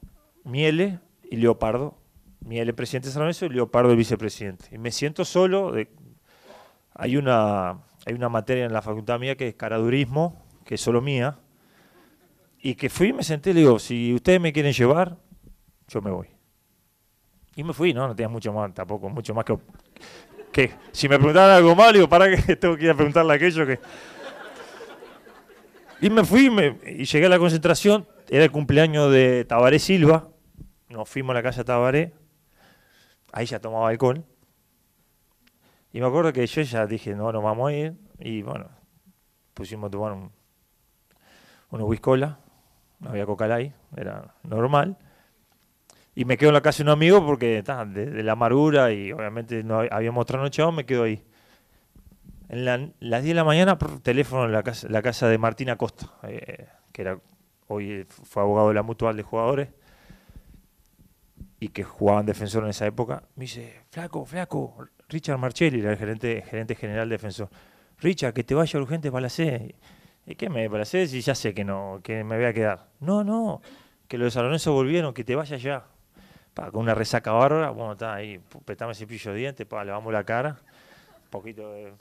Miele 0.44 1.00
y 1.24 1.38
Leopardo. 1.38 1.98
Miele 2.42 2.74
presidente 2.74 3.10
de 3.10 3.14
San 3.14 3.22
Lorenzo 3.22 3.46
y 3.46 3.50
Leopardo 3.50 3.92
el 3.92 3.98
vicepresidente. 3.98 4.70
Y 4.72 4.78
me 4.78 4.92
siento 4.92 5.26
solo. 5.26 5.74
hay, 6.94 7.18
una, 7.18 7.82
hay 8.06 8.14
una 8.14 8.30
materia 8.30 8.66
en 8.66 8.74
la 8.74 8.82
facultad 8.82 9.20
mía 9.20 9.36
que 9.36 9.50
es 9.50 9.56
caradurismo, 9.56 10.46
que 10.64 10.76
es 10.76 10.82
solo 10.82 11.02
mía, 11.02 11.38
y 12.62 12.76
que 12.76 12.90
fui 12.90 13.08
y 13.10 13.14
me 13.14 13.24
senté 13.24 13.52
y 13.52 13.54
le 13.54 13.60
digo, 13.62 13.80
si 13.80 14.14
ustedes 14.14 14.40
me 14.40 14.54
quieren 14.54 14.74
llevar, 14.74 15.18
yo 15.88 16.02
me 16.02 16.12
voy. 16.12 16.28
Y 17.56 17.64
me 17.64 17.74
fui, 17.74 17.94
¿no? 17.94 18.08
No 18.08 18.16
tenía 18.16 18.30
mucho 18.30 18.54
más, 18.54 18.74
tampoco, 18.74 19.10
mucho 19.10 19.34
más 19.34 19.44
que, 19.44 19.58
que 20.52 20.74
si 20.92 21.08
me 21.08 21.18
preguntaban 21.18 21.52
algo 21.52 21.76
mal, 21.76 21.94
digo, 21.94 22.10
¿para 22.10 22.30
qué 22.30 22.56
tengo 22.58 22.76
que 22.76 22.86
ir 22.86 22.92
a 22.92 22.96
preguntarle 22.96 23.34
aquello 23.34 23.66
que...? 23.66 23.80
Y 26.02 26.10
me 26.10 26.24
fui 26.24 26.50
y 26.86 27.04
llegué 27.04 27.26
a 27.26 27.30
la 27.30 27.40
concentración, 27.40 28.08
era 28.30 28.46
el 28.46 28.52
cumpleaños 28.52 29.12
de 29.12 29.44
Tabaré 29.44 29.80
Silva, 29.80 30.30
nos 30.88 31.10
fuimos 31.10 31.32
a 31.32 31.34
la 31.34 31.44
casa 31.44 31.62
de 31.62 31.66
Tabaré, 31.66 32.14
ahí 33.34 33.46
ya 33.46 33.60
tomaba 33.60 33.90
alcohol, 33.90 34.24
y 35.92 36.00
me 36.00 36.08
acuerdo 36.08 36.32
que 36.32 36.48
yo 36.48 36.62
ya 36.62 36.86
dije, 36.86 37.16
no, 37.16 37.32
nos 37.34 37.44
vamos 37.44 37.70
a 37.70 37.74
ir, 37.74 37.94
y 38.18 38.44
bueno, 38.44 38.70
pusimos 39.54 39.90
a 39.90 39.92
tomar 39.92 40.14
un, 40.14 40.32
unos 41.72 41.90
whiskola, 41.90 42.40
no 43.00 43.10
había 43.10 43.26
coca 43.26 43.54
ahí, 43.54 43.74
era 43.98 44.36
normal, 44.44 44.98
y 46.16 46.26
me 46.26 46.38
quedo 46.38 46.50
en 46.50 46.56
la 46.56 46.62
casa 46.62 46.80
de 46.80 46.84
un 46.84 46.90
amigo 46.90 47.26
porque 47.26 47.62
de, 47.62 48.24
la 48.24 48.32
amargura 48.34 48.92
y 48.92 49.12
obviamente 49.12 49.64
no 49.64 49.80
habíamos 49.92 50.26
trasnochado, 50.26 50.72
me 50.72 50.86
quedo 50.86 51.04
ahí. 51.04 51.24
En 52.50 52.66
las 52.66 53.24
10 53.24 53.24
de 53.24 53.34
la 53.36 53.44
mañana, 53.44 53.78
por 53.78 54.00
teléfono 54.00 54.46
en 54.46 54.52
la 54.52 54.64
casa, 54.64 54.88
la 54.90 55.02
casa 55.04 55.28
de 55.28 55.38
Martina 55.38 55.76
Costa, 55.76 56.08
eh, 56.24 56.68
que 56.92 57.02
era 57.04 57.20
hoy 57.68 58.06
fue 58.10 58.42
abogado 58.42 58.70
de 58.70 58.74
la 58.74 58.82
mutual 58.82 59.16
de 59.16 59.24
jugadores 59.24 59.70
y 61.60 61.70
que 61.70 61.84
jugaban 61.84 62.26
defensor 62.26 62.64
en 62.64 62.72
esa 62.72 62.88
época. 62.88 63.24
Me 63.36 63.44
dice, 63.44 63.82
flaco, 63.92 64.26
flaco, 64.26 64.76
Richard 65.08 65.38
Marchelli, 65.38 65.80
era 65.80 65.92
el 65.92 65.98
gerente, 65.98 66.42
gerente 66.42 66.76
general 66.76 67.08
defensor. 67.08 67.50
Richard, 68.00 68.34
que 68.34 68.44
te 68.44 68.56
vaya 68.56 68.80
urgente 68.80 69.12
para 69.12 69.24
la 69.24 69.30
C. 69.30 69.76
¿Y 70.26 70.36
qué 70.36 70.50
me 70.50 70.68
para 70.68 70.80
la 70.80 70.86
C 70.86 71.08
si 71.08 71.22
ya 71.22 71.36
sé 71.36 71.54
que 71.54 71.64
no, 71.64 72.00
que 72.04 72.24
me 72.24 72.36
voy 72.36 72.46
a 72.46 72.54
quedar? 72.54 72.90
No, 73.00 73.24
no, 73.24 73.62
que 74.08 74.18
los 74.18 74.34
salones 74.34 74.66
volvieron, 74.68 75.14
que 75.14 75.24
te 75.24 75.36
vaya 75.36 75.58
ya 75.58 75.86
con 76.72 76.82
una 76.82 76.96
resaca 76.96 77.32
bárbara, 77.32 77.70
bueno, 77.72 77.94
está 77.94 78.16
ahí, 78.16 78.40
petame 78.66 78.94
cepillo 78.94 79.32
de 79.32 79.38
dientes, 79.38 79.66
pa, 79.66 79.84
lavamos 79.84 80.12
la 80.12 80.24
cara, 80.24 80.58
un 81.24 81.30
poquito 81.30 81.72
de 81.72 81.94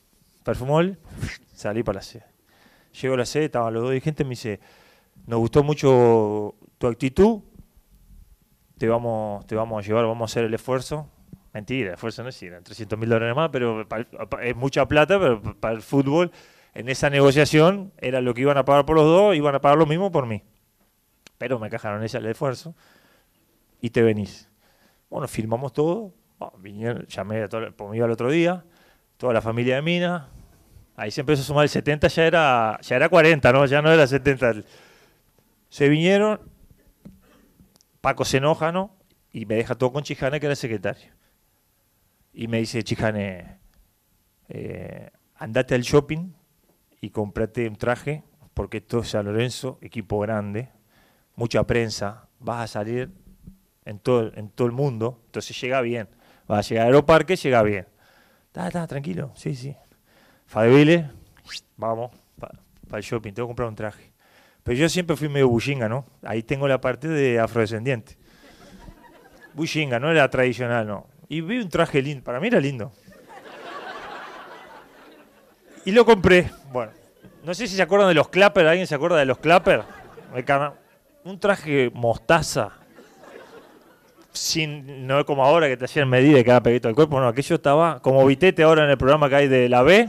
perfumol, 0.44 0.98
salí 1.54 1.82
para 1.82 1.96
la 1.96 2.02
sede. 2.02 2.24
Llego 3.00 3.14
a 3.14 3.18
la 3.18 3.26
sede, 3.26 3.46
estaban 3.46 3.72
los 3.74 3.82
dos 3.82 3.90
dirigentes, 3.92 4.26
me 4.26 4.30
dice, 4.30 4.60
nos 5.26 5.38
gustó 5.38 5.62
mucho 5.62 6.54
tu 6.78 6.86
actitud, 6.86 7.40
te 8.78 8.88
vamos, 8.88 9.46
te 9.46 9.54
vamos 9.54 9.84
a 9.84 9.86
llevar, 9.86 10.06
vamos 10.06 10.30
a 10.30 10.32
hacer 10.32 10.44
el 10.44 10.54
esfuerzo. 10.54 11.08
Mentira, 11.52 11.88
el 11.88 11.94
esfuerzo 11.94 12.22
no 12.22 12.28
es 12.28 12.42
ir, 12.42 12.58
300 12.62 12.98
mil 12.98 13.08
dólares 13.08 13.34
más, 13.34 13.50
pero 13.50 13.86
es 14.42 14.56
mucha 14.56 14.86
plata, 14.86 15.18
pero 15.18 15.42
para 15.58 15.74
el 15.74 15.82
fútbol, 15.82 16.30
en 16.74 16.88
esa 16.88 17.10
negociación, 17.10 17.92
era 17.98 18.20
lo 18.20 18.34
que 18.34 18.42
iban 18.42 18.56
a 18.56 18.64
pagar 18.64 18.86
por 18.86 18.96
los 18.96 19.04
dos, 19.04 19.34
iban 19.34 19.54
a 19.54 19.60
pagar 19.60 19.78
lo 19.78 19.86
mismo 19.86 20.12
por 20.12 20.26
mí. 20.26 20.42
Pero 21.36 21.58
me 21.58 21.70
cajaron 21.70 22.02
ese 22.04 22.18
el 22.18 22.26
esfuerzo 22.26 22.74
y 23.80 23.90
te 23.90 24.02
venís. 24.02 24.47
Bueno, 25.10 25.26
filmamos 25.28 25.72
todo, 25.72 26.14
vinieron, 26.58 27.06
llamé 27.06 27.42
a 27.42 27.48
todo, 27.48 27.72
pues 27.72 27.90
me 27.90 27.96
iba 27.96 28.06
el 28.06 28.12
otro 28.12 28.30
día, 28.30 28.64
toda 29.16 29.32
la 29.32 29.40
familia 29.40 29.76
de 29.76 29.82
Mina, 29.82 30.28
ahí 30.96 31.10
se 31.10 31.20
empezó 31.20 31.42
a 31.42 31.44
sumar 31.44 31.62
el 31.64 31.68
70, 31.70 32.08
ya 32.08 32.26
era, 32.26 32.78
ya 32.82 32.96
era 32.96 33.08
40, 33.08 33.52
¿no? 33.52 33.66
Ya 33.66 33.80
no 33.80 33.90
era 33.90 34.06
70. 34.06 34.62
Se 35.70 35.88
vinieron, 35.88 36.40
Paco 38.00 38.24
se 38.24 38.38
enoja, 38.38 38.72
¿no? 38.72 38.96
Y 39.32 39.46
me 39.46 39.54
deja 39.54 39.74
todo 39.74 39.92
con 39.92 40.02
Chijana, 40.02 40.40
que 40.40 40.46
era 40.46 40.56
secretario. 40.56 41.12
Y 42.32 42.48
me 42.48 42.58
dice, 42.58 42.82
Chijane, 42.82 43.58
eh, 44.48 45.10
andate 45.36 45.74
al 45.74 45.82
shopping 45.82 46.32
y 47.00 47.10
comprate 47.10 47.68
un 47.68 47.76
traje, 47.76 48.24
porque 48.54 48.78
esto 48.78 49.00
es 49.00 49.10
San 49.10 49.26
Lorenzo, 49.26 49.78
equipo 49.80 50.18
grande, 50.18 50.70
mucha 51.36 51.64
prensa, 51.64 52.28
vas 52.40 52.64
a 52.64 52.66
salir 52.66 53.12
en 53.88 53.98
todo, 53.98 54.30
en 54.34 54.50
todo 54.50 54.66
el 54.66 54.72
mundo, 54.72 55.20
entonces 55.26 55.58
llega 55.60 55.80
bien. 55.80 56.08
Vas 56.46 56.66
a 56.66 56.68
llegar 56.68 56.86
al 56.86 56.92
aeroparque, 56.92 57.36
llega 57.36 57.62
bien. 57.62 57.86
Está, 58.46 58.66
está, 58.66 58.86
tranquilo, 58.86 59.32
sí, 59.34 59.54
sí. 59.54 59.74
Fadebile, 60.46 61.10
vamos, 61.76 62.10
para 62.38 62.98
el 62.98 63.02
shopping, 63.02 63.32
tengo 63.32 63.46
que 63.46 63.50
comprar 63.50 63.68
un 63.68 63.74
traje. 63.74 64.12
Pero 64.62 64.78
yo 64.78 64.88
siempre 64.88 65.16
fui 65.16 65.28
medio 65.28 65.48
bullinga, 65.48 65.88
¿no? 65.88 66.04
Ahí 66.22 66.42
tengo 66.42 66.68
la 66.68 66.80
parte 66.80 67.08
de 67.08 67.38
afrodescendiente. 67.40 68.18
Bullinga, 69.54 69.98
no 69.98 70.10
era 70.10 70.28
tradicional, 70.28 70.86
no. 70.86 71.06
Y 71.28 71.40
vi 71.40 71.58
un 71.58 71.68
traje 71.68 72.02
lindo, 72.02 72.22
para 72.22 72.40
mí 72.40 72.48
era 72.48 72.60
lindo. 72.60 72.92
Y 75.86 75.92
lo 75.92 76.04
compré. 76.04 76.50
Bueno, 76.70 76.92
no 77.44 77.54
sé 77.54 77.66
si 77.66 77.76
se 77.76 77.82
acuerdan 77.82 78.08
de 78.08 78.14
los 78.14 78.28
clappers, 78.28 78.68
¿alguien 78.68 78.86
se 78.86 78.94
acuerda 78.94 79.16
de 79.16 79.24
los 79.24 79.38
clappers? 79.38 79.84
Un 81.24 81.40
traje 81.40 81.90
mostaza. 81.94 82.77
Sin, 84.32 85.06
no 85.06 85.24
como 85.24 85.44
ahora 85.44 85.68
que 85.68 85.76
te 85.76 85.86
hacían 85.86 86.08
medida 86.08 86.38
y 86.38 86.44
quedaba 86.44 86.62
pegadito 86.62 86.88
al 86.88 86.94
cuerpo, 86.94 87.18
no, 87.18 87.28
aquello 87.28 87.56
estaba 87.56 88.00
como 88.00 88.24
vitete 88.26 88.62
ahora 88.62 88.84
en 88.84 88.90
el 88.90 88.98
programa 88.98 89.28
que 89.28 89.36
hay 89.36 89.48
de 89.48 89.68
la 89.68 89.82
B. 89.82 90.08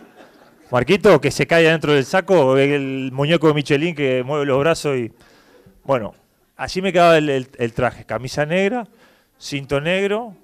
Marquito, 0.71 1.19
que 1.19 1.31
se 1.31 1.47
cae 1.47 1.63
dentro 1.63 1.93
del 1.93 2.05
saco, 2.05 2.55
el 2.57 3.11
muñeco 3.11 3.47
de 3.47 3.53
Michelin 3.55 3.95
que 3.95 4.23
mueve 4.23 4.45
los 4.45 4.59
brazos 4.59 4.97
y. 4.97 5.11
Bueno, 5.83 6.13
así 6.55 6.81
me 6.81 6.93
quedaba 6.93 7.17
el, 7.17 7.73
traje. 7.73 8.05
Camisa 8.05 8.45
negra, 8.45 8.87
cinto 9.39 9.81
negro, 9.81 10.35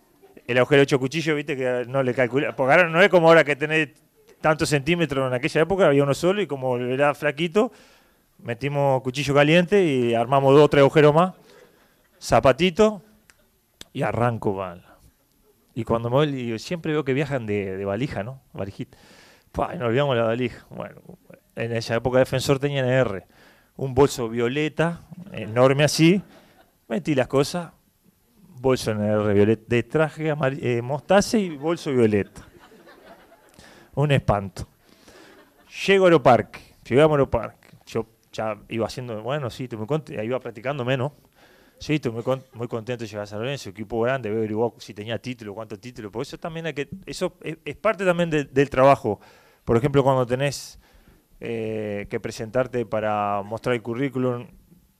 el 0.47 0.57
agujero 0.57 0.81
hecho 0.81 0.99
cuchillo, 0.99 1.35
viste, 1.35 1.55
que 1.55 1.85
no 1.87 2.01
le 2.01 2.15
calcula. 2.15 2.55
Porque 2.55 2.73
ahora 2.73 2.89
no 2.89 3.01
es 3.03 3.09
como 3.09 3.27
ahora 3.27 3.43
que 3.43 3.55
tenés 3.55 3.89
tantos 4.41 4.69
centímetros 4.69 5.27
en 5.27 5.33
aquella 5.35 5.61
época, 5.61 5.85
había 5.85 6.01
uno 6.01 6.15
solo 6.15 6.41
y 6.41 6.47
como 6.47 6.77
era 6.77 7.13
flaquito, 7.13 7.71
metimos 8.39 9.03
cuchillo 9.03 9.35
caliente 9.35 9.83
y 9.83 10.15
armamos 10.15 10.55
dos 10.55 10.63
o 10.63 10.69
tres 10.69 10.81
agujeros 10.81 11.13
más, 11.13 11.33
zapatito 12.19 13.03
y 13.95 14.03
arranco, 14.03 14.53
mal. 14.53 14.85
Y 15.73 15.85
cuando 15.85 16.09
me 16.09 16.15
voy, 16.17 16.59
siempre 16.59 16.91
veo 16.91 17.05
que 17.05 17.13
viajan 17.13 17.45
de, 17.45 17.85
valija, 17.85 18.23
¿no? 18.23 18.41
Valijita. 18.51 18.97
Pues 19.53 19.79
nos 19.79 19.87
olvidamos 19.87 20.17
la 20.17 20.23
valija. 20.23 20.65
Bueno, 20.69 21.01
en 21.55 21.71
esa 21.71 21.95
época 21.95 22.19
Defensor 22.19 22.59
tenía 22.59 22.85
R. 22.85 23.25
Un 23.77 23.93
bolso 23.93 24.27
violeta, 24.27 25.03
enorme 25.31 25.85
así. 25.85 26.21
Metí 26.89 27.15
las 27.15 27.27
cosas. 27.27 27.71
Bolso 28.59 28.91
NR 28.91 29.33
violeta, 29.33 29.63
de 29.67 29.83
traje 29.83 30.33
eh, 30.61 30.81
mostaza 30.81 31.37
y 31.37 31.55
bolso 31.55 31.91
violeta 31.91 32.41
un 33.93 34.11
espanto. 34.11 34.67
Llego 35.87 36.03
a 36.03 36.07
Aeroparque, 36.07 36.59
llegamos 36.83 37.13
a 37.13 37.15
Aeroparque. 37.15 37.69
Yo 37.85 38.07
ya 38.33 38.57
iba 38.67 38.87
haciendo, 38.87 39.21
bueno, 39.21 39.49
sí, 39.49 39.63
estoy 39.63 39.77
muy 39.77 39.87
contento, 39.87 40.21
iba 40.21 40.39
practicando 40.39 40.83
menos. 40.83 41.13
Sí, 41.77 41.95
estoy 41.95 42.11
muy, 42.11 42.67
contento 42.67 43.03
de 43.03 43.07
llegar 43.07 43.23
a 43.23 43.27
San 43.27 43.39
Lorenzo, 43.39 43.69
equipo 43.69 43.99
grande, 44.01 44.29
veo 44.29 44.73
si 44.77 44.93
tenía 44.93 45.19
título, 45.19 45.53
cuántos 45.53 45.79
títulos, 45.79 46.11
porque 46.11 46.23
eso 46.23 46.37
también 46.37 46.65
hay 46.65 46.73
que, 46.73 46.89
eso 47.05 47.37
es, 47.41 47.75
parte 47.75 48.05
también 48.05 48.29
del 48.29 48.69
trabajo. 48.69 49.19
Por 49.65 49.77
ejemplo, 49.77 50.03
cuando 50.03 50.25
tenés 50.25 50.79
eh, 51.41 52.07
que 52.09 52.19
presentarte 52.19 52.85
para 52.85 53.41
mostrar 53.43 53.75
el 53.75 53.81
currículum 53.81 54.47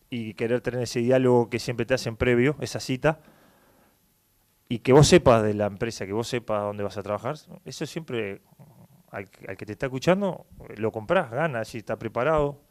y 0.09 0.33
querer 0.33 0.61
tener 0.61 0.81
ese 0.81 0.99
diálogo 0.99 1.49
que 1.49 1.59
siempre 1.59 1.85
te 1.85 1.93
hacen 1.93 2.17
previo, 2.17 2.55
esa 2.59 2.79
cita, 2.79 3.19
y 4.67 4.79
que 4.79 4.91
vos 4.91 5.07
sepas 5.07 5.43
de 5.43 5.53
la 5.53 5.67
empresa, 5.67 6.05
que 6.05 6.13
vos 6.13 6.27
sepas 6.27 6.61
dónde 6.61 6.83
vas 6.83 6.97
a 6.97 7.03
trabajar, 7.03 7.35
eso 7.63 7.85
siempre 7.85 8.41
al, 9.11 9.29
que 9.29 9.65
te 9.65 9.71
está 9.71 9.85
escuchando, 9.85 10.45
lo 10.75 10.91
compras, 10.91 11.31
gana, 11.31 11.63
si 11.63 11.77
está 11.77 11.97
preparado, 11.97 12.61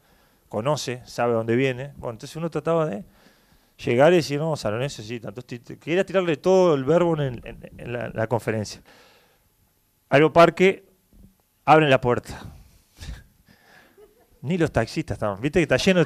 conoce, 0.47 1.01
sabe 1.05 1.33
dónde 1.33 1.55
viene. 1.55 1.93
Bueno, 1.97 2.11
entonces 2.11 2.35
uno 2.35 2.51
trataba 2.51 2.85
de 2.85 3.03
llegar 3.77 4.13
y 4.13 4.17
decir, 4.17 4.39
no, 4.39 4.55
Salonense, 4.55 5.03
sí, 5.03 5.19
tantos 5.19 5.45
Quería 5.45 6.05
tirarle 6.05 6.37
todo 6.37 6.75
el 6.75 6.83
verbo 6.83 7.19
en, 7.21 7.41
la, 7.77 8.27
conferencia. 8.27 8.81
Aeroparque, 10.09 10.85
abren 11.65 11.89
la 11.89 11.99
puerta. 11.99 12.41
Ni 14.41 14.57
los 14.57 14.71
taxistas 14.71 15.15
estaban. 15.15 15.41
Viste 15.41 15.59
que 15.59 15.63
está 15.63 15.77
lleno, 15.77 16.01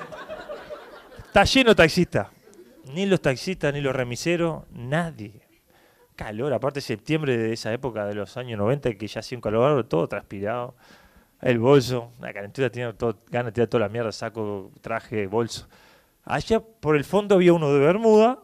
está 1.25 1.43
lleno 1.43 1.69
de 1.69 1.75
taxistas. 1.75 2.27
Ni 2.93 3.05
los 3.05 3.21
taxistas, 3.21 3.71
ni 3.71 3.81
los 3.81 3.95
remiseros, 3.95 4.63
nadie 4.71 5.49
calor, 6.19 6.51
aparte 6.51 6.81
septiembre 6.81 7.37
de 7.37 7.53
esa 7.53 7.71
época 7.71 8.05
de 8.05 8.13
los 8.13 8.35
años 8.35 8.59
90 8.59 8.95
que 8.95 9.07
ya 9.07 9.21
hacía 9.21 9.37
un 9.37 9.41
calor, 9.41 9.85
todo 9.85 10.05
transpirado, 10.09 10.75
el 11.41 11.59
bolso, 11.59 12.11
la 12.19 12.33
calentura 12.33 12.69
tenía 12.69 12.91
todo, 12.91 13.17
ganas 13.29 13.45
de 13.47 13.51
tirar 13.53 13.69
toda 13.69 13.85
la 13.85 13.89
mierda, 13.89 14.11
saco, 14.11 14.69
traje, 14.81 15.27
bolso. 15.27 15.69
Allá 16.29 16.59
por 16.59 16.95
el 16.95 17.05
fondo 17.05 17.33
había 17.33 17.53
uno 17.53 17.73
de 17.73 17.79
bermuda 17.79 18.43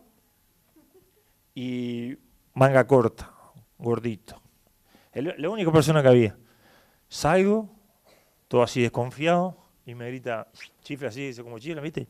y 1.53 2.17
manga 2.55 2.87
corta, 2.87 3.31
gordito. 3.77 4.41
la 5.13 5.49
única 5.51 5.71
persona 5.71 6.01
que 6.01 6.07
había. 6.07 6.37
Salgo, 7.07 7.69
todo 8.47 8.63
así 8.63 8.81
desconfiado, 8.81 9.55
y 9.85 9.93
me 9.93 10.07
grita, 10.07 10.47
chifla 10.81 11.09
así, 11.09 11.27
dice 11.27 11.43
como 11.43 11.59
chifla, 11.59 11.79
¿viste? 11.79 12.07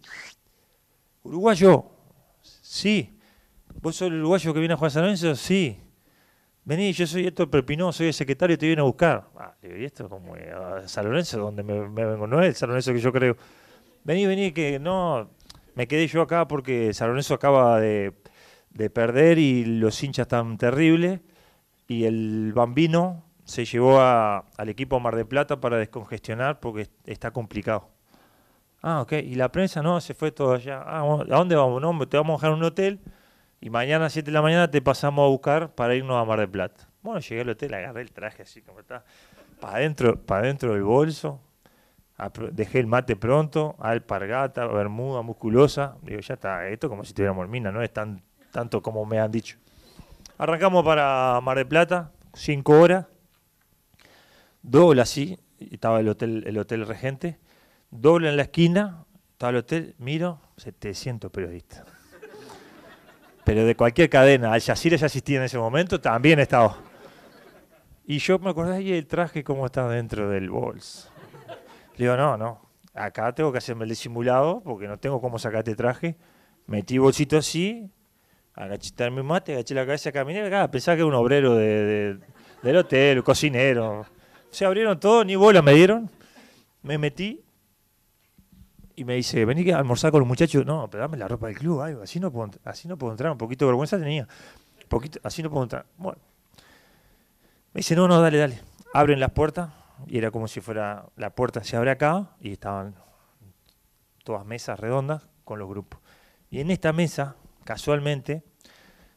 Uruguayo, 1.23 1.87
sí. 2.41 3.19
¿Vos 3.81 3.97
sos 3.97 4.07
el 4.07 4.13
uruguayo 4.13 4.53
que 4.53 4.59
viene 4.59 4.75
a 4.75 4.77
jugar 4.77 4.87
a 4.87 4.91
San 4.91 5.01
Lorenzo? 5.01 5.35
Sí. 5.35 5.77
Vení, 6.63 6.93
yo 6.93 7.05
soy 7.05 7.27
Héctor 7.27 7.49
Perpinó, 7.49 7.91
soy 7.91 8.07
el 8.07 8.13
secretario, 8.13 8.57
te 8.57 8.65
viene 8.65 8.81
a 8.81 8.85
buscar. 8.85 9.27
Ah, 9.37 9.53
y 9.61 9.83
esto 9.83 10.07
como 10.07 10.35
a 10.35 10.87
San 10.87 11.03
Lorenzo, 11.03 11.37
donde 11.37 11.63
me, 11.63 11.81
vengo, 11.89 12.27
no 12.27 12.41
es 12.41 12.47
el 12.47 12.55
San 12.55 12.69
Lorenzo 12.69 12.93
que 12.93 12.99
yo 12.99 13.11
creo. 13.11 13.35
Vení, 14.05 14.25
vení, 14.25 14.53
que 14.53 14.79
no, 14.79 15.31
me 15.75 15.87
quedé 15.87 16.07
yo 16.07 16.21
acá 16.21 16.47
porque 16.47 16.93
San 16.93 17.09
Lorenzo 17.09 17.33
acaba 17.33 17.79
de, 17.79 18.13
perder 18.93 19.37
y 19.37 19.65
los 19.65 20.01
hinchas 20.03 20.25
están 20.25 20.57
terribles. 20.57 21.21
Y 21.87 22.05
el 22.05 22.51
bambino 22.53 23.23
se 23.43 23.65
llevó 23.65 23.99
al 24.01 24.69
equipo 24.69 24.99
Mar 24.99 25.15
de 25.15 25.25
Plata 25.25 25.59
para 25.59 25.77
descongestionar 25.77 26.59
porque 26.59 26.89
está 27.05 27.31
complicado. 27.31 27.89
Ah, 28.81 29.01
ok. 29.01 29.13
Y 29.13 29.35
la 29.35 29.51
prensa 29.51 29.81
no, 29.81 30.01
se 30.01 30.13
fue 30.13 30.31
todo 30.31 30.53
allá. 30.53 30.81
Ah, 30.85 31.01
¿a 31.01 31.35
dónde 31.35 31.55
vamos? 31.55 31.81
No, 31.81 32.07
te 32.07 32.17
vamos 32.17 32.35
a 32.35 32.37
dejar 32.47 32.57
un 32.57 32.63
hotel 32.63 32.99
y 33.61 33.69
mañana 33.69 34.05
a 34.05 34.09
7 34.09 34.25
de 34.25 34.31
la 34.31 34.41
mañana 34.41 34.69
te 34.69 34.81
pasamos 34.81 35.25
a 35.25 35.29
buscar 35.29 35.73
para 35.75 35.95
irnos 35.95 36.21
a 36.21 36.25
Mar 36.25 36.39
del 36.39 36.49
Plata. 36.49 36.87
Bueno, 37.01 37.19
llegué 37.19 37.41
al 37.41 37.49
hotel, 37.49 37.73
agarré 37.73 38.01
el 38.01 38.11
traje 38.11 38.43
así 38.43 38.61
como 38.61 38.79
está, 38.79 39.03
para 39.59 39.77
adentro, 39.77 40.19
para 40.19 40.41
adentro 40.41 40.73
del 40.73 40.83
bolso, 40.83 41.39
dejé 42.51 42.79
el 42.79 42.87
mate 42.87 43.15
pronto, 43.15 43.75
alpargata, 43.79 44.65
bermuda, 44.67 45.21
musculosa. 45.21 45.95
Digo, 46.01 46.19
ya 46.19 46.33
está, 46.35 46.67
esto 46.67 46.89
como 46.89 47.03
si 47.03 47.13
tuviéramos 47.13 47.47
mina, 47.49 47.71
no 47.71 47.81
es 47.81 47.91
tan 47.91 48.23
tanto 48.51 48.81
como 48.81 49.05
me 49.05 49.19
han 49.19 49.31
dicho. 49.31 49.57
Arrancamos 50.37 50.83
para 50.85 51.39
Mar 51.41 51.57
del 51.57 51.67
Plata, 51.67 52.11
5 52.33 52.79
horas, 52.79 53.05
doble 54.61 55.01
así, 55.01 55.37
estaba 55.59 55.99
el 55.99 56.07
hotel, 56.07 56.43
el 56.47 56.57
hotel 56.57 56.85
regente, 56.87 57.37
doble 57.91 58.29
en 58.29 58.37
la 58.37 58.43
esquina, 58.43 59.05
estaba 59.31 59.49
el 59.51 59.57
hotel, 59.57 59.95
miro, 59.97 60.39
700 60.57 61.31
periodistas 61.31 61.95
pero 63.45 63.63
de 63.63 63.75
cualquier 63.75 64.09
cadena. 64.09 64.51
Al 64.51 64.61
Jazeera 64.61 64.97
ya 64.97 65.05
existía 65.05 65.37
en 65.37 65.43
ese 65.43 65.57
momento, 65.57 66.01
también 66.01 66.39
estaba. 66.39 66.77
Y 68.05 68.17
yo 68.17 68.39
me 68.39 68.49
acordé, 68.49 68.81
y 68.81 68.91
el 68.91 69.07
traje 69.07 69.43
cómo 69.43 69.67
está 69.67 69.87
dentro 69.87 70.29
del 70.29 70.49
bolso. 70.49 71.09
Le 71.97 72.05
digo, 72.05 72.17
no, 72.17 72.37
no, 72.37 72.61
acá 72.93 73.33
tengo 73.33 73.51
que 73.51 73.59
hacerme 73.59 73.83
el 73.83 73.89
disimulado 73.89 74.61
porque 74.61 74.87
no 74.87 74.97
tengo 74.97 75.21
cómo 75.21 75.39
sacar 75.39 75.59
este 75.59 75.75
traje. 75.75 76.15
Metí 76.67 76.97
bolsito 76.97 77.37
así, 77.37 77.89
agaché 78.53 79.11
mi 79.11 79.21
mate, 79.23 79.53
agaché 79.53 79.75
la 79.75 79.85
cabeza, 79.85 80.11
caminé 80.11 80.41
acá, 80.41 80.69
pensaba 80.71 80.95
que 80.95 81.01
era 81.01 81.07
un 81.07 81.13
obrero 81.13 81.55
de, 81.55 82.17
del 82.63 82.77
hotel, 82.77 83.23
cocinero. 83.23 84.05
Se 84.49 84.65
abrieron 84.65 84.99
todo, 84.99 85.23
ni 85.23 85.35
bola 85.35 85.61
me 85.61 85.73
dieron. 85.73 86.09
Me 86.81 86.97
metí 86.97 87.43
y 88.95 89.03
me 89.03 89.15
dice, 89.15 89.43
vení 89.45 89.69
a 89.71 89.77
almorzar 89.77 90.11
con 90.11 90.19
los 90.21 90.27
muchachos. 90.27 90.65
No, 90.65 90.89
pero 90.89 91.01
dame 91.01 91.17
la 91.17 91.27
ropa 91.27 91.47
del 91.47 91.57
club, 91.57 91.81
algo. 91.81 92.01
Así 92.01 92.19
no 92.19 92.31
puedo, 92.31 92.51
así 92.63 92.87
no 92.87 92.97
puedo 92.97 93.11
entrar. 93.11 93.31
Un 93.31 93.37
poquito 93.37 93.65
de 93.65 93.71
vergüenza 93.71 93.97
tenía. 93.97 94.27
Poquito, 94.87 95.19
así 95.23 95.43
no 95.43 95.49
puedo 95.49 95.63
entrar. 95.63 95.85
Bueno. 95.97 96.19
Me 97.73 97.79
dice, 97.79 97.95
no, 97.95 98.07
no, 98.07 98.21
dale, 98.21 98.37
dale. 98.37 98.61
Abren 98.93 99.19
las 99.19 99.31
puertas 99.31 99.69
y 100.07 100.17
era 100.17 100.31
como 100.31 100.47
si 100.47 100.61
fuera 100.61 101.07
la 101.15 101.35
puerta 101.35 101.63
se 101.63 101.77
abre 101.77 101.91
acá 101.91 102.35
y 102.39 102.51
estaban 102.51 102.95
todas 104.23 104.45
mesas 104.45 104.79
redondas 104.79 105.27
con 105.43 105.59
los 105.59 105.69
grupos. 105.69 106.01
Y 106.49 106.59
en 106.59 106.71
esta 106.71 106.93
mesa, 106.93 107.35
casualmente, 107.63 108.43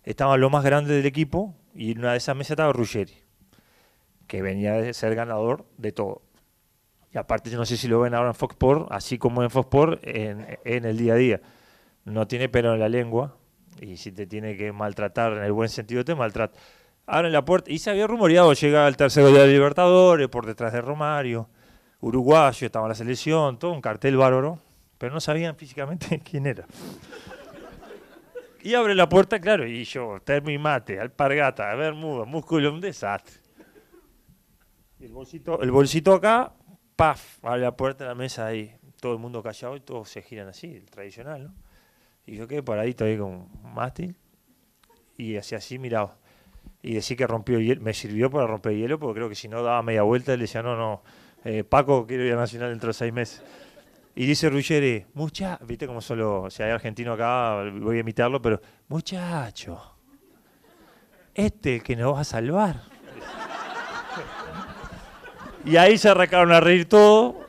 estaban 0.04 0.40
los 0.40 0.50
más 0.50 0.64
grandes 0.64 0.96
del 0.96 1.06
equipo 1.06 1.54
y 1.74 1.92
en 1.92 1.98
una 2.00 2.12
de 2.12 2.18
esas 2.18 2.36
mesas 2.36 2.52
estaba 2.52 2.72
Ruggeri, 2.72 3.22
que 4.26 4.42
venía 4.42 4.72
de 4.74 4.94
ser 4.94 5.14
ganador 5.14 5.66
de 5.76 5.92
todo. 5.92 6.22
Y 7.12 7.18
aparte, 7.18 7.50
no 7.50 7.64
sé 7.64 7.76
si 7.76 7.88
lo 7.88 8.00
ven 8.00 8.14
ahora 8.14 8.28
en 8.28 8.34
Fox 8.34 8.54
Sport, 8.54 8.88
así 8.90 9.18
como 9.18 9.42
en 9.42 9.50
Fox 9.50 9.66
Sport, 9.66 10.00
en, 10.02 10.58
el 10.64 10.96
día 10.96 11.14
a 11.14 11.16
día. 11.16 11.40
No 12.04 12.26
tiene 12.26 12.48
pelo 12.48 12.74
en 12.74 12.80
la 12.80 12.88
lengua 12.88 13.36
y 13.80 13.96
si 13.96 14.12
te 14.12 14.26
tiene 14.26 14.56
que 14.56 14.72
maltratar 14.72 15.32
en 15.34 15.44
el 15.44 15.52
buen 15.52 15.68
sentido, 15.68 16.04
te 16.04 16.14
maltrata. 16.14 16.58
Abren 17.08 17.32
la 17.32 17.44
puerta 17.44 17.72
y 17.72 17.78
se 17.78 17.90
había 17.90 18.06
rumoreado 18.06 18.52
llegar 18.52 18.86
al 18.86 18.96
tercero 18.96 19.32
de 19.32 19.38
la 19.38 19.46
Libertadores 19.46 20.28
por 20.28 20.44
detrás 20.44 20.74
de 20.74 20.82
Romario, 20.82 21.48
uruguayo, 22.00 22.66
estaba 22.66 22.86
la 22.86 22.94
selección, 22.94 23.58
todo 23.58 23.72
un 23.72 23.80
cartel 23.80 24.16
bárbaro, 24.16 24.60
pero 24.98 25.14
no 25.14 25.20
sabían 25.20 25.56
físicamente 25.56 26.20
quién 26.30 26.46
era. 26.46 26.66
Y 28.62 28.74
abre 28.74 28.94
la 28.94 29.08
puerta, 29.08 29.40
claro, 29.40 29.66
y 29.66 29.84
yo, 29.84 30.20
termo 30.22 30.50
y 30.50 30.58
mate, 30.58 31.00
alpargata, 31.00 31.74
bermuda, 31.74 32.26
músculo, 32.26 32.72
un 32.72 32.80
desastre. 32.80 33.36
El 35.00 35.12
bolsito, 35.12 35.62
el 35.62 35.70
bolsito 35.70 36.12
acá, 36.12 36.52
paf, 36.94 37.42
abre 37.42 37.62
la 37.62 37.74
puerta 37.74 38.04
de 38.04 38.08
la 38.10 38.14
mesa 38.14 38.46
ahí, 38.46 38.76
todo 39.00 39.14
el 39.14 39.18
mundo 39.18 39.42
callado 39.42 39.76
y 39.76 39.80
todos 39.80 40.10
se 40.10 40.20
giran 40.20 40.48
así, 40.48 40.74
el 40.74 40.90
tradicional, 40.90 41.44
¿no? 41.44 41.54
Y 42.26 42.36
yo 42.36 42.46
quedé 42.46 42.62
paradito 42.62 43.04
ahí 43.04 43.16
con 43.16 43.30
un 43.32 43.72
mástil 43.74 44.14
y 45.16 45.36
así 45.36 45.54
así 45.54 45.78
miraba. 45.78 46.18
Y 46.82 46.94
decía 46.94 47.16
que 47.16 47.26
rompió 47.26 47.58
hielo, 47.58 47.80
me 47.82 47.92
sirvió 47.92 48.30
para 48.30 48.46
romper 48.46 48.74
hielo 48.74 48.98
porque 48.98 49.18
creo 49.18 49.28
que 49.28 49.34
si 49.34 49.48
no 49.48 49.62
daba 49.62 49.82
media 49.82 50.02
vuelta, 50.02 50.32
él 50.32 50.40
decía, 50.40 50.62
no, 50.62 50.76
no, 50.76 51.02
eh, 51.44 51.64
Paco, 51.64 52.06
quiero 52.06 52.24
ir 52.24 52.32
a 52.32 52.36
Nacional 52.36 52.70
dentro 52.70 52.88
de 52.88 52.94
seis 52.94 53.12
meses. 53.12 53.42
Y 54.14 54.26
dice 54.26 54.50
Ruggeri, 54.50 55.06
mucha, 55.14 55.58
viste 55.64 55.86
como 55.86 56.00
solo, 56.00 56.50
si 56.50 56.62
hay 56.62 56.70
argentino 56.70 57.12
acá, 57.12 57.62
voy 57.72 57.98
a 57.98 58.00
imitarlo, 58.00 58.42
pero 58.42 58.60
muchacho, 58.88 59.80
este 61.34 61.76
es 61.76 61.80
el 61.80 61.86
que 61.86 61.96
nos 61.96 62.14
va 62.14 62.20
a 62.20 62.24
salvar. 62.24 62.82
y 65.64 65.76
ahí 65.76 65.96
se 65.98 66.08
arrancaron 66.08 66.52
a 66.52 66.60
reír 66.60 66.88
todo. 66.88 67.46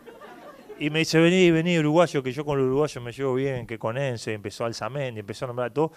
Y 0.77 0.91
me 0.91 0.99
dice, 0.99 1.19
vení, 1.19 1.51
vení, 1.51 1.77
uruguayo, 1.77 2.23
que 2.23 2.31
yo 2.31 2.45
con 2.45 2.57
el 2.57 2.65
uruguayo 2.65 3.01
me 3.01 3.11
llevo 3.11 3.33
bien, 3.33 3.67
que 3.67 3.77
con 3.77 3.97
Ense, 3.97 4.33
empezó 4.33 4.63
Alzamendi, 4.63 5.19
empezó 5.19 5.45
a 5.45 5.47
nombrar 5.47 5.71
todo. 5.71 5.91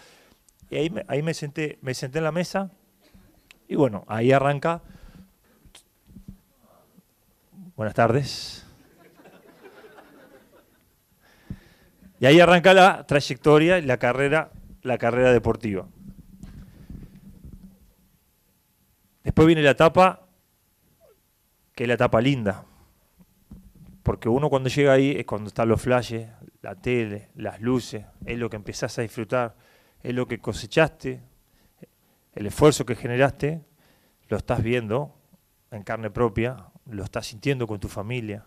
Y 0.70 0.76
ahí, 0.76 0.94
ahí 1.06 1.22
me, 1.22 1.34
senté, 1.34 1.78
me 1.82 1.94
senté 1.94 2.18
en 2.18 2.24
la 2.24 2.32
mesa 2.32 2.72
y 3.72 3.74
bueno, 3.74 4.04
ahí 4.06 4.32
arranca. 4.32 4.82
Buenas 7.74 7.94
tardes. 7.94 8.66
Y 12.20 12.26
ahí 12.26 12.38
arranca 12.38 12.74
la 12.74 13.06
trayectoria 13.06 13.78
y 13.78 13.82
la 13.82 13.96
carrera, 13.96 14.52
la 14.82 14.98
carrera 14.98 15.32
deportiva. 15.32 15.88
Después 19.24 19.46
viene 19.46 19.62
la 19.62 19.70
etapa, 19.70 20.28
que 21.74 21.84
es 21.84 21.88
la 21.88 21.94
etapa 21.94 22.20
linda. 22.20 22.66
Porque 24.02 24.28
uno 24.28 24.50
cuando 24.50 24.68
llega 24.68 24.92
ahí 24.92 25.12
es 25.12 25.24
cuando 25.24 25.48
están 25.48 25.70
los 25.70 25.80
flashes, 25.80 26.28
la 26.60 26.74
tele, 26.74 27.30
las 27.36 27.58
luces, 27.62 28.04
es 28.26 28.38
lo 28.38 28.50
que 28.50 28.56
empezás 28.56 28.98
a 28.98 29.02
disfrutar, 29.02 29.56
es 30.02 30.14
lo 30.14 30.28
que 30.28 30.40
cosechaste, 30.40 31.31
el 32.32 32.46
esfuerzo 32.46 32.86
que 32.86 32.96
generaste, 32.96 33.64
lo 34.28 34.36
estás 34.36 34.62
viendo 34.62 35.14
en 35.70 35.82
carne 35.82 36.10
propia, 36.10 36.66
lo 36.86 37.04
estás 37.04 37.26
sintiendo 37.26 37.66
con 37.66 37.80
tu 37.80 37.88
familia. 37.88 38.44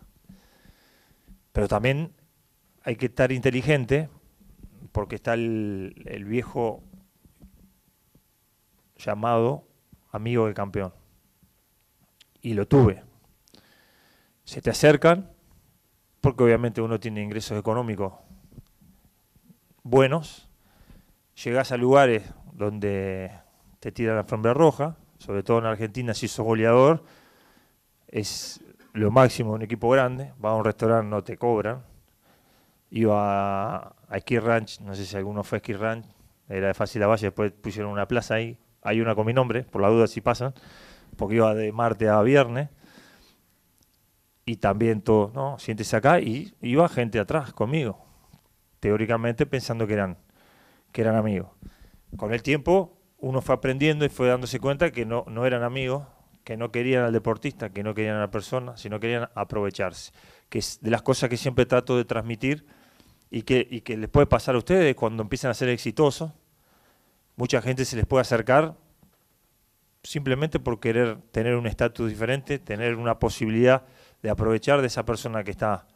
Pero 1.52 1.68
también 1.68 2.12
hay 2.82 2.96
que 2.96 3.06
estar 3.06 3.32
inteligente 3.32 4.08
porque 4.92 5.16
está 5.16 5.34
el, 5.34 6.24
viejo 6.26 6.82
llamado 8.96 9.68
amigo 10.10 10.46
del 10.46 10.54
campeón. 10.54 10.92
Y 12.40 12.54
lo 12.54 12.66
tuve. 12.66 13.02
Se 14.44 14.62
te 14.62 14.70
acercan, 14.70 15.32
porque 16.20 16.44
obviamente 16.44 16.80
uno 16.80 17.00
tiene 17.00 17.22
ingresos 17.22 17.58
económicos 17.58 18.14
buenos, 19.82 20.48
llegas 21.44 21.70
a 21.70 21.76
lugares 21.76 22.24
donde 22.52 23.30
te 23.86 23.92
tiran 23.92 24.16
la 24.16 24.22
alfombra 24.22 24.52
roja, 24.52 24.96
sobre 25.16 25.44
todo 25.44 25.60
en 25.60 25.66
Argentina 25.66 26.12
si 26.12 26.26
sos 26.26 26.44
goleador, 26.44 27.04
es 28.08 28.60
lo 28.94 29.12
máximo 29.12 29.52
un 29.52 29.62
equipo 29.62 29.88
grande, 29.90 30.32
vas 30.38 30.50
a 30.50 30.54
un 30.56 30.64
restaurante, 30.64 31.08
no 31.08 31.22
te 31.22 31.36
cobran, 31.36 31.84
iba 32.90 33.76
a, 33.76 33.94
a 34.08 34.18
Ski 34.18 34.40
Ranch, 34.40 34.80
no 34.80 34.92
sé 34.96 35.06
si 35.06 35.16
alguno 35.16 35.44
fue 35.44 35.58
a 35.58 35.60
Ski 35.60 35.74
Ranch, 35.74 36.04
era 36.48 36.66
de 36.66 36.74
fácil 36.74 37.00
a 37.04 37.06
valle, 37.06 37.28
después 37.28 37.52
pusieron 37.52 37.92
una 37.92 38.08
plaza 38.08 38.34
ahí, 38.34 38.58
hay 38.82 39.00
una 39.00 39.14
con 39.14 39.24
mi 39.24 39.32
nombre, 39.32 39.62
por 39.62 39.80
la 39.82 39.88
duda 39.88 40.08
si 40.08 40.20
pasan, 40.20 40.52
porque 41.16 41.36
iba 41.36 41.54
de 41.54 41.70
martes 41.70 42.08
a 42.08 42.20
viernes, 42.22 42.70
y 44.44 44.56
también 44.56 45.00
todo, 45.00 45.30
¿no? 45.32 45.60
Siéntese 45.60 45.94
acá, 45.94 46.18
y 46.18 46.52
iba 46.60 46.88
gente 46.88 47.20
atrás 47.20 47.52
conmigo, 47.52 48.04
teóricamente 48.80 49.46
pensando 49.46 49.86
que 49.86 49.92
eran, 49.92 50.18
que 50.90 51.02
eran 51.02 51.14
amigos. 51.14 51.50
Con 52.16 52.34
el 52.34 52.42
tiempo 52.42 52.95
uno 53.18 53.40
fue 53.40 53.54
aprendiendo 53.54 54.04
y 54.04 54.08
fue 54.08 54.28
dándose 54.28 54.60
cuenta 54.60 54.90
que 54.90 55.06
no, 55.06 55.24
no 55.28 55.46
eran 55.46 55.62
amigos, 55.62 56.04
que 56.44 56.56
no 56.56 56.70
querían 56.70 57.04
al 57.04 57.12
deportista, 57.12 57.70
que 57.70 57.82
no 57.82 57.94
querían 57.94 58.16
a 58.16 58.20
la 58.20 58.30
persona, 58.30 58.76
sino 58.76 59.00
querían 59.00 59.28
aprovecharse. 59.34 60.12
Que 60.48 60.58
es 60.58 60.78
de 60.80 60.90
las 60.90 61.02
cosas 61.02 61.28
que 61.28 61.36
siempre 61.36 61.66
trato 61.66 61.96
de 61.96 62.04
transmitir 62.04 62.66
y 63.30 63.42
que, 63.42 63.66
y 63.68 63.80
que 63.80 63.96
les 63.96 64.08
puede 64.08 64.26
pasar 64.26 64.54
a 64.54 64.58
ustedes 64.58 64.94
cuando 64.94 65.22
empiezan 65.22 65.50
a 65.50 65.54
ser 65.54 65.68
exitosos. 65.68 66.30
Mucha 67.34 67.60
gente 67.60 67.84
se 67.84 67.96
les 67.96 68.06
puede 68.06 68.22
acercar 68.22 68.76
simplemente 70.02 70.60
por 70.60 70.78
querer 70.78 71.18
tener 71.32 71.56
un 71.56 71.66
estatus 71.66 72.08
diferente, 72.08 72.60
tener 72.60 72.94
una 72.94 73.18
posibilidad 73.18 73.82
de 74.22 74.30
aprovechar 74.30 74.80
de 74.80 74.86
esa 74.86 75.04
persona 75.04 75.42
que 75.42 75.50
está 75.50 75.88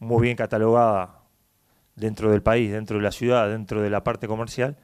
muy 0.00 0.22
bien 0.22 0.36
catalogada 0.36 1.20
dentro 1.94 2.32
del 2.32 2.42
país, 2.42 2.72
dentro 2.72 2.96
de 2.96 3.04
la 3.04 3.12
ciudad, 3.12 3.48
dentro 3.48 3.80
de 3.80 3.90
la 3.90 4.02
parte 4.02 4.26
comercial, 4.26 4.76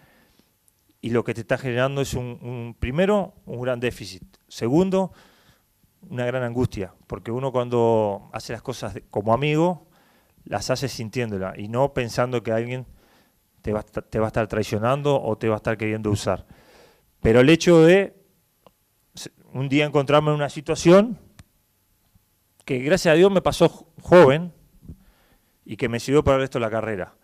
y 1.00 1.10
lo 1.10 1.24
que 1.24 1.34
te 1.34 1.40
está 1.40 1.56
generando 1.56 2.00
es 2.00 2.14
un, 2.14 2.76
primero, 2.78 3.34
un 3.46 3.60
gran 3.62 3.80
déficit. 3.80 4.22
Segundo, 4.48 5.12
una 6.08 6.26
gran 6.26 6.42
angustia, 6.42 6.94
porque 7.06 7.30
uno 7.30 7.52
cuando 7.52 8.28
hace 8.32 8.52
las 8.52 8.62
cosas 8.62 9.00
como 9.10 9.32
amigo, 9.32 9.88
las 10.44 10.70
hace 10.70 10.88
sintiéndola 10.88 11.54
y 11.56 11.68
no 11.68 11.92
pensando 11.92 12.42
que 12.42 12.52
alguien 12.52 12.86
te 13.62 13.72
va, 13.72 13.82
te 13.82 14.18
va 14.18 14.26
a 14.26 14.28
estar 14.28 14.46
traicionando 14.46 15.20
o 15.22 15.36
te 15.36 15.48
va 15.48 15.54
a 15.54 15.58
estar 15.58 15.76
queriendo 15.76 16.10
usar. 16.10 16.46
Pero 17.20 17.40
el 17.40 17.50
hecho 17.50 17.82
de 17.82 18.14
un 19.52 19.68
día 19.68 19.84
encontrarme 19.84 20.30
en 20.30 20.36
una 20.36 20.48
situación 20.48 21.18
que 22.64 22.78
gracias 22.78 23.12
a 23.12 23.16
Dios 23.16 23.30
me 23.30 23.42
pasó 23.42 23.88
joven 24.00 24.52
y 25.64 25.76
que 25.76 25.88
me 25.88 26.00
sirvió 26.00 26.22
para 26.22 26.36
el 26.36 26.42
resto 26.42 26.58
de 26.58 26.64
la 26.64 26.70
carrera. 26.70 27.14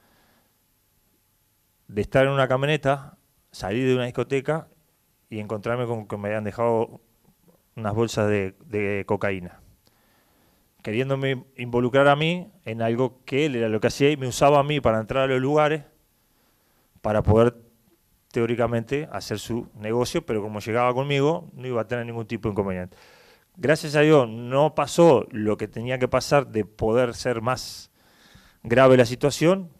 De 1.89 2.03
estar 2.03 2.27
en 2.27 2.33
una 2.33 2.49
camioneta, 2.49 3.16
salir 3.57 3.87
de 3.87 3.95
una 3.95 4.05
discoteca 4.05 4.69
y 5.31 5.41
encontrarme 5.41 5.87
con 5.87 6.07
que 6.07 6.17
me 6.17 6.29
habían 6.29 6.45
dejado 6.45 7.01
unas 7.75 7.95
bolsas 7.95 8.29
de 8.29 9.05
cocaína 9.07 9.61
queriéndome 10.87 11.45
involucrar 11.57 12.07
a 12.07 12.15
mí 12.15 12.49
en 12.65 12.81
algo 12.81 13.25
que 13.25 13.45
él 13.45 13.57
era 13.57 13.69
lo 13.69 13.81
que 13.81 13.89
hacía 13.89 14.09
y 14.13 14.17
me 14.17 14.29
usaba 14.29 14.61
a 14.61 14.63
mí 14.63 14.81
para 14.81 15.01
entrar 15.01 15.25
a 15.25 15.27
los 15.27 15.41
lugares 15.41 15.83
para 17.01 17.25
poder 17.25 17.57
teóricamente 18.31 19.09
hacer 19.11 19.41
su 19.41 19.69
negocio, 19.75 20.25
pero 20.25 20.41
como 20.43 20.61
llegaba 20.61 20.95
conmigo 20.95 21.51
no 21.55 21.67
iba 21.67 21.81
a 21.81 21.89
tener 21.89 22.07
ningún 22.07 22.29
tipo 22.29 22.49
de 22.49 22.53
inconveniente. 22.53 22.97
Gracias 23.57 23.97
a 23.97 24.03
Dios 24.03 24.29
no 24.29 24.77
pasó 24.77 25.27
lo 25.33 25.57
que 25.57 25.67
tenía 25.67 25.99
que 25.99 26.07
pasar 26.07 26.47
de 26.47 26.65
poder 26.65 27.15
ser 27.15 27.43
más 27.43 27.91
grave 28.63 28.97
la 28.97 29.07
situación, 29.07 29.73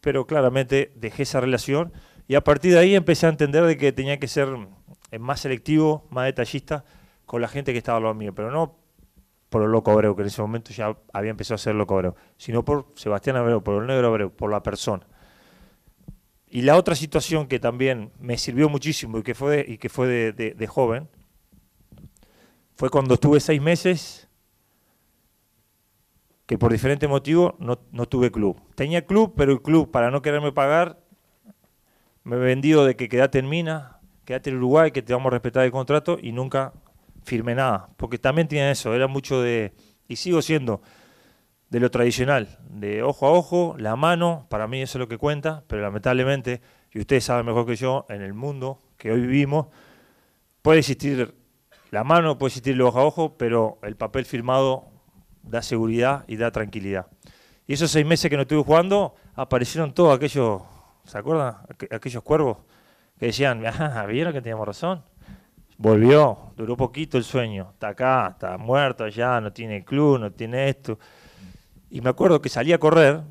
pero 0.00 0.26
claramente 0.26 0.90
dejé 0.96 1.22
esa 1.22 1.40
relación 1.40 1.92
y 2.28 2.34
a 2.34 2.44
partir 2.44 2.72
de 2.72 2.78
ahí 2.78 2.94
empecé 2.94 3.26
a 3.26 3.30
entender 3.30 3.64
de 3.64 3.76
que 3.76 3.90
tenía 3.90 4.20
que 4.20 4.28
ser 4.28 4.48
más 5.18 5.40
selectivo, 5.40 6.06
más 6.10 6.26
detallista 6.26 6.84
con 7.24 7.40
la 7.40 7.48
gente 7.48 7.72
que 7.72 7.78
estaba 7.78 7.96
al 7.96 8.04
lado 8.04 8.14
mío, 8.14 8.34
pero 8.34 8.50
no 8.50 8.76
por 9.48 9.62
el 9.62 9.70
Loco 9.70 9.90
Abreu, 9.90 10.14
que 10.14 10.22
en 10.22 10.28
ese 10.28 10.42
momento 10.42 10.72
ya 10.72 10.96
había 11.12 11.30
empezado 11.30 11.54
a 11.54 11.58
ser 11.58 11.74
Loco 11.74 11.94
Abreu, 11.94 12.14
sino 12.36 12.64
por 12.64 12.92
Sebastián 12.96 13.36
Abreu, 13.36 13.62
por 13.62 13.80
el 13.80 13.86
Negro 13.88 14.08
Abreu, 14.08 14.30
por 14.30 14.50
la 14.50 14.62
persona. 14.62 15.06
Y 16.46 16.62
la 16.62 16.76
otra 16.76 16.94
situación 16.94 17.46
que 17.46 17.58
también 17.58 18.12
me 18.18 18.38
sirvió 18.38 18.68
muchísimo 18.68 19.18
y 19.18 19.22
que 19.22 19.34
fue, 19.34 19.56
de, 19.56 19.72
y 19.72 19.78
que 19.78 19.88
fue 19.88 20.32
de, 20.32 20.66
joven, 20.66 21.08
fue 22.74 22.90
cuando 22.90 23.14
estuve 23.14 23.40
seis 23.40 23.60
meses 23.60 24.28
que 26.46 26.56
por 26.56 26.72
diferentes 26.72 27.08
motivos 27.08 27.54
no, 27.58 27.78
no, 27.92 28.06
tuve 28.06 28.30
club. 28.30 28.58
Tenía 28.74 29.04
club, 29.04 29.34
pero 29.36 29.52
el 29.52 29.60
club, 29.60 29.90
para 29.90 30.10
no 30.10 30.22
quererme 30.22 30.52
pagar, 30.52 30.98
me 32.28 32.36
vendió 32.36 32.84
de 32.84 32.94
que 32.94 33.08
quedate 33.08 33.38
en 33.38 33.48
Mina, 33.48 34.00
quedate 34.26 34.50
en 34.50 34.56
Uruguay, 34.58 34.90
que 34.90 35.00
te 35.00 35.14
vamos 35.14 35.28
a 35.28 35.30
respetar 35.30 35.64
el 35.64 35.72
contrato, 35.72 36.18
y 36.20 36.32
nunca 36.32 36.74
firme 37.24 37.54
nada, 37.54 37.88
porque 37.96 38.18
también 38.18 38.48
tiene 38.48 38.70
eso, 38.70 38.94
era 38.94 39.06
mucho 39.06 39.40
de, 39.40 39.72
y 40.08 40.16
sigo 40.16 40.42
siendo, 40.42 40.82
de 41.70 41.80
lo 41.80 41.90
tradicional, 41.90 42.58
de 42.68 43.02
ojo 43.02 43.26
a 43.26 43.32
ojo, 43.32 43.76
la 43.78 43.96
mano, 43.96 44.46
para 44.50 44.68
mí 44.68 44.82
eso 44.82 44.98
es 44.98 45.00
lo 45.00 45.08
que 45.08 45.16
cuenta, 45.16 45.64
pero 45.68 45.80
lamentablemente, 45.80 46.60
y 46.92 47.00
ustedes 47.00 47.24
saben 47.24 47.46
mejor 47.46 47.64
que 47.64 47.76
yo, 47.76 48.04
en 48.10 48.20
el 48.20 48.34
mundo 48.34 48.82
que 48.98 49.10
hoy 49.10 49.22
vivimos, 49.22 49.68
puede 50.60 50.80
existir 50.80 51.34
la 51.90 52.04
mano, 52.04 52.36
puede 52.36 52.48
existir 52.48 52.74
el 52.74 52.82
ojo 52.82 52.98
a 52.98 53.04
ojo, 53.04 53.38
pero 53.38 53.78
el 53.82 53.96
papel 53.96 54.26
firmado 54.26 54.84
da 55.42 55.62
seguridad 55.62 56.26
y 56.28 56.36
da 56.36 56.50
tranquilidad. 56.50 57.06
Y 57.66 57.72
esos 57.72 57.90
seis 57.90 58.04
meses 58.04 58.28
que 58.28 58.36
no 58.36 58.42
estuve 58.42 58.62
jugando, 58.64 59.14
aparecieron 59.34 59.94
todos 59.94 60.14
aquellos, 60.14 60.60
¿se 61.08 61.18
acuerdan? 61.18 61.56
Aquellos 61.90 62.22
cuervos 62.22 62.58
que 63.18 63.26
decían, 63.26 63.64
ah, 63.66 64.06
¿vieron 64.06 64.32
que 64.32 64.40
teníamos 64.40 64.66
razón? 64.66 65.02
Volvió, 65.76 66.52
duró 66.56 66.76
poquito 66.76 67.16
el 67.18 67.24
sueño. 67.24 67.70
Está 67.72 67.88
acá, 67.88 68.28
está 68.32 68.58
muerto 68.58 69.04
allá, 69.04 69.40
no 69.40 69.52
tiene 69.52 69.84
club, 69.84 70.18
no 70.18 70.32
tiene 70.32 70.68
esto. 70.68 70.98
Y 71.90 72.00
me 72.00 72.10
acuerdo 72.10 72.42
que 72.42 72.48
salía 72.48 72.76
a 72.76 72.78
correr, 72.78 73.22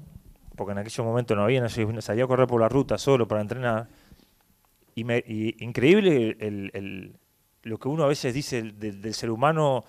porque 0.55 0.71
en 0.71 0.79
aquel 0.79 1.05
momento 1.05 1.35
no 1.35 1.43
había, 1.43 1.61
no 1.61 2.01
salía 2.01 2.23
a 2.23 2.27
correr 2.27 2.47
por 2.47 2.59
la 2.59 2.69
ruta 2.69 2.97
solo 2.97 3.27
para 3.27 3.41
entrenar. 3.41 3.87
Y, 4.95 5.63
increíble 5.63 6.35
lo 7.63 7.77
que 7.77 7.87
uno 7.87 8.03
a 8.03 8.07
veces 8.07 8.33
dice 8.33 8.63
del, 8.63 9.13
ser 9.13 9.29
humano 9.29 9.83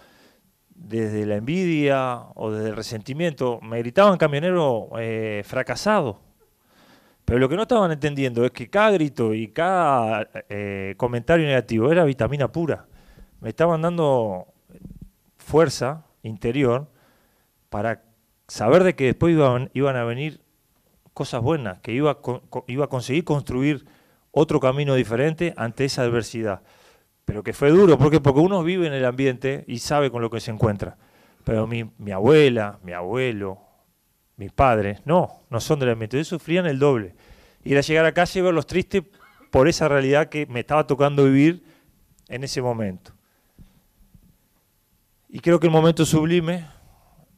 desde 0.75 1.25
la 1.25 1.37
envidia 1.37 2.25
o 2.35 2.51
desde 2.51 2.71
el 2.71 2.77
resentimiento. 2.77 3.61
Me 3.63 3.79
gritaban 3.79 4.19
camionero 4.19 4.91
eh, 4.99 5.43
fracasado. 5.47 6.28
Pero 7.29 7.41
lo 7.41 7.51
que 7.51 7.57
no 7.57 7.63
estaban 7.63 7.93
entendiendo 7.93 8.43
es 8.47 8.53
que 8.53 8.71
cada 8.71 8.91
grito 8.93 9.35
y 9.35 9.49
cada 9.49 10.31
eh, 10.49 10.95
comentario 10.97 11.47
negativo 11.47 11.93
era 11.93 12.05
vitamina 12.05 12.51
pura. 12.51 12.87
Me 13.43 13.51
estaban 13.51 13.83
dando 13.83 14.47
fuerza 15.37 16.07
interior 16.23 16.89
para 17.69 18.03
saber 18.47 18.83
de 18.83 18.95
que 18.95 19.05
después 19.05 19.35
iban, 19.35 19.97
a 19.97 20.05
venir 20.05 20.41
cosas 21.13 21.43
buenas, 21.43 21.81
que 21.81 21.93
iba, 21.93 22.19
iba 22.67 22.85
a 22.87 22.89
conseguir 22.89 23.25
construir 23.25 23.85
otro 24.31 24.59
camino 24.59 24.95
diferente 24.95 25.53
ante 25.59 25.85
esa 25.85 26.05
adversidad. 26.05 26.63
Pero 27.27 27.43
que 27.43 27.53
fue 27.53 27.69
duro, 27.69 27.99
porque 27.99 28.21
porque 28.23 28.41
uno 28.41 28.63
vive 28.63 28.87
en 28.87 28.95
el 28.95 29.05
ambiente 29.05 29.65
y 29.67 29.81
sabe 29.81 30.11
con 30.11 30.23
lo 30.23 30.31
que 30.31 30.41
se 30.41 30.51
encuentra. 30.51 30.97
Pero 31.45 31.67
mi, 31.67 31.93
mi 31.99 32.11
abuela, 32.11 32.79
mi 32.83 32.93
abuelo, 32.93 33.68
mis 34.39 34.53
padres, 34.53 35.01
no, 35.05 35.43
no 35.51 35.61
son 35.61 35.81
del 35.81 35.91
ambiente, 35.91 36.17
ellos 36.17 36.29
sufrían 36.29 36.65
el 36.67 36.79
doble. 36.79 37.15
Ir 37.65 37.77
a 37.77 37.83
llegar 37.83 38.07
a 38.07 38.15
casa 38.15 38.39
y 38.39 38.43
verlos 38.43 38.67
tristes 38.67 39.03
por 39.51 39.69
esa 39.69 39.89
realidad 39.89 40.29
que 40.29 40.47
me 40.47 40.61
estaba 40.61 40.87
tocando 40.87 41.25
vivir 41.25 41.63
en 42.29 42.45
ese 42.45 42.63
momento. 42.63 43.13
Y 45.29 45.41
creo 45.41 45.61
que 45.61 45.67
el 45.67 45.73
momento 45.73 46.07
sublime, 46.07 46.67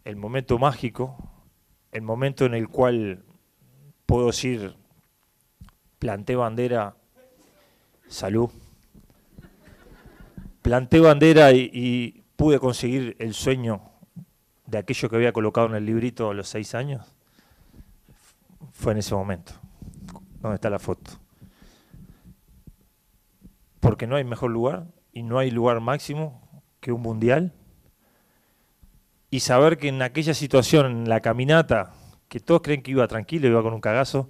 el 0.05 0.17
momento 0.17 0.59
mágico, 0.59 1.17
el 1.91 2.03
momento 2.03 2.45
en 2.45 2.55
el 2.55 2.69
cual 2.69 3.25
puedo 4.07 4.27
decir, 4.27 4.77
planté 5.99 6.37
bandera, 6.37 6.95
salud, 8.09 8.51
planté 10.63 11.01
bandera 11.01 11.53
y, 11.53 12.17
pude 12.37 12.59
conseguir 12.59 13.17
el 13.19 13.35
sueño 13.35 13.90
de 14.71 14.79
aquello 14.79 15.11
que 15.11 15.17
había 15.17 15.33
colocado 15.33 15.67
en 15.67 15.75
el 15.75 15.85
librito 15.85 16.31
a 16.31 16.35
los 16.35 16.49
seis 16.49 16.75
años, 16.75 17.05
fue 18.73 18.93
en 18.93 18.99
ese 18.99 19.15
momento, 19.15 19.53
donde 20.41 20.55
está 20.55 20.71
la 20.71 20.79
foto. 20.79 21.11
Porque 23.81 24.07
no 24.07 24.15
hay 24.15 24.25
mejor 24.25 24.51
lugar 24.51 24.87
y 25.13 25.25
no 25.25 25.39
hay 25.39 25.51
lugar 25.51 25.81
máximo 25.81 26.63
que 26.79 26.93
un 26.93 27.03
mundial. 27.03 27.53
Y 29.31 29.41
saber 29.41 29.77
que 29.77 29.89
en 29.89 30.03
aquella 30.03 30.35
situación, 30.35 30.87
en 30.87 31.09
la 31.09 31.21
caminata, 31.21 31.93
que 32.29 32.39
todos 32.39 32.63
creen 32.63 32.83
que 32.83 32.93
iba 32.93 33.07
tranquilo, 33.09 33.49
iba 33.49 33.63
con 33.63 33.75
un 33.75 33.81
cagazo, 33.81 34.29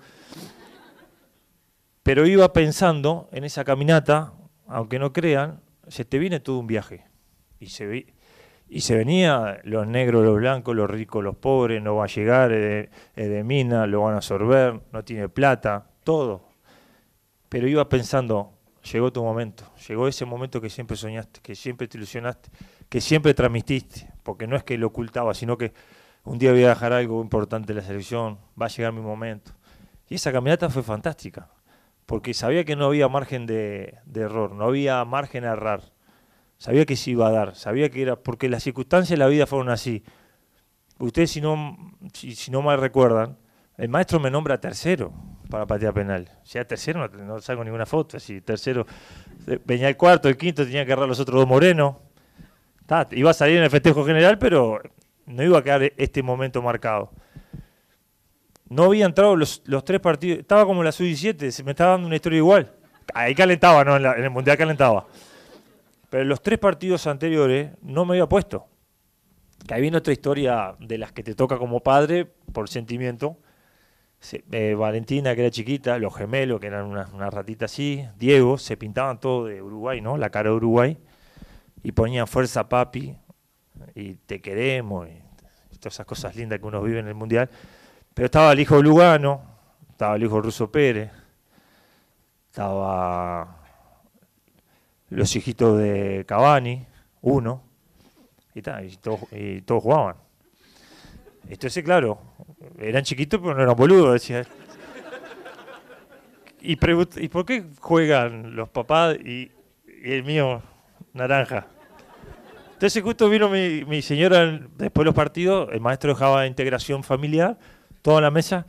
pero 2.02 2.26
iba 2.26 2.52
pensando 2.52 3.28
en 3.32 3.44
esa 3.44 3.64
caminata, 3.64 4.32
aunque 4.66 4.98
no 4.98 5.12
crean, 5.12 5.60
se 5.88 6.06
te 6.06 6.18
viene 6.18 6.40
todo 6.40 6.58
un 6.58 6.66
viaje. 6.66 7.06
Y 7.58 7.66
se, 7.66 8.06
y 8.70 8.82
se 8.82 8.96
venía 8.96 9.60
los 9.64 9.86
negros, 9.86 10.24
los 10.24 10.36
blancos, 10.36 10.76
los 10.76 10.88
ricos, 10.88 11.24
los 11.24 11.36
pobres, 11.36 11.82
no 11.82 11.96
va 11.96 12.04
a 12.04 12.06
llegar, 12.06 12.52
es 12.52 12.88
de, 13.14 13.44
mina, 13.44 13.86
lo 13.86 14.02
van 14.02 14.14
a 14.14 14.16
absorber, 14.18 14.80
no 14.92 15.04
tiene 15.04 15.28
plata, 15.28 15.88
todo. 16.04 16.48
Pero 17.48 17.66
iba 17.66 17.88
pensando, 17.88 18.52
llegó 18.92 19.12
tu 19.12 19.22
momento, 19.24 19.64
llegó 19.88 20.06
ese 20.06 20.24
momento 20.24 20.60
que 20.60 20.70
siempre 20.70 20.96
soñaste, 20.96 21.40
que 21.40 21.56
siempre 21.56 21.88
te 21.88 21.98
ilusionaste, 21.98 22.48
que 22.88 23.00
siempre 23.00 23.34
transmitiste, 23.34 24.08
porque 24.22 24.46
no 24.46 24.56
es 24.56 24.62
que 24.62 24.78
lo 24.78 24.86
ocultaba, 24.86 25.34
sino 25.34 25.58
que 25.58 25.72
un 26.22 26.38
día 26.38 26.52
voy 26.52 26.62
a 26.62 26.68
dejar 26.68 26.92
algo 26.92 27.20
importante 27.20 27.72
en 27.72 27.78
la 27.78 27.84
selección, 27.84 28.38
va 28.60 28.66
a 28.66 28.68
llegar 28.68 28.92
mi 28.92 29.00
momento. 29.00 29.50
Y 30.08 30.14
esa 30.14 30.32
caminata 30.32 30.70
fue 30.70 30.82
fantástica 30.82 31.48
porque 32.10 32.34
sabía 32.34 32.64
que 32.64 32.74
no 32.74 32.86
había 32.86 33.06
margen 33.06 33.46
de, 33.46 33.98
error, 34.12 34.50
no 34.50 34.64
había 34.64 35.04
margen 35.04 35.44
a 35.44 35.52
errar. 35.52 35.92
Sabía 36.60 36.86
que 36.86 36.94
se 36.94 37.10
iba 37.10 37.26
a 37.26 37.30
dar, 37.32 37.56
sabía 37.56 37.88
que 37.88 38.02
era, 38.02 38.16
porque 38.16 38.48
las 38.48 38.62
circunstancias 38.62 39.18
de 39.18 39.24
la 39.24 39.26
vida 39.26 39.46
fueron 39.46 39.70
así. 39.70 40.04
Ustedes, 40.98 41.32
si 41.32 41.40
no, 41.40 41.76
si, 42.12 42.50
no 42.52 42.62
mal 42.62 42.78
recuerdan, 42.78 43.36
el 43.76 43.88
maestro 43.88 44.20
me 44.20 44.30
nombra 44.30 44.60
tercero 44.60 45.12
para 45.48 45.66
patear 45.66 45.94
penal. 45.94 46.30
Si 46.44 46.58
era 46.58 46.68
tercero, 46.68 47.08
no, 47.08 47.40
saco 47.40 47.64
ninguna 47.64 47.86
foto. 47.86 48.20
Si 48.20 48.42
tercero, 48.42 48.86
eh, 49.46 49.58
venía 49.64 49.88
el 49.88 49.96
cuarto, 49.96 50.28
el 50.28 50.36
quinto, 50.36 50.64
tenía 50.64 50.86
que 50.86 50.92
errar 50.92 51.08
los 51.08 51.18
otros 51.18 51.40
dos 51.40 51.48
morenos. 51.48 51.96
iba 53.12 53.30
a 53.30 53.34
salir 53.34 53.56
en 53.56 53.64
el 53.64 53.70
festejo 53.70 54.04
general, 54.04 54.38
pero 54.38 54.80
no 55.26 55.42
iba 55.42 55.58
a 55.58 55.62
quedar 55.62 55.92
este 55.96 56.22
momento 56.22 56.62
marcado 56.62 57.10
no 58.70 58.84
había 58.84 59.04
entrado 59.04 59.36
los, 59.36 59.62
tres 59.84 60.00
partidos. 60.00 60.38
Estaba 60.38 60.64
como 60.64 60.82
la 60.82 60.92
sub-17, 60.92 61.50
se 61.50 61.64
me 61.64 61.72
estaba 61.72 61.92
dando 61.92 62.06
una 62.06 62.16
historia 62.16 62.38
igual. 62.38 62.72
Ahí 63.12 63.34
calentaba, 63.34 63.84
¿no? 63.84 63.96
En, 63.96 64.06
el 64.06 64.30
Mundial 64.30 64.56
calentaba. 64.56 65.06
Pero 66.10 66.24
los 66.24 66.42
tres 66.42 66.58
partidos 66.58 67.06
anteriores 67.06 67.70
no 67.82 68.04
me 68.04 68.14
había 68.14 68.28
puesto. 68.28 68.66
Que 69.66 69.74
ahí 69.74 69.80
viene 69.80 69.96
otra 69.96 70.12
historia 70.12 70.76
de 70.78 70.98
las 70.98 71.12
que 71.12 71.22
te 71.22 71.34
toca 71.34 71.56
como 71.56 71.80
padre 71.80 72.26
por 72.52 72.68
sentimiento. 72.68 73.38
Eh, 74.52 74.74
Valentina, 74.74 75.34
que 75.34 75.42
era 75.42 75.50
chiquita, 75.50 75.98
los 75.98 76.14
gemelos, 76.14 76.60
que 76.60 76.66
eran 76.66 76.86
una 76.86 77.30
ratitas 77.30 77.72
así, 77.72 78.06
Diego, 78.18 78.58
se 78.58 78.76
pintaban 78.76 79.18
todo 79.18 79.46
de 79.46 79.62
Uruguay, 79.62 80.00
¿no? 80.00 80.18
La 80.18 80.28
cara 80.30 80.50
de 80.50 80.56
Uruguay. 80.56 80.98
Y 81.82 81.92
ponían 81.92 82.26
fuerza 82.26 82.68
papi, 82.68 83.16
y 83.94 84.14
te 84.14 84.42
queremos, 84.42 85.08
y 85.08 85.78
todas 85.78 85.94
esas 85.94 86.06
cosas 86.06 86.36
lindas 86.36 86.58
que 86.58 86.66
uno 86.66 86.82
vive 86.82 86.98
en 86.98 87.08
el 87.08 87.14
Mundial. 87.14 87.48
Pero 88.12 88.26
estaba 88.26 88.52
el 88.52 88.60
hijo 88.60 88.82
Lugano, 88.82 89.42
estaba 89.90 90.16
el 90.16 90.24
hijo 90.24 90.36
de 90.36 90.42
Russo 90.42 90.70
Pérez, 90.70 91.10
estaba 92.50 93.59
los 95.10 95.34
hijitos 95.36 95.78
de 95.78 96.24
Cavani, 96.26 96.86
uno, 97.20 97.62
y, 98.54 98.62
todos, 98.62 99.82
jugaban. 99.82 100.16
Entonces, 101.48 101.84
claro, 101.84 102.20
eran 102.78 103.02
chiquitos 103.02 103.40
pero 103.40 103.54
no 103.54 103.62
eran 103.62 103.76
boludos, 103.76 104.14
decía. 104.14 104.46
Y, 106.62 106.72
¿y 106.72 107.28
por 107.28 107.44
qué 107.46 107.64
juegan 107.80 108.54
los 108.54 108.68
papás 108.68 109.16
y, 109.16 109.50
el 110.02 110.24
mío 110.24 110.62
naranja? 111.12 111.66
Entonces 112.72 113.02
justo 113.02 113.28
vino 113.28 113.48
mi, 113.50 113.84
mi, 113.84 114.00
señora 114.00 114.58
después 114.76 115.02
de 115.02 115.06
los 115.06 115.14
partidos, 115.14 115.68
el 115.72 115.80
maestro 115.80 116.14
dejaba 116.14 116.46
integración 116.46 117.02
familiar 117.02 117.58
toda 118.00 118.22
la 118.22 118.30
mesa, 118.30 118.66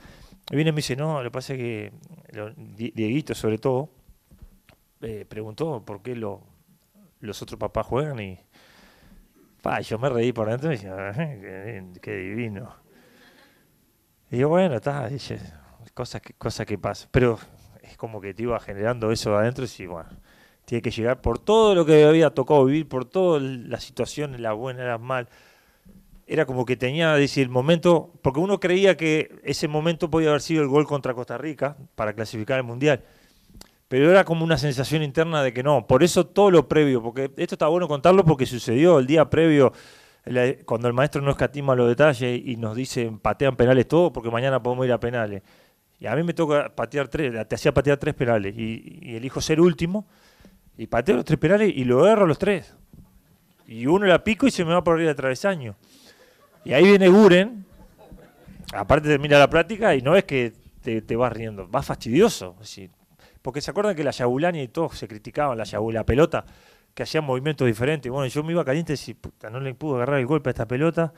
y 0.50 0.56
viene 0.56 0.72
y 0.72 0.74
me 0.74 0.78
dice, 0.78 0.98
no, 0.98 1.24
lo 1.24 1.30
que 1.30 1.32
pasa 1.32 1.54
es 1.54 1.60
que 1.60 1.92
Dieguito 2.76 3.34
sobre 3.36 3.58
todo 3.58 3.90
eh, 5.02 5.26
preguntó 5.28 5.84
por 5.86 6.02
qué 6.02 6.16
lo, 6.16 6.42
los 7.20 7.42
otros 7.42 7.60
papás 7.60 7.86
juegan 7.86 8.20
y 8.20 8.40
pa, 9.62 9.82
yo 9.82 10.00
me 10.00 10.10
reí 10.10 10.34
por 10.34 10.50
dentro 10.50 10.72
y 10.72 10.78
dije, 10.78 10.90
ah, 10.90 11.14
qué, 12.02 12.16
divino. 12.16 12.76
Y 14.30 14.38
yo, 14.38 14.50
bueno, 14.50 14.76
está, 14.76 15.10
cosas 15.94 16.22
que, 16.22 16.34
cosas 16.34 16.66
que 16.66 16.78
pasan. 16.78 17.10
Pero 17.12 17.38
es 17.82 17.98
como 17.98 18.22
que 18.22 18.34
te 18.34 18.44
iba 18.44 18.60
generando 18.60 19.12
eso 19.12 19.36
adentro 19.38 19.66
y 19.78 19.86
bueno, 19.86 20.10
tiene 20.66 20.82
que 20.82 20.92
llegar 20.92 21.22
por 21.22 21.40
todo 21.40 21.76
lo 21.76 21.86
que 21.86 22.06
había 22.06 22.30
tocado 22.30 22.66
vivir, 22.66 22.88
por 22.88 23.06
todas 23.06 23.42
las 23.42 23.84
situaciones, 23.84 24.40
las 24.40 24.56
buenas, 24.56 24.86
las 24.86 25.02
malas 25.02 25.30
era 26.32 26.46
como 26.46 26.66
que 26.66 26.78
tenía, 26.78 27.14
decir, 27.16 27.44
el 27.44 27.50
momento, 27.50 28.14
porque 28.22 28.40
uno 28.40 28.62
creía 28.62 28.96
que 28.96 29.36
ese 29.44 29.68
momento 29.68 30.10
podía 30.10 30.30
haber 30.30 30.40
sido 30.40 30.62
el 30.62 30.70
gol 30.70 30.88
contra 30.88 31.14
Costa 31.14 31.38
Rica 31.38 31.76
para 31.96 32.14
clasificar 32.14 32.56
el 32.58 32.64
Mundial. 32.64 33.04
Pero 33.92 34.10
era 34.10 34.24
como 34.24 34.46
una 34.46 34.58
sensación 34.58 35.04
interna 35.04 35.44
de 35.44 35.52
que 35.52 35.64
no. 35.64 35.86
Por 35.86 36.02
eso 36.02 36.26
todo 36.26 36.50
lo 36.50 36.66
previo, 36.66 37.04
porque 37.04 37.30
esto 37.36 37.56
está 37.56 37.68
bueno 37.68 37.90
contarlo 37.90 38.24
porque 38.24 38.46
sucedió 38.46 39.00
el 39.00 39.06
día 39.06 39.30
previo, 39.30 39.74
cuando 40.64 40.88
el 40.88 40.94
maestro 40.94 41.22
no 41.22 41.32
escatima 41.32 41.76
los 41.76 41.90
detalles 41.90 42.42
y 42.42 42.56
nos 42.56 42.74
dice 42.74 43.12
patean 43.22 43.58
penales 43.58 43.90
todos 43.90 44.14
porque 44.14 44.32
mañana 44.32 44.64
podemos 44.64 44.86
ir 44.86 44.94
a 44.94 44.98
penales. 44.98 45.44
Y 46.00 46.08
a 46.08 46.16
mí 46.16 46.24
me 46.24 46.34
toca 46.34 46.74
patear 46.74 47.10
tres, 47.10 47.34
te 47.50 47.56
hacía 47.56 47.74
patear 47.74 47.98
tres 47.98 48.16
penales 48.16 48.56
y, 48.58 49.14
elijo 49.14 49.42
ser 49.42 49.60
último 49.60 50.08
y 50.78 50.88
pateo 50.88 51.18
los 51.18 51.26
tres 51.26 51.38
penales 51.38 51.74
y 51.76 51.84
lo 51.84 52.08
erro 52.08 52.26
los 52.26 52.40
tres. 52.40 52.74
Y 53.68 53.88
uno 53.88 54.06
la 54.06 54.24
pico 54.24 54.48
y 54.48 54.52
se 54.52 54.64
me 54.64 54.72
va 54.72 54.82
por 54.82 54.94
arriba 54.94 55.10
de 55.10 55.16
travesaño. 55.16 55.76
Y 56.64 56.72
ahí 56.72 56.86
viene 56.86 57.10
Guren, 57.10 57.66
aparte 58.74 59.10
termina 59.10 59.38
la 59.38 59.50
práctica 59.50 59.94
y 59.96 60.02
no 60.02 60.16
es 60.16 60.24
que 60.24 60.54
te, 60.82 61.16
vas 61.18 61.34
riendo, 61.34 61.68
vas 61.68 61.86
fastidioso. 61.86 62.56
Porque 63.42 63.62
se 63.62 63.72
acuerdan 63.72 63.96
que 63.96 64.04
la 64.04 64.12
Yabulani 64.12 64.62
y 64.62 64.68
todos 64.68 64.98
se 64.98 65.08
criticaban, 65.08 65.58
la 65.58 65.64
Yabula, 65.64 66.06
pelota, 66.06 66.46
que 66.94 67.04
hacían 67.04 67.24
movimientos 67.24 67.66
diferentes. 67.66 68.12
Bueno, 68.12 68.28
yo 68.28 68.44
me 68.44 68.52
iba 68.52 68.64
caliente 68.64 68.94
y 68.94 68.96
decía, 68.96 69.16
puta, 69.20 69.50
no 69.50 69.60
le 69.60 69.74
pude 69.74 69.96
agarrar 69.96 70.20
el 70.20 70.26
golpe 70.26 70.50
a 70.50 70.52
esta 70.52 70.68
pelota. 70.68 71.14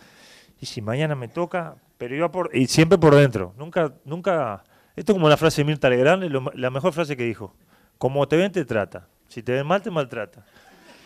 Y 0.59 0.65
si 0.65 0.82
mañana 0.82 1.15
me 1.15 1.28
toca, 1.28 1.76
pero 1.97 2.15
iba 2.15 2.32
por. 2.32 2.55
Y 2.55 2.67
siempre 2.67 2.97
por 2.97 3.15
dentro. 3.15 3.53
Nunca, 3.57 3.93
nunca. 4.05 4.63
Esto 4.95 5.11
es 5.11 5.15
como 5.15 5.28
la 5.28 5.38
frase 5.38 5.61
de 5.61 5.65
Mirta 5.65 5.89
Legrand, 5.89 6.24
la 6.55 6.69
mejor 6.69 6.93
frase 6.93 7.17
que 7.17 7.24
dijo. 7.24 7.55
Como 7.97 8.28
te 8.28 8.38
ven, 8.38 8.51
te 8.51 8.63
trata. 8.63 9.07
Si 9.28 9.41
te 9.41 9.53
ven 9.53 9.65
mal, 9.65 9.82
te 9.82 9.89
maltrata. 9.89 10.45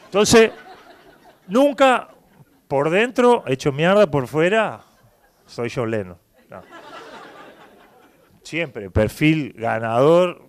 Entonces, 0.05 0.51
nunca 1.47 2.09
por 2.67 2.89
dentro 2.89 3.43
hecho 3.47 3.71
mierda, 3.71 4.07
por 4.07 4.27
fuera 4.27 4.81
soy 5.45 5.71
John 5.73 5.89
Lennon. 5.89 6.17
No. 6.49 6.61
Siempre, 8.43 8.89
perfil 8.89 9.53
ganador, 9.57 10.46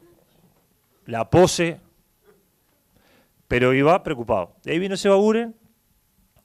la 1.08 1.30
pose, 1.30 1.80
pero 3.48 3.72
iba 3.72 4.02
preocupado. 4.02 4.54
De 4.62 4.72
ahí 4.72 4.78
vino 4.78 4.94
ese 4.94 5.08
Baguren, 5.08 5.56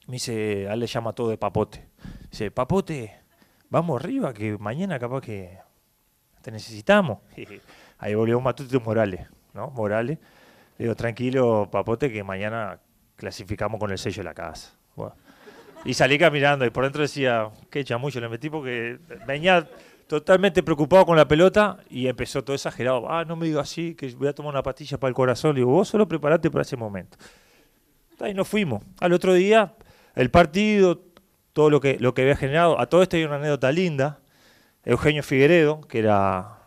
me 0.06 0.14
dice, 0.14 0.64
él 0.64 0.80
le 0.80 0.86
llama 0.86 1.12
todo 1.12 1.28
de 1.28 1.36
papote. 1.36 1.86
Dice, 2.30 2.50
papote, 2.50 3.14
vamos 3.68 4.00
arriba, 4.00 4.32
que 4.32 4.56
mañana 4.56 4.98
capaz 4.98 5.20
que 5.20 5.58
te 6.40 6.50
necesitamos. 6.50 7.18
Ahí 7.98 8.14
volvió 8.14 8.40
Matute 8.40 8.78
Morales, 8.80 9.26
¿no? 9.52 9.70
Morales. 9.70 10.18
Le 10.78 10.86
digo, 10.86 10.96
tranquilo, 10.96 11.68
papote, 11.70 12.10
que 12.10 12.24
mañana 12.24 12.80
clasificamos 13.16 13.78
con 13.78 13.90
el 13.90 13.98
sello 13.98 14.22
de 14.22 14.24
la 14.24 14.34
casa. 14.34 14.74
Y 15.84 15.92
salí 15.92 16.18
caminando 16.18 16.64
y 16.64 16.70
por 16.70 16.84
dentro 16.84 17.02
decía, 17.02 17.50
qué 17.70 17.84
chamuyo 17.84 18.18
le 18.20 18.30
metí 18.30 18.48
porque 18.48 18.98
venía 19.26 19.68
totalmente 20.20 20.62
preocupado 20.62 21.04
con 21.06 21.16
la 21.16 21.26
pelota 21.26 21.78
y 21.90 22.06
empezó 22.06 22.44
todo 22.44 22.54
exagerado. 22.54 23.10
Ah, 23.10 23.24
no 23.24 23.34
me 23.34 23.46
digo 23.46 23.58
así, 23.58 23.96
que 23.96 24.08
voy 24.14 24.28
a 24.28 24.32
tomar 24.32 24.52
una 24.52 24.62
pastilla 24.62 24.98
para 24.98 25.08
el 25.08 25.14
corazón. 25.14 25.54
Le 25.54 25.62
digo, 25.62 25.72
vos 25.72 25.88
solo 25.88 26.06
preparate 26.06 26.50
para 26.52 26.62
ese 26.62 26.76
momento. 26.76 27.18
Ahí 28.20 28.32
nos 28.32 28.46
fuimos. 28.46 28.84
Al 29.00 29.12
otro 29.12 29.34
día, 29.34 29.74
el 30.14 30.30
partido, 30.30 31.02
todo 31.52 31.68
lo 31.68 31.80
que, 31.80 31.98
lo 31.98 32.14
que 32.14 32.22
había 32.22 32.36
generado. 32.36 32.78
A 32.78 32.86
todo 32.86 33.02
esto 33.02 33.16
hay 33.16 33.24
una 33.24 33.36
anécdota 33.36 33.72
linda. 33.72 34.20
Eugenio 34.84 35.24
Figueredo, 35.24 35.80
que 35.80 35.98
era, 35.98 36.58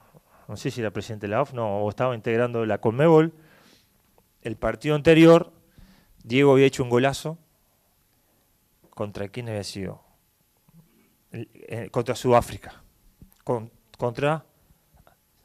no 0.49 0.57
sé 0.57 0.69
si 0.69 0.81
era 0.81 0.91
presidente 0.91 1.27
de 1.27 1.31
la 1.31 1.41
OF, 1.41 1.53
no, 1.53 1.79
o 1.79 1.89
estaba 1.89 2.15
integrando 2.15 2.65
la 2.65 2.81
Conmebol. 2.81 3.33
El 4.41 4.57
partido 4.57 4.95
anterior, 4.95 5.53
Diego 6.21 6.51
había 6.51 6.65
hecho 6.65 6.83
un 6.83 6.89
golazo. 6.89 7.37
¿Contra 8.89 9.29
quién 9.29 9.47
había 9.47 9.63
sido? 9.63 10.01
Eh, 11.31 11.87
contra 11.91 12.15
Sudáfrica 12.15 12.83
contra, 13.97 14.45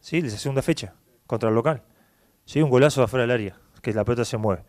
sí, 0.01 0.21
la 0.21 0.31
segunda 0.31 0.63
fecha, 0.63 0.95
contra 1.27 1.49
el 1.49 1.55
local. 1.55 1.83
Sí, 2.45 2.61
un 2.61 2.71
golazo 2.71 3.01
de 3.01 3.05
afuera 3.05 3.23
del 3.23 3.31
área, 3.31 3.57
que 3.81 3.93
la 3.93 4.05
pelota 4.05 4.25
se 4.25 4.37
mueve. 4.37 4.65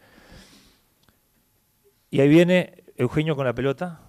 Y 2.09 2.21
ahí 2.21 2.29
viene 2.29 2.83
Eugenio 2.95 3.35
con 3.35 3.45
la 3.45 3.53
pelota, 3.53 3.99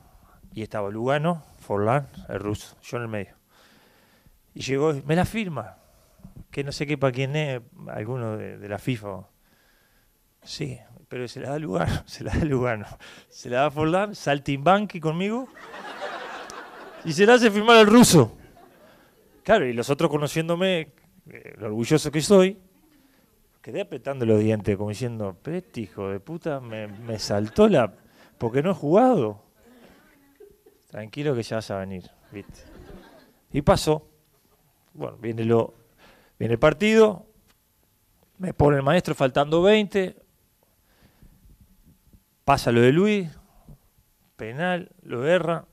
y 0.53 0.62
estaba 0.62 0.91
Lugano, 0.91 1.43
Forlán, 1.59 2.09
el 2.29 2.39
ruso, 2.39 2.77
yo 2.83 2.99
en 2.99 3.03
el 3.05 3.09
medio. 3.09 3.35
Y 4.55 4.61
llegó, 4.61 4.95
me 5.05 5.16
la 5.16 5.25
firma, 5.25 5.79
que 6.51 6.62
no 6.62 6.70
sé 6.70 6.87
qué 6.87 6.97
para 6.97 7.12
quién 7.12 7.35
es, 7.35 7.61
alguno 7.89 8.37
de, 8.37 8.68
la 8.68 8.79
FIFA. 8.79 9.27
Sí, 10.43 10.79
pero 11.09 11.27
se 11.27 11.41
la 11.41 11.51
da 11.51 11.59
Lugano, 11.59 12.03
se 12.07 12.22
la 12.22 12.35
da 12.35 12.45
Lugano. 12.45 12.87
Se 13.29 13.49
la 13.49 13.62
da 13.62 13.70
Forlán, 13.70 14.14
saltimbanqui 14.14 15.01
conmigo, 15.01 15.49
y 17.05 17.12
se 17.12 17.27
la 17.27 17.35
hace 17.35 17.51
firmar 17.51 17.79
al 17.79 17.87
ruso. 17.87 18.37
Claro, 19.45 19.66
y 19.66 19.74
los 19.74 19.90
otros 19.90 20.11
conociéndome, 20.11 20.88
eh, 21.28 21.55
lo 21.59 21.66
orgulloso 21.66 22.11
que 22.11 22.22
soy, 22.22 22.59
quedé 23.61 23.82
apretando 23.82 24.24
los 24.24 24.40
dientes, 24.40 24.74
como 24.78 24.88
diciendo, 24.88 25.36
este 25.45 25.82
hijo 25.82 26.09
de 26.09 26.18
puta, 26.18 26.61
me, 26.61 27.18
saltó 27.18 27.68
la... 27.68 27.92
porque 28.38 28.62
no 28.62 28.70
he 28.70 28.74
jugado. 28.74 29.42
Tranquilo 30.90 31.34
que 31.34 31.42
ya 31.42 31.57
vas 31.57 31.70
a 31.70 31.78
venir, 31.78 32.11
¿viste? 32.32 32.61
Y 33.53 33.61
pasó. 33.61 34.09
Bueno, 34.95 35.18
viene, 35.18 35.45
lo, 35.45 35.74
viene 36.38 36.55
el 36.55 36.59
partido, 36.59 37.26
me 38.38 38.55
pone 38.55 38.78
el 38.78 38.82
maestro 38.82 39.14
faltando 39.14 39.61
20, 39.61 40.16
pasa 42.45 42.72
lo 42.72 42.80
de 42.80 42.92
Luis, 42.92 43.28
penal, 44.36 44.90
lo 45.03 45.26
erra, 45.26 45.66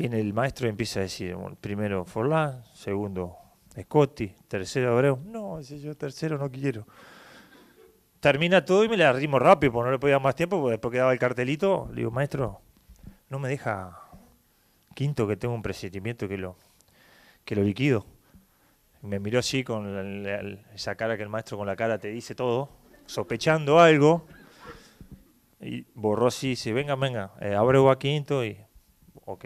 Viene 0.00 0.18
el 0.18 0.32
maestro 0.32 0.66
y 0.66 0.70
empieza 0.70 1.00
a 1.00 1.02
decir, 1.02 1.36
primero 1.60 2.06
Forlán, 2.06 2.64
segundo 2.72 3.36
Scotty, 3.78 4.28
tercero 4.48 4.94
Abreu. 4.94 5.18
No, 5.26 5.58
ese 5.58 5.78
yo 5.78 5.94
tercero 5.94 6.38
no 6.38 6.50
quiero. 6.50 6.86
Termina 8.18 8.64
todo 8.64 8.82
y 8.82 8.88
me 8.88 8.96
la 8.96 9.12
rimo 9.12 9.38
rápido, 9.38 9.74
porque 9.74 9.88
no 9.88 9.92
le 9.92 9.98
podía 9.98 10.14
dar 10.14 10.22
más 10.22 10.34
tiempo, 10.34 10.58
porque 10.58 10.70
después 10.70 10.92
quedaba 10.92 11.12
el 11.12 11.18
cartelito. 11.18 11.90
Le 11.90 11.96
digo, 11.96 12.10
maestro, 12.10 12.62
no 13.28 13.38
me 13.38 13.50
deja 13.50 14.00
quinto 14.94 15.28
que 15.28 15.36
tengo 15.36 15.52
un 15.52 15.60
presentimiento 15.60 16.26
que 16.26 16.38
lo, 16.38 16.56
que 17.44 17.54
lo 17.54 17.62
liquido. 17.62 18.06
Me 19.02 19.20
miró 19.20 19.40
así 19.40 19.62
con 19.64 20.26
esa 20.74 20.94
cara 20.94 21.18
que 21.18 21.24
el 21.24 21.28
maestro 21.28 21.58
con 21.58 21.66
la 21.66 21.76
cara 21.76 21.98
te 21.98 22.08
dice 22.08 22.34
todo, 22.34 22.70
sospechando 23.04 23.78
algo. 23.78 24.26
Y 25.60 25.84
borró 25.94 26.28
así, 26.28 26.48
dice, 26.48 26.72
venga, 26.72 26.94
venga, 26.94 27.34
eh, 27.38 27.54
Abreu 27.54 27.90
a 27.90 27.98
quinto 27.98 28.42
y 28.42 28.56
ok. 29.26 29.44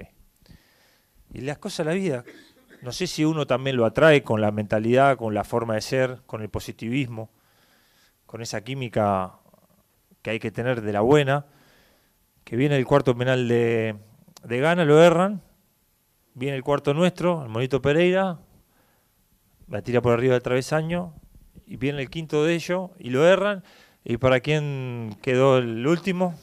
Y 1.35 1.41
las 1.41 1.59
cosas 1.59 1.85
de 1.85 1.93
la 1.93 1.97
vida, 1.97 2.24
no 2.80 2.93
sé 2.93 3.09
si 3.09 3.24
uno 3.24 3.45
también 3.45 3.76
lo 3.76 3.85
atrae 3.85 4.22
con 4.22 4.41
la 4.41 4.53
mentalidad, 4.53 5.16
con 5.16 5.35
la 5.35 5.43
forma 5.43 5.74
de 5.74 5.80
ser, 5.80 6.20
con 6.26 6.43
el 6.43 6.49
positivismo, 6.49 7.28
con 8.24 8.41
esa 8.41 8.62
química 8.62 9.32
que 10.22 10.30
hay 10.30 10.39
que 10.39 10.53
tener 10.53 10.80
de 10.80 10.93
la 10.93 11.01
buena, 11.01 11.45
que 12.45 12.57
viene 12.57 12.76
el 12.76 12.87
cuarto 12.87 13.16
penal 13.16 13.49
de, 13.49 13.97
de 14.45 14.59
Gana, 14.61 14.85
lo 14.85 15.03
erran, 15.03 15.43
viene 16.35 16.57
el 16.57 16.62
cuarto 16.62 16.95
nuestro, 16.95 17.43
el 17.43 17.49
Monito 17.49 17.82
Pereira, 17.82 18.39
la 19.66 19.82
tira 19.82 20.01
por 20.01 20.12
arriba 20.12 20.35
del 20.35 20.43
travesaño, 20.43 21.14
y 21.66 21.78
viene 21.78 22.01
el 22.01 22.11
quinto 22.11 22.45
de 22.45 22.55
ellos, 22.55 22.91
y 23.01 23.11
lo 23.11 23.26
erran, 23.26 23.64
y 24.05 24.18
para 24.18 24.39
quién 24.39 25.16
quedó 25.20 25.59
el 25.59 25.85
último, 25.85 26.39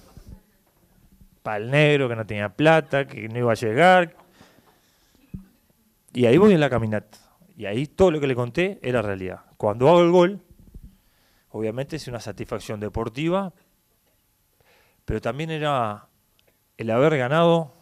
para 1.43 1.57
el 1.57 1.71
negro 1.71 2.09
que 2.09 2.15
no 2.17 2.25
tenía 2.25 2.49
plata, 2.49 3.07
que 3.07 3.29
no 3.29 3.39
iba 3.39 3.53
a 3.53 3.55
llegar, 3.55 4.20
y 6.13 6.25
ahí 6.25 6.37
voy 6.37 6.53
en 6.53 6.59
la 6.59 6.69
caminata. 6.69 7.17
Y 7.55 7.65
ahí 7.65 7.85
todo 7.87 8.11
lo 8.11 8.19
que 8.19 8.27
le 8.27 8.35
conté 8.35 8.79
era 8.81 9.01
realidad. 9.01 9.41
Cuando 9.57 9.87
hago 9.87 10.01
el 10.01 10.11
gol, 10.11 10.41
obviamente 11.49 11.95
es 11.95 12.07
una 12.07 12.19
satisfacción 12.19 12.79
deportiva, 12.79 13.53
pero 15.05 15.21
también 15.21 15.51
era 15.51 16.07
el 16.77 16.89
haber 16.89 17.17
ganado 17.17 17.73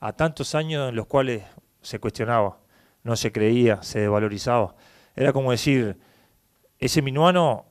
a 0.00 0.12
tantos 0.14 0.54
años 0.54 0.88
en 0.88 0.96
los 0.96 1.06
cuales 1.06 1.44
se 1.80 2.00
cuestionaba, 2.00 2.58
no 3.04 3.14
se 3.16 3.30
creía, 3.30 3.82
se 3.82 4.00
desvalorizaba. 4.00 4.74
Era 5.14 5.32
como 5.32 5.50
decir, 5.50 5.98
ese 6.78 7.02
minuano 7.02 7.66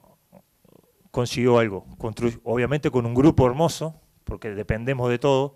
consiguió 1.11 1.59
algo, 1.59 1.85
obviamente 2.43 2.89
con 2.89 3.05
un 3.05 3.13
grupo 3.13 3.45
hermoso, 3.45 3.99
porque 4.23 4.51
dependemos 4.51 5.09
de 5.09 5.19
todo, 5.19 5.55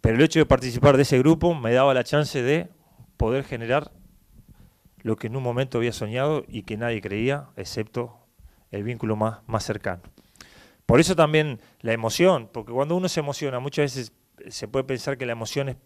pero 0.00 0.16
el 0.16 0.22
hecho 0.22 0.40
de 0.40 0.46
participar 0.46 0.96
de 0.96 1.02
ese 1.02 1.18
grupo 1.18 1.54
me 1.54 1.72
daba 1.72 1.94
la 1.94 2.02
chance 2.02 2.42
de 2.42 2.68
poder 3.16 3.44
generar 3.44 3.92
lo 4.98 5.16
que 5.16 5.28
en 5.28 5.36
un 5.36 5.42
momento 5.42 5.78
había 5.78 5.92
soñado 5.92 6.44
y 6.48 6.62
que 6.62 6.76
nadie 6.76 7.00
creía, 7.00 7.48
excepto 7.56 8.18
el 8.70 8.82
vínculo 8.82 9.16
más, 9.16 9.38
más 9.46 9.64
cercano. 9.64 10.02
Por 10.84 11.00
eso 11.00 11.16
también 11.16 11.60
la 11.80 11.92
emoción, 11.92 12.48
porque 12.52 12.72
cuando 12.72 12.96
uno 12.96 13.08
se 13.08 13.20
emociona, 13.20 13.58
muchas 13.58 13.94
veces 13.94 14.12
se 14.48 14.68
puede 14.68 14.84
pensar 14.84 15.16
que 15.18 15.26
la 15.26 15.32
emoción 15.32 15.68
es, 15.68 15.76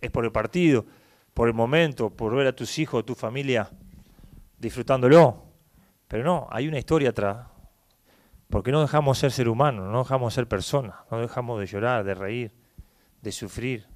es 0.00 0.10
por 0.10 0.24
el 0.24 0.32
partido, 0.32 0.86
por 1.34 1.48
el 1.48 1.54
momento, 1.54 2.10
por 2.10 2.34
ver 2.34 2.46
a 2.46 2.56
tus 2.56 2.78
hijos, 2.78 3.04
tu 3.04 3.14
familia 3.14 3.70
disfrutándolo. 4.58 5.44
Pero 6.08 6.24
no, 6.24 6.48
hay 6.50 6.68
una 6.68 6.78
historia 6.78 7.10
atrás. 7.10 7.46
Porque 8.48 8.72
no 8.72 8.80
dejamos 8.80 9.18
ser 9.18 9.30
ser 9.30 9.48
humano, 9.48 9.90
no 9.90 10.00
dejamos 10.00 10.34
ser 10.34 10.48
personas, 10.48 10.96
no 11.10 11.20
dejamos 11.20 11.60
de 11.60 11.66
llorar, 11.66 12.02
de 12.02 12.14
reír, 12.14 12.52
de 13.22 13.30
sufrir, 13.30 13.86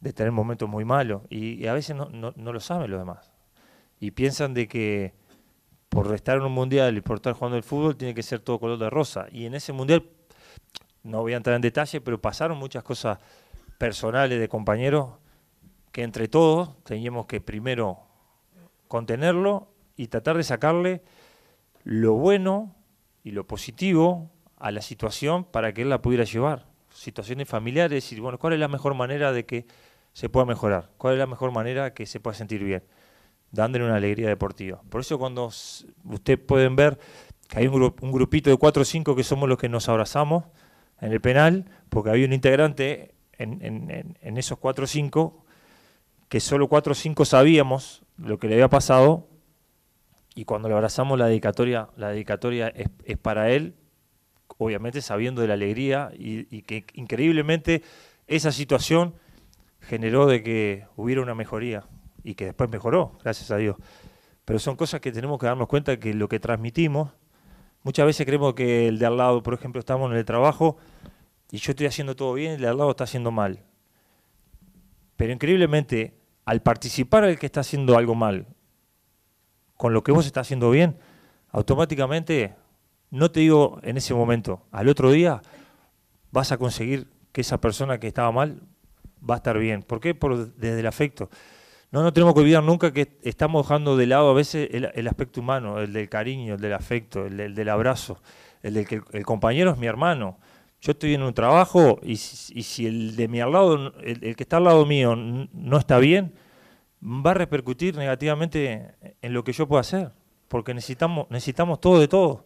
de 0.00 0.12
tener 0.12 0.32
momentos 0.32 0.68
muy 0.68 0.84
malos 0.84 1.22
y, 1.28 1.66
a 1.66 1.74
veces 1.74 1.94
no, 1.94 2.08
no, 2.10 2.52
lo 2.52 2.60
saben 2.60 2.90
los 2.90 3.00
demás. 3.00 3.30
Y 4.00 4.12
piensan 4.12 4.54
de 4.54 4.66
que 4.66 5.12
por 5.88 6.12
estar 6.14 6.38
en 6.38 6.44
un 6.44 6.52
mundial 6.52 6.96
y 6.96 7.00
por 7.00 7.16
estar 7.16 7.34
jugando 7.34 7.56
el 7.56 7.62
fútbol 7.62 7.96
tiene 7.96 8.14
que 8.14 8.22
ser 8.22 8.40
todo 8.40 8.58
color 8.58 8.78
de 8.78 8.88
rosa. 8.88 9.26
Y 9.30 9.44
en 9.44 9.54
ese 9.54 9.72
mundial, 9.72 10.04
no 11.02 11.20
voy 11.20 11.34
a 11.34 11.36
entrar 11.36 11.56
en 11.56 11.62
detalle, 11.62 12.00
pero 12.00 12.20
pasaron 12.20 12.56
muchas 12.58 12.82
cosas 12.82 13.18
personales 13.78 14.40
de 14.40 14.48
compañeros 14.48 15.10
que 15.92 16.02
entre 16.02 16.28
todos 16.28 16.82
teníamos 16.84 17.26
que 17.26 17.40
primero 17.40 17.98
contenerlo 18.88 19.68
y 19.96 20.06
tratar 20.08 20.36
de 20.36 20.44
sacarle 20.44 21.02
lo 21.84 22.14
bueno 22.14 22.74
y 23.24 23.32
lo 23.32 23.46
positivo 23.46 24.30
a 24.56 24.70
la 24.70 24.82
situación 24.82 25.44
para 25.44 25.72
que 25.72 25.82
él 25.82 25.90
la 25.90 26.02
pudiera 26.02 26.24
llevar. 26.24 26.66
Situaciones 26.92 27.48
familiares 27.48 28.12
y 28.12 28.20
bueno, 28.20 28.38
¿cuál 28.38 28.54
es 28.54 28.60
la 28.60 28.68
mejor 28.68 28.94
manera 28.94 29.32
de 29.32 29.46
que 29.46 29.66
se 30.12 30.28
pueda 30.28 30.46
mejorar? 30.46 30.90
¿Cuál 30.98 31.14
es 31.14 31.18
la 31.18 31.26
mejor 31.26 31.52
manera 31.52 31.94
que 31.94 32.06
se 32.06 32.20
pueda 32.20 32.34
sentir 32.34 32.62
bien? 32.64 32.82
Dándole 33.50 33.84
una 33.84 33.96
alegría 33.96 34.28
deportiva. 34.28 34.80
Por 34.88 35.00
eso 35.00 35.18
cuando 35.18 35.46
ustedes 35.46 36.38
pueden 36.38 36.76
ver 36.76 36.98
que 37.48 37.58
hay 37.58 37.66
un, 37.66 37.94
un 38.00 38.12
grupito 38.12 38.50
de 38.50 38.56
cuatro 38.56 38.82
o 38.82 38.84
cinco 38.84 39.16
que 39.16 39.24
somos 39.24 39.48
los 39.48 39.58
que 39.58 39.68
nos 39.68 39.88
abrazamos 39.88 40.44
en 41.00 41.12
el 41.12 41.20
penal, 41.20 41.64
porque 41.88 42.10
había 42.10 42.26
un 42.26 42.32
integrante 42.32 43.14
en, 43.38 44.16
en, 44.20 44.36
esos 44.36 44.58
cuatro 44.58 44.84
o 44.84 44.86
cinco 44.86 45.44
que 46.28 46.40
solo 46.40 46.68
cuatro 46.68 46.92
o 46.92 46.94
cinco 46.94 47.24
sabíamos 47.24 48.02
lo 48.18 48.38
que 48.38 48.48
le 48.48 48.54
había 48.54 48.68
pasado 48.68 49.26
y 50.34 50.44
cuando 50.44 50.68
le 50.68 50.74
abrazamos 50.74 51.18
la 51.18 51.26
dedicatoria, 51.26 51.88
la 51.96 52.10
dedicatoria 52.10 52.68
es, 52.68 52.88
es 53.04 53.18
para 53.18 53.50
él, 53.50 53.74
obviamente 54.58 55.00
sabiendo 55.00 55.42
de 55.42 55.48
la 55.48 55.54
alegría 55.54 56.12
y, 56.16 56.62
que 56.62 56.84
increíblemente 56.94 57.82
esa 58.26 58.52
situación 58.52 59.14
generó 59.90 60.26
de 60.26 60.40
que 60.44 60.86
hubiera 60.94 61.20
una 61.20 61.34
mejoría 61.34 61.82
y 62.22 62.36
que 62.36 62.44
después 62.44 62.70
mejoró, 62.70 63.18
gracias 63.24 63.50
a 63.50 63.56
Dios. 63.56 63.74
Pero 64.44 64.60
son 64.60 64.76
cosas 64.76 65.00
que 65.00 65.10
tenemos 65.10 65.40
que 65.40 65.46
darnos 65.46 65.66
cuenta 65.66 65.98
que 65.98 66.14
lo 66.14 66.28
que 66.28 66.38
transmitimos, 66.38 67.10
muchas 67.82 68.06
veces 68.06 68.24
creemos 68.24 68.54
que 68.54 68.86
el 68.86 69.00
de 69.00 69.06
al 69.06 69.16
lado, 69.16 69.42
por 69.42 69.52
ejemplo, 69.52 69.80
estamos 69.80 70.08
en 70.12 70.16
el 70.16 70.24
trabajo 70.24 70.76
y 71.50 71.56
yo 71.58 71.72
estoy 71.72 71.86
haciendo 71.86 72.14
todo 72.14 72.34
bien, 72.34 72.52
el 72.52 72.60
de 72.60 72.68
al 72.68 72.78
lado 72.78 72.90
está 72.90 73.02
haciendo 73.02 73.32
mal. 73.32 73.64
Pero 75.16 75.32
increíblemente, 75.32 76.14
al 76.44 76.62
participar 76.62 77.24
el 77.24 77.36
que 77.36 77.46
está 77.46 77.58
haciendo 77.58 77.98
algo 77.98 78.14
mal, 78.14 78.46
con 79.76 79.92
lo 79.92 80.04
que 80.04 80.12
vos 80.12 80.24
estás 80.24 80.46
haciendo 80.46 80.70
bien, 80.70 80.98
automáticamente, 81.50 82.54
no 83.10 83.32
te 83.32 83.40
digo 83.40 83.80
en 83.82 83.96
ese 83.96 84.14
momento, 84.14 84.62
al 84.70 84.88
otro 84.88 85.10
día 85.10 85.42
vas 86.30 86.52
a 86.52 86.58
conseguir 86.58 87.08
que 87.32 87.40
esa 87.40 87.60
persona 87.60 87.98
que 87.98 88.06
estaba 88.06 88.30
mal 88.30 88.62
va 89.28 89.34
a 89.34 89.36
estar 89.38 89.58
bien. 89.58 89.82
¿Por 89.82 90.00
qué? 90.00 90.14
Por, 90.14 90.54
desde 90.54 90.80
el 90.80 90.86
afecto. 90.86 91.30
No 91.90 92.02
nos 92.02 92.12
tenemos 92.12 92.34
que 92.34 92.40
olvidar 92.40 92.62
nunca 92.62 92.92
que 92.92 93.18
estamos 93.22 93.66
dejando 93.66 93.96
de 93.96 94.06
lado 94.06 94.30
a 94.30 94.32
veces 94.32 94.68
el, 94.72 95.08
aspecto 95.08 95.40
humano, 95.40 95.80
el 95.80 95.92
del 95.92 96.08
cariño, 96.08 96.54
el 96.54 96.60
del 96.60 96.72
afecto, 96.72 97.26
el 97.26 97.54
del, 97.54 97.68
abrazo, 97.68 98.22
el 98.62 98.74
del 98.74 98.86
que 98.86 99.02
el, 99.12 99.26
compañero 99.26 99.72
es 99.72 99.78
mi 99.78 99.88
hermano. 99.88 100.38
Yo 100.80 100.92
estoy 100.92 101.14
en 101.14 101.22
un 101.22 101.34
trabajo 101.34 101.98
y, 102.02 102.16
si 102.16 102.86
el 102.86 103.16
de 103.16 103.26
mi 103.26 103.40
al 103.40 103.52
lado, 103.52 103.92
el, 104.02 104.36
que 104.36 104.42
está 104.44 104.58
al 104.58 104.64
lado 104.64 104.86
mío 104.86 105.16
no 105.16 105.78
está 105.78 105.98
bien, 105.98 106.32
va 107.02 107.32
a 107.32 107.34
repercutir 107.34 107.96
negativamente 107.96 108.94
en 109.20 109.34
lo 109.34 109.42
que 109.42 109.52
yo 109.52 109.66
puedo 109.66 109.80
hacer, 109.80 110.12
porque 110.46 110.72
necesitamos, 110.72 111.26
necesitamos 111.28 111.80
todo 111.80 111.98
de 111.98 112.06
todo. 112.06 112.44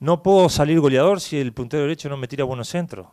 No 0.00 0.20
puedo 0.22 0.48
salir 0.48 0.80
goleador 0.80 1.20
si 1.20 1.38
el 1.38 1.52
puntero 1.52 1.84
derecho 1.84 2.08
no 2.08 2.16
me 2.16 2.26
tira 2.26 2.42
buenos 2.42 2.68
centros. 2.68 3.06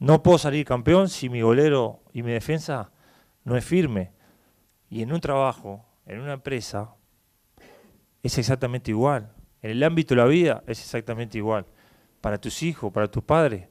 No 0.00 0.22
puedo 0.22 0.38
salir 0.38 0.64
campeón 0.64 1.10
si 1.10 1.28
mi 1.28 1.42
golero 1.42 2.02
y 2.14 2.22
mi 2.22 2.32
defensa 2.32 2.90
no 3.44 3.54
es 3.56 3.64
firme. 3.64 4.12
Y 4.88 5.02
en 5.02 5.12
un 5.12 5.20
trabajo, 5.20 5.84
en 6.06 6.20
una 6.20 6.32
empresa, 6.32 6.94
es 8.22 8.38
exactamente 8.38 8.90
igual. 8.90 9.30
En 9.60 9.72
el 9.72 9.82
ámbito 9.82 10.14
de 10.14 10.22
la 10.22 10.26
vida 10.26 10.64
es 10.66 10.80
exactamente 10.80 11.36
igual. 11.36 11.66
Para 12.22 12.38
tus 12.38 12.62
hijos, 12.62 12.90
para 12.90 13.08
tus 13.08 13.22
padres, 13.22 13.68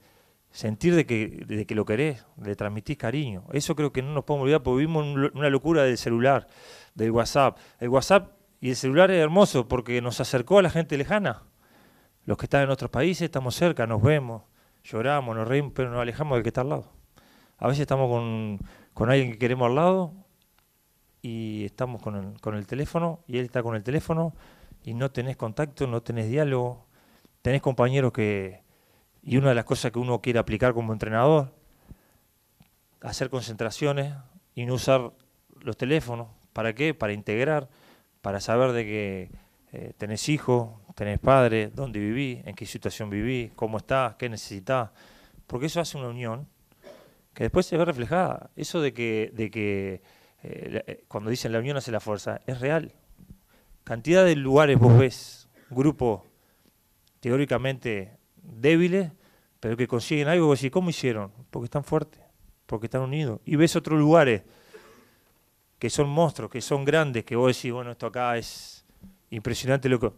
sentir 0.51 0.93
de 0.93 1.07
que, 1.07 1.43
de 1.47 1.65
que 1.65 1.73
lo 1.73 1.83
querés, 1.83 2.23
le 2.43 2.55
transmitís 2.55 2.97
cariño. 2.97 3.45
Eso 3.51 3.75
creo 3.75 3.91
que 3.91 4.03
no 4.03 4.13
nos 4.13 4.23
podemos 4.23 4.43
olvidar 4.43 4.61
porque 4.61 4.81
vivimos 4.81 5.31
una 5.33 5.49
locura 5.49 5.81
del 5.81 5.97
celular, 5.97 6.45
del 6.93 7.09
WhatsApp. 7.09 7.57
El 7.79 7.89
WhatsApp 7.89 8.33
y 8.61 8.69
el 8.69 8.75
celular 8.75 9.09
es 9.09 9.17
hermoso 9.17 9.67
porque 9.67 9.99
nos 9.99 10.21
acercó 10.21 10.59
a 10.59 10.61
la 10.61 10.69
gente 10.69 10.95
lejana. 10.95 11.41
Los 12.25 12.37
que 12.37 12.45
están 12.45 12.61
en 12.61 12.69
otros 12.69 12.91
países 12.91 13.23
estamos 13.23 13.55
cerca, 13.55 13.87
nos 13.87 14.03
vemos, 14.03 14.43
lloramos, 14.83 15.35
nos 15.35 15.47
reímos, 15.47 15.73
pero 15.75 15.89
nos 15.89 15.99
alejamos 15.99 16.35
del 16.35 16.43
que 16.43 16.49
está 16.49 16.61
al 16.61 16.69
lado. 16.69 16.91
A 17.57 17.67
veces 17.67 17.81
estamos 17.81 18.09
con, 18.09 18.59
con 18.93 19.09
alguien 19.09 19.31
que 19.31 19.37
queremos 19.37 19.67
al 19.67 19.75
lado 19.75 20.13
y 21.21 21.65
estamos 21.65 22.01
con 22.01 22.15
el, 22.15 22.41
con 22.41 22.55
el 22.55 22.65
teléfono 22.65 23.23
y 23.27 23.37
él 23.37 23.45
está 23.45 23.61
con 23.61 23.75
el 23.75 23.83
teléfono 23.83 24.33
y 24.83 24.93
no 24.93 25.11
tenés 25.11 25.35
contacto, 25.37 25.87
no 25.87 26.01
tenés 26.01 26.29
diálogo, 26.29 26.85
tenés 27.41 27.61
compañeros 27.61 28.13
que, 28.13 28.63
y 29.21 29.37
una 29.37 29.49
de 29.49 29.55
las 29.55 29.65
cosas 29.65 29.91
que 29.91 29.99
uno 29.99 30.21
quiere 30.21 30.39
aplicar 30.39 30.73
como 30.73 30.93
entrenador, 30.93 31.53
hacer 33.01 33.29
concentraciones 33.29 34.13
y 34.55 34.65
no 34.65 34.75
usar 34.75 35.11
los 35.61 35.77
teléfonos. 35.77 36.27
¿Para 36.53 36.73
qué? 36.73 36.93
Para 36.93 37.13
integrar, 37.13 37.69
para 38.21 38.39
saber 38.39 38.71
de 38.71 38.85
que 38.85 39.31
eh, 39.71 39.93
tenés 39.97 40.29
hijos, 40.29 40.71
tenés 40.99 41.17
padres, 41.17 41.73
dónde 41.73 41.97
viví, 41.97 42.41
en 42.43 42.53
qué 42.53 42.65
situación 42.65 43.09
viví, 43.09 43.53
cómo 43.55 43.77
estás, 43.77 44.15
qué 44.15 44.27
necesitas. 44.27 44.89
Porque 45.47 45.67
eso 45.67 45.79
hace 45.79 45.97
una 45.97 46.09
unión 46.09 46.45
que 47.33 47.45
después 47.45 47.65
se 47.65 47.77
ve 47.77 47.85
reflejada. 47.85 48.49
Eso 48.57 48.81
de 48.81 48.93
que, 48.93 49.31
de 49.33 49.49
que 49.49 50.01
eh, 50.43 50.83
eh, 50.85 51.05
cuando 51.07 51.29
dicen 51.29 51.53
la 51.53 51.59
unión 51.59 51.77
hace 51.77 51.89
la 51.89 52.01
fuerza, 52.01 52.41
es 52.45 52.59
real. 52.59 52.91
Cantidad 53.85 54.25
de 54.25 54.35
lugares 54.35 54.77
vos 54.77 54.97
ves, 54.97 55.47
grupos 55.69 56.23
teóricamente 57.21 58.17
débiles, 58.35 59.09
pero 59.61 59.77
que 59.77 59.87
consiguen 59.87 60.27
algo, 60.27 60.47
vos 60.47 60.59
decís, 60.59 60.71
¿cómo 60.71 60.89
hicieron? 60.89 61.31
Porque 61.49 61.65
están 61.65 61.85
fuertes, 61.85 62.21
porque 62.65 62.87
están 62.87 63.03
unidos. 63.03 63.39
Y 63.45 63.55
ves 63.55 63.73
otros 63.77 63.97
lugares 63.97 64.41
que 65.79 65.89
son 65.89 66.09
monstruos, 66.09 66.51
que 66.51 66.59
son 66.59 66.83
grandes, 66.83 67.23
que 67.23 67.37
vos 67.37 67.55
decís, 67.55 67.71
bueno, 67.71 67.91
esto 67.91 68.07
acá 68.07 68.35
es 68.37 68.85
impresionante 69.29 69.87
lo 69.87 69.97
que, 69.97 70.11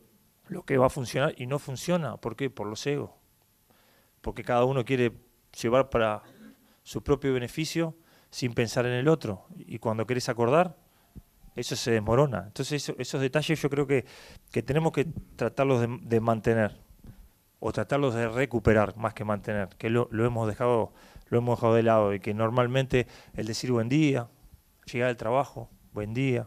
lo 0.51 0.63
que 0.63 0.77
va 0.77 0.87
a 0.87 0.89
funcionar 0.89 1.33
y 1.37 1.47
no 1.47 1.59
funciona. 1.59 2.17
¿Por 2.17 2.35
qué? 2.35 2.49
Por 2.49 2.67
los 2.67 2.85
egos. 2.85 3.11
Porque 4.19 4.43
cada 4.43 4.65
uno 4.65 4.83
quiere 4.83 5.13
llevar 5.59 5.89
para 5.89 6.21
su 6.83 7.01
propio 7.01 7.33
beneficio 7.33 7.95
sin 8.29 8.53
pensar 8.53 8.85
en 8.85 8.91
el 8.91 9.07
otro. 9.07 9.45
Y 9.55 9.79
cuando 9.79 10.05
querés 10.05 10.27
acordar, 10.27 10.75
eso 11.55 11.77
se 11.77 11.91
desmorona. 11.91 12.43
Entonces 12.47 12.93
esos 12.97 13.21
detalles 13.21 13.61
yo 13.61 13.69
creo 13.69 13.87
que, 13.87 14.03
que 14.51 14.61
tenemos 14.61 14.91
que 14.91 15.07
tratarlos 15.37 15.87
de 16.01 16.19
mantener 16.19 16.77
o 17.61 17.71
tratarlos 17.71 18.13
de 18.13 18.27
recuperar 18.27 18.97
más 18.97 19.13
que 19.13 19.23
mantener, 19.23 19.69
que 19.77 19.89
lo, 19.89 20.09
hemos 20.11 20.47
dejado 20.47 20.91
lo 21.29 21.37
hemos 21.37 21.57
dejado 21.57 21.75
de 21.75 21.83
lado 21.83 22.13
y 22.13 22.19
que 22.19 22.33
normalmente 22.33 23.07
el 23.35 23.45
decir 23.45 23.71
buen 23.71 23.87
día, 23.87 24.27
llegar 24.91 25.07
al 25.07 25.15
trabajo, 25.15 25.69
buen 25.93 26.13
día, 26.13 26.45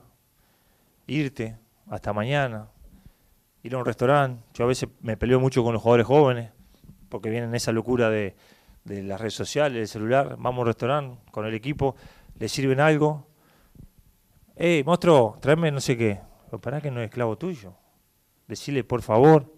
irte, 1.07 1.57
hasta 1.89 2.13
mañana, 2.13 2.69
ir 3.65 3.75
a 3.75 3.79
un 3.79 3.85
restaurante. 3.85 4.45
Yo 4.53 4.65
a 4.65 4.69
veces 4.69 4.89
me 5.01 5.17
peleo 5.17 5.41
mucho 5.41 5.65
con 5.65 5.73
los 5.73 5.83
jugadores 5.83 6.07
jóvenes 6.07 6.53
porque 7.09 7.31
vienen 7.31 7.55
esa 7.55 7.73
locura 7.73 8.11
de, 8.11 8.37
las 8.85 9.21
redes 9.21 9.35
sociales, 9.35 9.79
del 9.79 9.89
celular. 9.89 10.37
Vamos 10.39 10.59
a 10.59 10.61
un 10.61 10.67
restaurante 10.67 11.19
con 11.33 11.47
el 11.47 11.55
equipo, 11.55 11.97
le 12.39 12.49
sirven 12.49 12.79
algo. 12.79 13.27
Hey, 14.55 14.85
monstruo, 14.85 15.39
tráeme 15.41 15.73
no 15.73 15.81
sé 15.81 15.97
qué. 15.97 16.21
Pero 16.45 16.61
para 16.61 16.81
que 16.81 16.91
no 16.91 17.01
es 17.01 17.07
esclavo 17.07 17.39
tuyo. 17.39 17.75
Decirle 18.47 18.85
por 18.85 19.01
favor, 19.01 19.51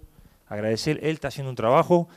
agradecer, 0.46 1.00
él 1.02 1.14
está 1.14 1.28
haciendo 1.28 1.50
un 1.50 1.56
trabajo 1.56 2.08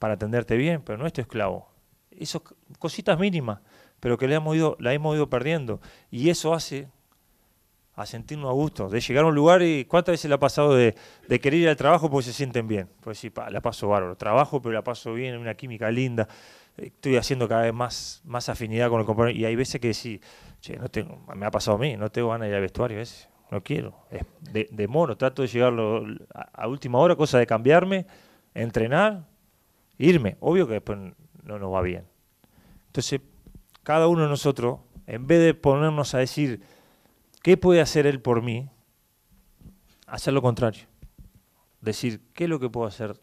para 0.00 0.14
atenderte 0.14 0.56
bien, 0.56 0.82
pero 0.82 0.98
no 0.98 1.06
es 1.06 1.12
tu 1.12 1.20
esclavo. 1.20 1.70
Esas 2.10 2.42
cositas 2.80 3.16
mínimas, 3.18 3.60
pero 4.00 4.18
que 4.18 4.26
le 4.26 4.34
hemos 4.34 4.56
ido, 4.56 4.76
la 4.80 4.92
hemos 4.92 5.14
ido 5.14 5.30
perdiendo. 5.30 5.80
Y 6.10 6.30
eso 6.30 6.52
hace 6.52 6.88
a 7.96 8.06
sentirnos 8.06 8.50
a 8.50 8.52
gusto, 8.52 8.88
de 8.88 9.00
llegar 9.00 9.24
a 9.24 9.28
un 9.28 9.34
lugar 9.34 9.62
y 9.62 9.86
cuántas 9.86 10.12
veces 10.12 10.28
le 10.28 10.34
ha 10.34 10.38
pasado 10.38 10.74
de, 10.74 10.94
querer 11.40 11.54
ir 11.54 11.68
al 11.68 11.76
trabajo 11.76 12.10
porque 12.10 12.26
se 12.26 12.32
sienten 12.32 12.68
bien. 12.68 12.88
Pues 13.00 13.18
sí, 13.18 13.32
la 13.50 13.60
paso 13.60 13.88
bárbaro, 13.88 14.16
trabajo, 14.16 14.60
pero 14.60 14.74
la 14.74 14.84
paso 14.84 15.14
bien, 15.14 15.36
una 15.38 15.54
química 15.54 15.90
linda, 15.90 16.28
estoy 16.76 17.16
haciendo 17.16 17.48
cada 17.48 17.62
vez 17.62 17.74
más, 17.74 18.20
más 18.24 18.48
afinidad 18.50 18.90
con 18.90 19.00
el 19.00 19.06
compañero. 19.06 19.36
Y 19.36 19.46
hay 19.46 19.56
veces 19.56 19.80
que 19.80 19.94
sí, 19.94 20.20
che, 20.60 20.76
no 20.76 20.90
tengo, 20.90 21.24
me 21.34 21.46
ha 21.46 21.50
pasado 21.50 21.78
a 21.78 21.80
mí, 21.80 21.96
no 21.96 22.10
tengo 22.10 22.28
ganas 22.28 22.46
de 22.46 22.50
ir 22.50 22.54
al 22.56 22.60
vestuario 22.60 22.98
a 22.98 23.00
veces 23.00 23.28
no 23.50 23.62
quiero. 23.62 23.94
De, 24.40 24.68
de 24.70 24.88
mono, 24.88 25.16
trato 25.16 25.42
de 25.42 25.48
llegar 25.48 25.72
a, 26.34 26.68
última 26.68 26.98
hora, 26.98 27.16
cosa 27.16 27.38
de 27.38 27.46
cambiarme, 27.46 28.06
entrenar, 28.54 29.26
irme. 29.98 30.36
Obvio 30.40 30.66
que 30.66 30.74
después 30.74 30.98
no 31.44 31.58
nos 31.58 31.72
va 31.72 31.82
bien. 31.82 32.04
Entonces, 32.86 33.20
cada 33.82 34.08
uno 34.08 34.22
de 34.22 34.28
nosotros, 34.28 34.80
en 35.06 35.26
vez 35.26 35.40
de 35.40 35.54
ponernos 35.54 36.14
a 36.14 36.18
decir, 36.18 36.60
¿qué 37.46 37.56
puede 37.56 37.80
hacer 37.80 38.08
él 38.08 38.20
por 38.20 38.42
mí? 38.42 38.68
Hacer 40.08 40.34
lo 40.34 40.42
contrario. 40.42 40.82
Decir, 41.80 42.20
¿qué 42.34 42.42
es 42.42 42.50
lo 42.50 42.58
que 42.58 42.68
puedo 42.68 42.88
hacer 42.88 43.20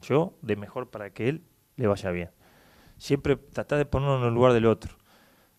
yo 0.00 0.38
de 0.40 0.56
mejor 0.56 0.88
para 0.88 1.10
que 1.10 1.28
él 1.28 1.44
le 1.76 1.86
vaya 1.86 2.10
bien? 2.10 2.30
Siempre 2.96 3.36
tratar 3.36 3.76
de 3.76 3.84
ponernos 3.84 4.22
en 4.22 4.28
el 4.28 4.32
lugar 4.32 4.54
del 4.54 4.64
otro 4.64 4.96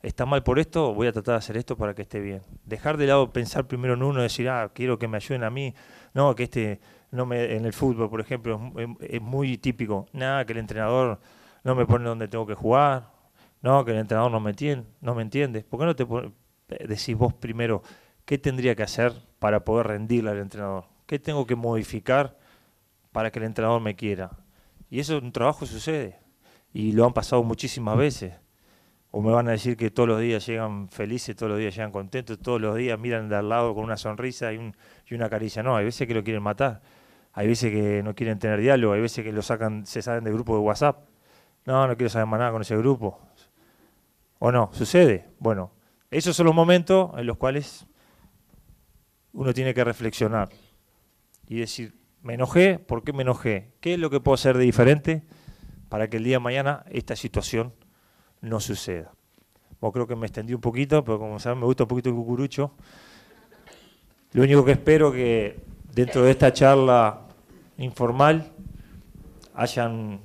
está 0.02 0.26
mal 0.26 0.42
por 0.42 0.58
esto, 0.58 0.92
voy 0.96 1.06
a 1.06 1.12
tratar 1.12 1.34
de 1.34 1.38
hacer 1.38 1.58
esto 1.58 1.78
para 1.78 1.94
que 1.94 2.02
esté 2.02 2.20
bien. 2.20 2.42
Dejar 2.66 2.98
de 2.98 3.06
lado 3.06 3.32
pensar 3.32 3.68
primero 3.68 3.94
en 3.94 4.02
uno, 4.02 4.24
decir, 4.24 4.50
ah, 4.50 4.72
quiero 4.74 4.98
que 4.98 5.08
me 5.08 5.18
ayuden 5.18 5.44
a 5.44 5.52
mí. 5.52 5.76
No, 6.16 6.34
que 6.34 6.46
este, 6.46 6.80
no 7.12 7.28
me, 7.28 7.56
en 7.56 7.64
el 7.66 7.74
fútbol, 7.74 8.10
por 8.10 8.22
ejemplo, 8.22 8.60
es, 9.02 9.22
muy 9.22 9.60
típico. 9.60 10.08
Nada, 10.14 10.46
que 10.46 10.54
el 10.54 10.60
entrenador 10.60 11.20
no 11.64 11.76
me 11.76 11.86
pone 11.86 12.06
donde 12.06 12.28
tengo 12.28 12.48
que 12.48 12.56
jugar. 12.56 13.12
No, 13.62 13.86
que 13.86 13.92
el 13.92 13.98
entrenador 13.98 14.32
no 14.32 14.40
me 14.40 14.50
entiende. 14.50 14.88
No 15.00 15.14
me 15.14 15.22
entiende. 15.22 15.64
¿Por 15.64 15.80
qué 15.80 15.86
no 15.86 15.96
te 15.96 16.08
decís 16.88 17.16
vos 17.16 17.34
primero 17.34 17.82
qué 18.26 18.38
tendría 18.38 18.76
que 18.76 18.84
hacer 18.84 19.14
para 19.40 19.66
poder 19.66 19.88
rendirle 19.88 20.32
al 20.32 20.38
entrenador? 20.38 20.86
¿Qué 21.06 21.20
tengo 21.20 21.46
que 21.46 21.56
modificar 21.56 22.38
para 23.12 23.32
que 23.32 23.40
el 23.40 23.46
entrenador 23.46 23.82
me 23.82 23.96
quiera? 23.96 24.32
Y 24.90 25.00
eso 25.00 25.18
en 25.18 25.26
un 25.26 25.32
trabajo 25.32 25.66
sucede. 25.66 26.20
Y 26.74 26.92
lo 26.92 27.06
han 27.06 27.14
pasado 27.14 27.44
muchísimas 27.44 27.98
veces 27.98 28.34
o 29.12 29.22
me 29.22 29.32
van 29.32 29.48
a 29.48 29.52
decir 29.52 29.76
que 29.76 29.90
todos 29.90 30.08
los 30.08 30.22
días 30.22 30.46
llegan 30.46 30.90
felices, 30.90 31.36
todos 31.36 31.52
los 31.52 31.60
días 31.60 31.76
llegan 31.76 31.92
contentos, 31.92 32.38
todos 32.40 32.62
los 32.62 32.76
días 32.76 33.00
miran 33.00 33.28
de 33.28 33.36
al 33.36 33.50
lado 33.50 33.74
con 33.74 33.84
una 33.84 33.98
sonrisa 33.98 34.54
y, 34.54 34.58
un, 34.58 34.76
y 35.08 35.16
una 35.16 35.30
caricia. 35.30 35.64
No, 35.64 35.76
hay 35.76 35.86
veces 35.86 36.08
que 36.08 36.14
lo 36.14 36.24
quieren 36.24 36.44
matar, 36.44 36.82
hay 37.34 37.48
veces 37.48 37.72
que 37.72 38.04
no 38.04 38.14
quieren 38.14 38.38
tener 38.38 38.60
diálogo, 38.60 38.94
hay 38.94 39.02
veces 39.02 39.24
que 39.24 39.32
lo 39.32 39.42
sacan, 39.42 39.86
se 39.86 40.02
salen 40.02 40.24
del 40.24 40.34
grupo 40.34 40.54
de 40.54 40.62
WhatsApp. 40.62 41.08
No, 41.66 41.88
no 41.88 41.98
quiero 41.98 42.10
saber 42.10 42.28
más 42.28 42.40
nada 42.40 42.52
con 42.52 42.62
ese 42.62 42.78
grupo. 42.78 43.20
¿O 44.40 44.52
no? 44.52 44.70
¿Sucede? 44.74 45.28
Bueno, 45.40 45.72
esos 46.12 46.36
son 46.36 46.48
los 46.48 46.56
momentos 46.56 47.12
en 47.18 47.26
los 47.26 47.38
cuales 47.38 47.86
uno 49.34 49.54
tiene 49.54 49.74
que 49.74 49.84
reflexionar 49.84 50.50
y 51.48 51.60
decir, 51.60 51.96
me 52.22 52.34
enojé, 52.34 52.80
¿por 52.80 53.04
qué 53.04 53.14
me 53.14 53.22
enojé? 53.22 53.72
¿Qué 53.80 53.94
es 53.94 54.00
lo 54.00 54.10
que 54.10 54.20
puedo 54.20 54.36
hacer 54.36 54.58
de 54.58 54.64
diferente 54.64 55.24
para 55.88 56.10
que 56.10 56.18
el 56.18 56.24
día 56.24 56.38
de 56.38 56.40
mañana 56.40 56.84
esta 56.90 57.16
situación 57.16 57.74
no 58.42 58.60
suceda? 58.60 59.12
Bueno, 59.80 59.94
creo 59.94 60.08
que 60.08 60.16
me 60.16 60.26
extendí 60.26 60.54
un 60.54 60.62
poquito, 60.62 61.04
pero 61.04 61.20
como 61.20 61.40
saben 61.40 61.60
me 61.60 61.66
gusta 61.66 61.84
un 61.84 61.90
poquito 61.90 62.10
el 62.10 62.16
cucurucho. 62.16 62.74
Lo 64.34 64.44
único 64.44 64.66
que 64.66 64.74
espero 64.74 65.12
que 65.12 65.60
dentro 65.94 66.24
de 66.24 66.32
esta 66.32 66.52
charla 66.52 67.22
informal 67.78 68.52
hayan 69.56 70.20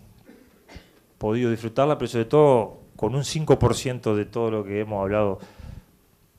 podido 1.19 1.51
disfrutarla, 1.51 1.97
pero 1.97 2.09
sobre 2.09 2.25
todo 2.25 2.81
con 2.97 3.15
un 3.15 3.23
5% 3.23 4.15
de 4.15 4.25
todo 4.25 4.51
lo 4.51 4.65
que 4.65 4.81
hemos 4.81 5.01
hablado 5.01 5.39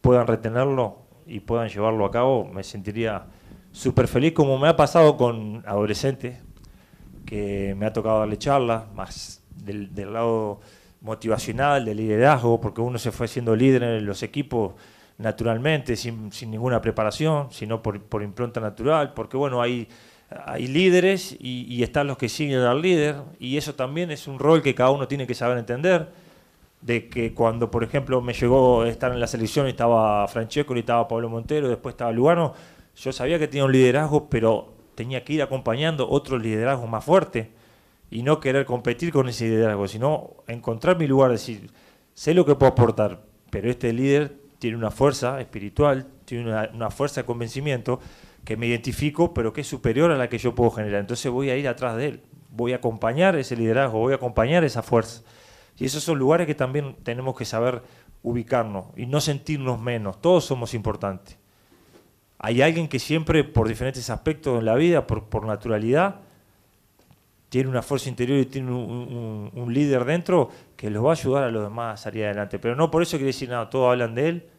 puedan 0.06 0.28
retenerlo 0.28 1.00
y 1.26 1.40
puedan 1.40 1.68
llevarlo 1.68 2.06
a 2.06 2.12
cabo, 2.12 2.46
me 2.46 2.64
sentiría 2.64 3.26
súper 3.72 4.08
feliz 4.08 4.34
como 4.34 4.60
me 4.60 4.68
ha 4.68 4.76
pasado 4.76 5.18
con 5.18 5.64
adolescentes, 5.66 6.38
que 7.26 7.74
me 7.76 7.88
ha 7.88 7.92
tocado 7.92 8.20
darle 8.20 8.38
charlas, 8.38 8.84
más 8.94 9.44
del, 9.56 9.90
lado 10.14 10.60
motivacional, 11.02 11.86
de 11.86 11.96
liderazgo, 11.96 12.62
porque 12.62 12.82
uno 12.82 13.00
se 13.00 13.12
fue 13.12 13.28
siendo 13.28 13.56
líder 13.56 13.82
en 13.82 14.06
los 14.06 14.22
equipos 14.22 14.76
naturalmente, 15.18 15.96
sin, 15.96 16.30
ninguna 16.52 16.82
preparación, 16.82 17.48
sino 17.50 17.82
por, 17.82 18.22
impronta 18.22 18.60
natural, 18.60 19.16
porque 19.16 19.38
bueno, 19.38 19.60
hay, 19.60 19.88
hay 20.30 20.68
líderes 20.68 21.36
y, 21.40 21.66
y, 21.68 21.82
están 21.82 22.06
los 22.06 22.20
que 22.20 22.30
siguen 22.30 22.60
al 22.60 22.80
líder, 22.80 23.16
y 23.40 23.58
eso 23.58 23.74
también 23.74 24.12
es 24.12 24.28
un 24.28 24.38
rol 24.38 24.62
que 24.62 24.76
cada 24.76 24.92
uno 24.92 25.08
tiene 25.08 25.26
que 25.26 25.34
saber 25.34 25.58
entender, 25.58 26.10
de 26.82 27.10
que 27.10 27.34
cuando, 27.34 27.72
por 27.72 27.84
ejemplo, 27.84 28.22
me 28.22 28.34
llegó 28.34 28.86
estar 28.86 29.12
en 29.12 29.20
la 29.20 29.28
selección, 29.28 29.68
estaba 29.68 30.28
Francesco 30.28 30.76
y 30.76 30.80
estaba 30.80 31.08
Pablo 31.08 31.30
Montero, 31.30 31.68
después 31.68 31.94
estaba 31.94 32.12
Lugano, 32.12 32.54
yo 32.96 33.12
sabía 33.12 33.40
que 33.40 33.48
tenía 33.48 33.66
un 33.66 33.72
liderazgo, 33.72 34.30
pero 34.30 34.74
tenía 34.96 35.24
que 35.24 35.34
ir 35.34 35.42
acompañando 35.42 36.10
otro 36.10 36.38
liderazgo 36.38 36.88
más 36.88 37.04
fuerte 37.04 37.52
y 38.10 38.24
no 38.24 38.40
querer 38.40 38.66
competir 38.66 39.12
con 39.12 39.28
ese 39.28 39.46
liderazgo, 39.46 39.88
sino 39.88 40.36
encontrar 40.48 40.98
mi 40.98 41.08
lugar, 41.08 41.32
decir, 41.32 41.72
sé 42.14 42.34
lo 42.34 42.46
que 42.46 42.56
puedo 42.56 42.72
aportar, 42.72 43.22
pero 43.50 43.70
este 43.70 43.92
líder 43.92 44.38
tiene 44.60 44.78
una 44.78 44.92
fuerza 44.92 45.40
espiritual, 45.42 46.08
tiene 46.24 46.50
una, 46.74 46.90
fuerza 46.90 47.22
de 47.22 47.26
convencimiento 47.26 48.00
que 48.44 48.58
me 48.58 48.68
identifico, 48.68 49.34
pero 49.34 49.54
que 49.54 49.62
es 49.62 49.68
superior 49.68 50.12
a 50.12 50.18
la 50.18 50.30
que 50.30 50.38
yo 50.38 50.56
puedo 50.56 50.72
generar. 50.72 51.02
Entonces 51.02 51.32
voy 51.32 51.50
a 51.50 51.58
ir 51.58 51.68
atrás 51.68 51.98
de 51.98 52.08
él, 52.08 52.22
voy 52.52 52.74
a 52.74 52.78
acompañar 52.78 53.36
ese 53.36 53.56
liderazgo, 53.56 54.00
voy 54.00 54.14
a 54.14 54.18
acompañar 54.18 54.64
esa 54.64 54.82
fuerza. 54.82 55.24
Y 55.78 55.86
esos 55.86 56.04
son 56.04 56.18
lugares 56.18 56.48
que 56.48 56.56
también 56.56 56.96
tenemos 57.04 57.36
que 57.36 57.46
saber 57.46 57.82
ubicarnos 58.24 58.86
y 58.96 59.06
no 59.06 59.22
sentirnos 59.22 59.80
menos. 59.80 60.22
Todos 60.22 60.46
somos 60.46 60.74
importantes 60.74 61.38
hay 62.46 62.62
alguien 62.62 62.88
que 62.88 63.00
siempre, 63.00 63.44
por 63.44 63.68
diferentes 63.68 64.10
aspectos 64.10 64.60
en 64.60 64.66
la 64.66 64.76
vida, 64.76 65.08
por, 65.08 65.46
naturalidad, 65.46 66.18
tiene 67.50 67.70
una 67.70 67.82
fuerza 67.82 68.10
interior 68.10 68.38
y 68.38 68.46
tiene 68.46 68.72
un, 68.72 69.74
líder 69.74 70.06
dentro 70.06 70.50
que 70.76 70.90
los 70.90 71.04
va 71.04 71.10
a 71.10 71.14
ayudar 71.14 71.44
a 71.44 71.50
los 71.50 71.64
demás 71.64 71.94
a 71.94 72.04
salir 72.04 72.26
adelante. 72.26 72.60
Pero 72.60 72.76
no 72.76 72.92
por 72.92 73.02
eso 73.02 73.18
quiere 73.18 73.28
decir 73.28 73.50
nada, 73.50 73.70
todos 73.70 73.92
hablan 73.92 74.14
de 74.14 74.30
él, 74.30 74.50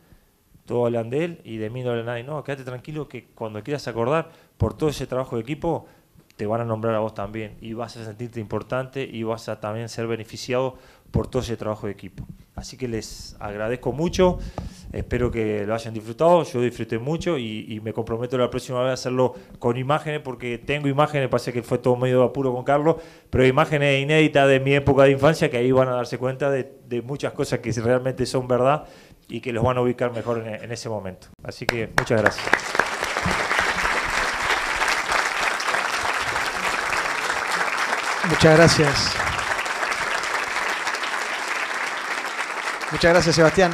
todos 0.64 0.86
hablan 0.86 1.10
de 1.10 1.24
él 1.24 1.40
y 1.44 1.58
de 1.58 1.70
mí 1.70 1.82
no 1.82 1.90
habla 1.90 2.02
nadie. 2.02 2.24
No, 2.24 2.42
quédate 2.42 2.64
tranquilo 2.64 3.08
que 3.08 3.26
cuando 3.34 3.62
quieras 3.62 3.86
acordar 3.88 4.30
por 4.56 4.76
todo 4.76 4.88
ese 4.88 5.06
trabajo 5.06 5.36
de 5.36 5.42
equipo, 5.42 5.86
te 6.36 6.46
van 6.46 6.62
a 6.62 6.64
nombrar 6.64 6.94
a 6.94 6.98
vos 6.98 7.14
también 7.14 7.56
y 7.60 7.72
vas 7.74 7.96
a 7.96 8.04
sentirte 8.04 8.40
importante 8.40 9.04
y 9.04 9.22
vas 9.22 9.48
a 9.48 9.60
también 9.60 9.88
ser 9.88 10.06
beneficiado 10.06 10.76
por 11.16 11.28
todo 11.28 11.40
ese 11.40 11.56
trabajo 11.56 11.86
de 11.86 11.94
equipo. 11.94 12.26
Así 12.54 12.76
que 12.76 12.88
les 12.88 13.36
agradezco 13.40 13.90
mucho, 13.90 14.38
espero 14.92 15.30
que 15.30 15.64
lo 15.64 15.74
hayan 15.74 15.94
disfrutado, 15.94 16.42
yo 16.42 16.60
disfruté 16.60 16.98
mucho 16.98 17.38
y, 17.38 17.80
me 17.82 17.94
comprometo 17.94 18.36
la 18.36 18.50
próxima 18.50 18.82
vez 18.82 18.90
a 18.90 18.92
hacerlo 18.92 19.34
con 19.58 19.78
imágenes 19.78 20.20
porque 20.20 20.58
tengo 20.58 20.88
imágenes, 20.88 21.28
parece 21.30 21.54
que 21.54 21.62
fue 21.62 21.78
todo 21.78 21.96
medio 21.96 22.22
apuro 22.22 22.52
con 22.52 22.64
Carlos, 22.64 22.96
pero 23.30 23.46
imágenes 23.46 24.02
inéditas 24.02 24.46
de 24.46 24.60
mi 24.60 24.74
época 24.74 25.04
de 25.04 25.12
infancia 25.12 25.50
que 25.50 25.56
ahí 25.56 25.72
van 25.72 25.88
a 25.88 25.92
darse 25.92 26.18
cuenta 26.18 26.50
de, 26.50 27.02
muchas 27.02 27.32
cosas 27.32 27.60
que 27.60 27.72
realmente 27.72 28.26
son 28.26 28.46
verdad 28.46 28.84
y 29.26 29.40
que 29.40 29.54
los 29.54 29.64
van 29.64 29.78
a 29.78 29.80
ubicar 29.80 30.12
mejor 30.12 30.46
en, 30.46 30.64
en 30.64 30.70
ese 30.70 30.90
momento. 30.90 31.28
Así 31.42 31.64
que 31.64 31.88
muchas 31.98 32.20
gracias. 32.20 32.46
Muchas 38.28 38.56
gracias. 38.56 39.25
Muchas 42.96 43.12
gracias, 43.12 43.36
Sebastián. 43.36 43.72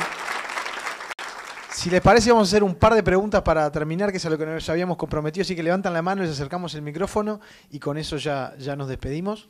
Si 1.71 1.89
les 1.91 2.01
parece, 2.01 2.33
vamos 2.33 2.49
a 2.49 2.51
hacer 2.51 2.65
un 2.65 2.75
par 2.75 2.93
de 2.93 3.05
preguntas 3.05 3.41
para 3.43 3.71
terminar, 3.71 4.11
que 4.11 4.17
es 4.17 4.27
a 4.27 4.31
lo 4.31 4.37
que 4.37 4.45
nos 4.45 4.69
habíamos 4.69 4.97
comprometido. 4.97 5.43
Así 5.43 5.55
que 5.55 5.63
levantan 5.63 5.93
la 5.93 6.03
mano, 6.03 6.23
les 6.23 6.33
acercamos 6.33 6.75
el 6.75 6.83
micrófono 6.83 7.39
y 7.71 7.79
con 7.79 7.99
eso 7.99 8.17
ya, 8.17 8.53
ya 8.59 8.75
nos 8.75 8.89
despedimos. 8.89 9.49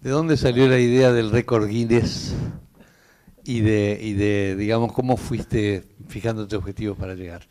¿De 0.00 0.08
dónde 0.08 0.38
salió 0.38 0.66
la 0.68 0.78
idea 0.78 1.12
del 1.12 1.30
récord 1.30 1.68
Guinness 1.68 2.34
y 3.44 3.60
de, 3.60 3.98
y 4.00 4.14
de, 4.14 4.56
digamos, 4.56 4.94
cómo 4.94 5.18
fuiste 5.18 5.84
fijándote 6.08 6.56
objetivos 6.56 6.96
para 6.96 7.14
llegar? 7.14 7.46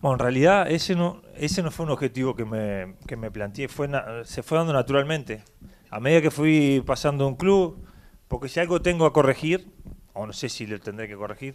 Bueno, 0.00 0.14
en 0.14 0.18
realidad 0.18 0.68
ese 0.68 0.96
no, 0.96 1.22
ese 1.36 1.62
no 1.62 1.70
fue 1.70 1.86
un 1.86 1.92
objetivo 1.92 2.34
que 2.34 2.44
me, 2.44 2.96
que 3.06 3.16
me 3.16 3.30
planteé, 3.30 3.68
fue 3.68 3.88
se 4.24 4.42
fue 4.42 4.58
dando 4.58 4.72
naturalmente. 4.72 5.44
A 5.90 6.00
medida 6.00 6.20
que 6.20 6.32
fui 6.32 6.82
pasando 6.84 7.24
un 7.28 7.36
club, 7.36 7.86
porque 8.26 8.48
si 8.48 8.58
algo 8.58 8.82
tengo 8.82 9.06
a 9.06 9.12
corregir, 9.12 9.72
o 10.14 10.26
no 10.26 10.32
sé 10.32 10.48
si 10.48 10.66
lo 10.66 10.80
tendré 10.80 11.06
que 11.06 11.16
corregir, 11.16 11.54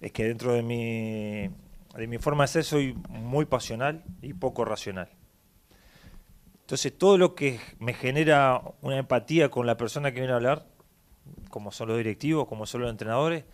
es 0.00 0.12
que 0.12 0.24
dentro 0.24 0.52
de 0.52 0.62
mi, 0.62 1.48
de 1.96 2.06
mi 2.06 2.18
forma 2.18 2.44
de 2.44 2.48
ser 2.48 2.64
soy 2.64 2.94
muy 3.08 3.44
pasional 3.44 4.04
y 4.20 4.34
poco 4.34 4.64
racional. 4.64 5.08
Entonces 6.60 6.96
todo 6.96 7.16
lo 7.16 7.34
que 7.34 7.60
me 7.78 7.94
genera 7.94 8.60
una 8.82 8.98
empatía 8.98 9.48
con 9.48 9.66
la 9.66 9.76
persona 9.76 10.12
que 10.12 10.20
viene 10.20 10.32
a 10.32 10.36
hablar, 10.36 10.66
como 11.50 11.72
son 11.72 11.88
los 11.88 11.96
directivos, 11.96 12.46
como 12.46 12.66
son 12.66 12.82
los 12.82 12.90
entrenadores, 12.90 13.44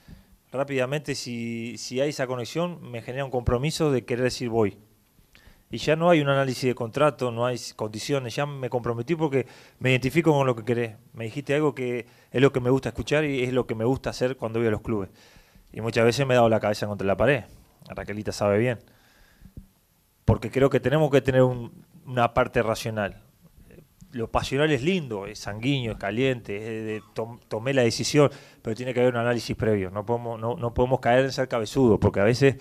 rápidamente 0.51 1.15
si, 1.15 1.77
si 1.79 2.01
hay 2.01 2.11
esa 2.11 2.27
conexión 2.27 2.81
me 2.91 3.03
genera 3.03 3.25
un 3.25 3.31
compromiso 3.31 3.91
de 3.91 4.05
querer 4.05 4.25
decir 4.25 4.49
voy 4.49 4.79
y 5.75 5.79
ya 5.79 5.97
no 5.97 6.09
hay 6.09 6.21
un 6.21 6.29
análisis 6.29 6.63
de 6.63 6.75
contrato, 6.77 7.33
no 7.33 7.47
hay 7.47 7.59
condiciones, 7.75 8.37
ya 8.37 8.47
me 8.47 8.71
comprometí 8.71 9.17
porque 9.17 9.45
me 9.81 9.91
identifico 9.91 10.31
con 10.31 10.47
lo 10.47 10.55
que 10.55 10.65
querés. 10.65 10.95
Me 11.15 11.25
dijiste 11.25 11.53
algo 11.53 11.75
que 11.75 12.07
es 12.31 12.41
lo 12.41 12.53
que 12.53 12.61
me 12.61 12.71
gusta 12.71 12.91
escuchar 12.91 13.25
y 13.25 13.43
es 13.43 13.53
lo 13.53 13.67
que 13.67 13.75
me 13.75 13.85
gusta 13.85 14.11
hacer 14.11 14.37
cuando 14.37 14.61
voy 14.61 14.69
a 14.69 14.71
los 14.71 14.83
clubes. 14.83 15.11
Y 15.73 15.81
muchas 15.81 16.05
veces 16.05 16.25
me 16.29 16.35
he 16.35 16.37
dado 16.37 16.49
la 16.49 16.61
cabeza 16.61 16.87
contra 16.87 17.05
la 17.05 17.17
pared. 17.17 17.43
Raquelita 17.89 18.31
sabe 18.31 18.59
bien. 18.59 18.79
Porque 20.25 20.49
creo 20.49 20.71
que 20.71 20.79
tenemos 20.79 21.11
que 21.11 21.21
tener 21.21 21.43
una 21.43 22.35
parte 22.35 22.63
racional. 22.63 23.21
Lo 24.13 24.31
pasional 24.31 24.71
es 24.71 24.81
lindo, 24.85 25.27
es 25.27 25.41
sanguíneo, 25.41 25.91
es 25.91 25.99
caliente, 25.99 27.03
tomé 27.49 27.75
la 27.75 27.83
decisión, 27.83 28.31
pero 28.63 28.77
tiene 28.77 28.95
que 28.95 29.01
haber 29.01 29.13
un 29.13 29.19
análisis 29.19 29.57
previo. 29.57 29.91
No 29.91 30.07
podemos, 30.07 30.41
no, 30.41 30.55
no 30.55 30.73
podemos 30.73 31.01
caer 31.01 31.25
en 31.25 31.33
ser 31.33 31.49
cabezudo, 31.49 31.99
porque 31.99 32.21
a 32.21 32.25
veces 32.25 32.59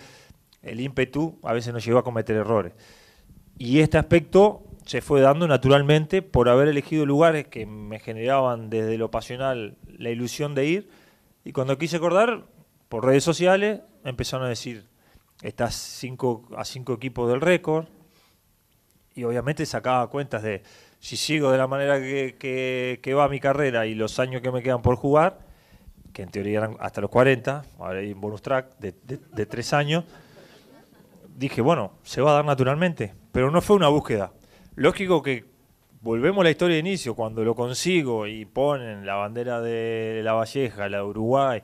el 0.64 0.80
ímpetu 0.80 1.38
a 1.44 1.54
veces 1.54 1.72
nos 1.72 1.86
lleva 1.86 2.00
a 2.00 2.04
cometer 2.04 2.36
errores. 2.36 2.74
Y 3.58 3.80
este 3.80 3.98
aspecto 3.98 4.64
se 4.86 5.02
fue 5.02 5.22
dando 5.22 5.48
naturalmente 5.48 6.22
por 6.22 6.50
haber 6.50 6.68
elegido 6.68 7.06
lugares 7.06 7.48
que 7.48 7.66
me 7.66 8.00
generaban 8.00 8.70
desde 8.70 8.98
lo 8.98 9.12
pasional 9.12 9.78
la 9.88 10.10
ilusión 10.10 10.56
de 10.56 10.66
ir. 10.66 10.90
Y 11.46 11.52
cuando 11.52 11.78
quise 11.78 11.98
acordar, 11.98 12.44
por 12.90 13.06
redes 13.06 13.24
sociales, 13.24 13.82
empezaron 14.04 14.46
a 14.46 14.50
decir, 14.50 14.86
estás 15.42 15.76
cinco, 15.76 16.48
a 16.56 16.66
cinco 16.66 16.94
equipos 16.94 17.30
del 17.30 17.42
récord. 17.42 17.86
Y 19.16 19.24
obviamente 19.24 19.66
sacaba 19.66 20.08
cuentas 20.10 20.44
de 20.44 20.64
si 21.00 21.18
sigo 21.18 21.52
de 21.52 21.58
la 21.58 21.68
manera 21.68 22.00
que, 22.00 23.00
que, 23.02 23.14
va 23.14 23.28
mi 23.28 23.40
carrera 23.40 23.86
y 23.86 23.94
los 23.94 24.20
años 24.20 24.42
que 24.42 24.52
me 24.52 24.64
quedan 24.64 24.82
por 24.82 24.96
jugar, 24.96 25.40
que 26.14 26.24
en 26.24 26.30
teoría 26.30 26.60
eran 26.60 26.78
hasta 26.80 27.02
los 27.02 27.10
40, 27.10 27.66
ahora 27.78 28.00
hay 28.00 28.14
un 28.14 28.22
bonus 28.22 28.42
track 28.42 28.78
de, 28.80 28.94
de 29.04 29.46
tres 29.46 29.74
años, 29.74 30.06
dije, 31.36 31.62
bueno, 31.62 31.94
se 32.04 32.22
va 32.22 32.32
a 32.32 32.36
dar 32.36 32.46
naturalmente, 32.46 33.14
pero 33.32 33.52
no 33.52 33.62
fue 33.62 33.76
una 33.76 33.88
búsqueda. 33.90 34.32
Lógico 34.76 35.22
que 35.22 35.46
volvemos 36.02 36.42
a 36.42 36.44
la 36.46 36.52
historia 36.52 36.76
de 36.76 36.82
inicio, 36.82 37.16
cuando 37.16 37.44
lo 37.44 37.56
consigo 37.56 38.28
y 38.28 38.46
ponen 38.46 39.06
la 39.06 39.16
bandera 39.16 39.62
de 39.62 40.22
La 40.24 40.34
Valleja, 40.34 40.90
la 40.90 40.98
de 40.98 41.04
Uruguay, 41.04 41.62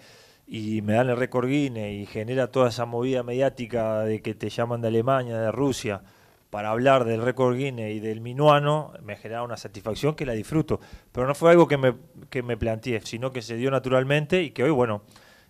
y 0.48 0.82
me 0.82 0.94
dan 0.94 1.10
el 1.10 1.18
récord 1.18 1.48
Guinness 1.48 1.94
y 1.94 2.06
genera 2.06 2.48
toda 2.48 2.70
esa 2.70 2.86
movida 2.86 3.22
mediática 3.22 4.02
de 4.02 4.22
que 4.22 4.34
te 4.34 4.50
llaman 4.50 4.82
de 4.82 4.88
Alemania, 4.88 5.38
de 5.38 5.52
Rusia, 5.52 6.02
para 6.50 6.72
hablar 6.72 7.06
del 7.06 7.22
récord 7.22 7.56
Guinness 7.56 7.96
y 7.96 8.00
del 8.00 8.22
minuano, 8.22 8.94
me 9.04 9.16
genera 9.16 9.44
una 9.44 9.58
satisfacción 9.58 10.16
que 10.16 10.26
la 10.26 10.34
disfruto. 10.34 10.80
Pero 11.12 11.28
no 11.28 11.36
fue 11.36 11.52
algo 11.52 11.68
que 11.68 11.78
me, 11.78 11.94
que 12.30 12.42
me 12.42 12.58
planteé, 12.58 13.02
sino 13.02 13.32
que 13.32 13.44
se 13.44 13.56
dio 13.56 13.70
naturalmente 13.70 14.42
y 14.42 14.50
que 14.50 14.64
hoy, 14.64 14.72
bueno, 14.72 15.04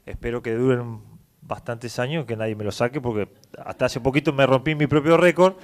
espero 0.05 0.41
que 0.41 0.53
duren 0.53 0.99
bastantes 1.41 1.99
años 1.99 2.25
que 2.25 2.35
nadie 2.35 2.55
me 2.55 2.63
lo 2.63 2.71
saque 2.71 3.01
porque 3.01 3.29
hasta 3.57 3.85
hace 3.85 3.99
poquito 3.99 4.33
me 4.33 4.45
rompí 4.45 4.75
mi 4.75 4.87
propio 4.87 5.17
récord. 5.17 5.55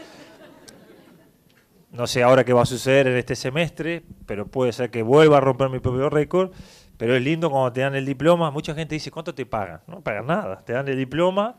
No 1.92 2.08
sé 2.08 2.24
ahora 2.24 2.44
qué 2.44 2.52
va 2.52 2.64
a 2.64 2.66
suceder 2.66 3.08
en 3.08 3.18
este 3.18 3.36
semestre, 3.36 4.04
pero 4.26 4.48
puede 4.48 4.74
ser 4.74 4.92
que 4.92 5.02
vuelva 5.02 5.38
a 5.38 5.40
romper 5.40 5.70
mi 5.70 5.80
propio 5.80 6.10
récord. 6.10 6.52
Pero 6.98 7.16
es 7.16 7.22
lindo 7.22 7.50
cuando 7.50 7.72
te 7.72 7.82
dan 7.82 7.96
el 7.96 8.06
diploma. 8.06 8.52
Mucha 8.52 8.74
gente 8.74 8.96
dice, 8.96 9.12
¿cuánto 9.12 9.34
te 9.34 9.46
pagan? 9.46 9.82
No 9.88 10.02
pagan 10.02 10.28
nada. 10.28 10.64
Te 10.64 10.74
dan 10.74 10.88
el 10.88 10.98
diploma, 10.98 11.56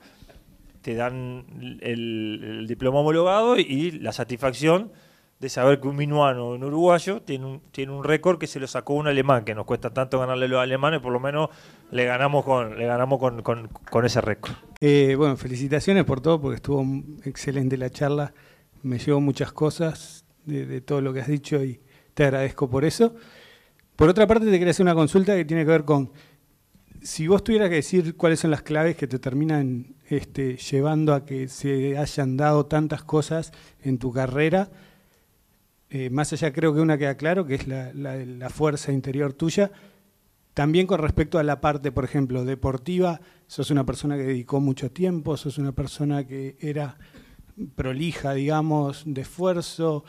te 0.83 0.95
dan 0.95 1.45
el, 1.81 2.65
diploma 2.69 3.01
homologado 3.01 3.59
y 3.59 3.93
la 3.93 4.13
satisfacción 4.13 4.93
de 5.39 5.49
saber 5.49 5.81
que 5.81 5.89
un 5.89 5.97
minuano, 5.97 6.51
un 6.51 6.65
uruguayo, 6.65 7.21
tiene 7.21 7.45
un, 7.45 7.61
tiene 7.71 7.93
un 7.93 8.05
récord 8.05 8.39
que 8.39 8.47
se 8.47 8.59
lo 8.59 8.67
sacó 8.67 8.95
un 8.95 9.07
alemán, 9.07 9.45
que 9.45 9.55
nos 9.55 9.67
cuesta 9.67 9.91
tanto 9.91 10.19
ganarle 10.19 10.47
a 10.47 10.49
los 10.49 10.61
alemanes, 10.61 11.01
por 11.01 11.13
lo 11.13 11.21
menos 11.21 11.51
le 11.91 12.05
ganamos 12.05 12.45
con, 12.45 12.79
le 12.79 12.87
ganamos 12.87 13.19
con, 13.19 13.43
con, 13.43 14.05
ese 14.05 14.21
récord. 14.21 14.55
Eh, 14.81 15.15
bueno, 15.17 15.37
felicitaciones 15.37 16.05
por 16.05 16.21
todo, 16.21 16.41
porque 16.41 16.57
estuvo 16.57 16.85
excelente 17.25 17.77
la 17.77 17.91
charla. 17.91 18.33
Me 18.83 18.99
llevó 18.99 19.21
muchas 19.21 19.53
cosas 19.53 20.25
de, 20.45 20.65
de 20.65 20.81
todo 20.81 21.01
lo 21.01 21.13
que 21.13 21.21
has 21.21 21.29
dicho 21.29 21.63
y 21.63 21.81
te 22.15 22.25
agradezco 22.25 22.71
por 22.71 22.85
eso. 22.85 23.15
Por 23.95 24.09
otra 24.09 24.27
parte, 24.27 24.47
te 24.47 24.53
quería 24.53 24.71
hacer 24.71 24.85
una 24.85 24.95
consulta 24.95 25.35
que 25.35 25.45
tiene 25.45 25.65
que 25.65 25.71
ver 25.71 25.85
con 25.85 26.13
si 27.03 27.29
vos 27.29 27.45
tuvieras 27.45 27.69
que 27.69 27.77
decir 27.77 28.17
cuáles 28.17 28.41
son 28.41 28.51
las 28.51 28.63
claves 28.63 28.97
que 28.97 29.07
te 29.07 29.19
terminan 29.19 29.95
este, 30.09 30.57
llevando 30.57 31.15
a 31.15 31.25
que 31.25 31.49
se 31.49 31.97
hayan 31.97 32.37
dado 32.37 32.67
tantas 32.67 33.05
cosas 33.05 33.53
en 33.83 33.99
tu 33.99 34.13
carrera, 34.13 34.71
eh, 35.89 36.11
más 36.11 36.33
allá 36.33 36.53
creo 36.53 36.75
que 36.75 36.81
una 36.81 36.99
queda 36.99 37.17
claro, 37.17 37.47
que 37.47 37.55
es 37.55 37.69
la, 37.69 38.51
fuerza 38.51 38.93
interior 38.93 39.33
tuya, 39.33 39.71
también 40.53 40.87
con 40.87 41.01
respecto 41.01 41.39
a 41.39 41.43
la 41.43 41.61
parte, 41.61 41.93
por 41.93 42.05
ejemplo, 42.05 42.45
deportiva, 42.45 43.21
sos 43.47 43.71
una 43.71 43.85
persona 43.85 44.17
que 44.17 44.23
dedicó 44.23 44.61
mucho 44.61 44.91
tiempo, 44.91 45.37
sos 45.37 45.59
una 45.59 45.73
persona 45.73 46.27
que 46.27 46.57
era 46.61 46.99
prolija, 47.75 48.33
digamos, 48.35 49.05
de 49.07 49.21
esfuerzo. 49.21 50.05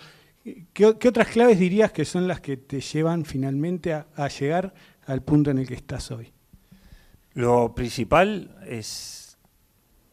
¿Qué, 0.74 0.86
otras 0.86 1.28
claves 1.28 1.60
dirías 1.60 1.92
que 1.92 2.06
son 2.06 2.28
las 2.28 2.42
que 2.42 2.58
te 2.58 2.82
llevan 2.82 3.26
finalmente 3.26 3.94
a, 3.94 4.28
llegar 4.30 4.74
al 5.06 5.22
punto 5.22 5.52
en 5.52 5.60
el 5.60 5.68
que 5.68 5.76
estás 5.76 6.10
hoy? 6.12 6.32
Lo 7.34 7.76
principal 7.76 8.58
es 8.66 9.38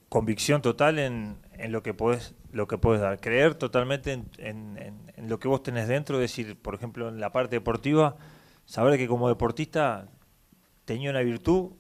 convicción 0.09 0.61
total 0.61 0.99
en, 0.99 1.37
en 1.53 1.73
lo 1.73 1.83
que 1.83 1.95
puedes 1.95 2.35
lo 2.55 2.69
que 2.69 2.79
puedes 2.79 3.03
dar, 3.03 3.21
creer 3.21 3.57
totalmente 3.57 4.13
en, 4.39 5.11
lo 5.29 5.41
que 5.41 5.49
vos 5.49 5.63
tenés 5.65 5.89
dentro, 5.89 6.21
decir, 6.21 6.57
por 6.57 6.77
ejemplo, 6.77 7.09
en 7.09 7.19
la 7.19 7.33
parte 7.33 7.57
deportiva, 7.57 8.17
saber 8.65 8.97
que 8.97 9.09
como 9.09 9.29
deportista 9.29 10.09
tenía 10.85 11.11
una 11.11 11.21
virtud 11.21 11.73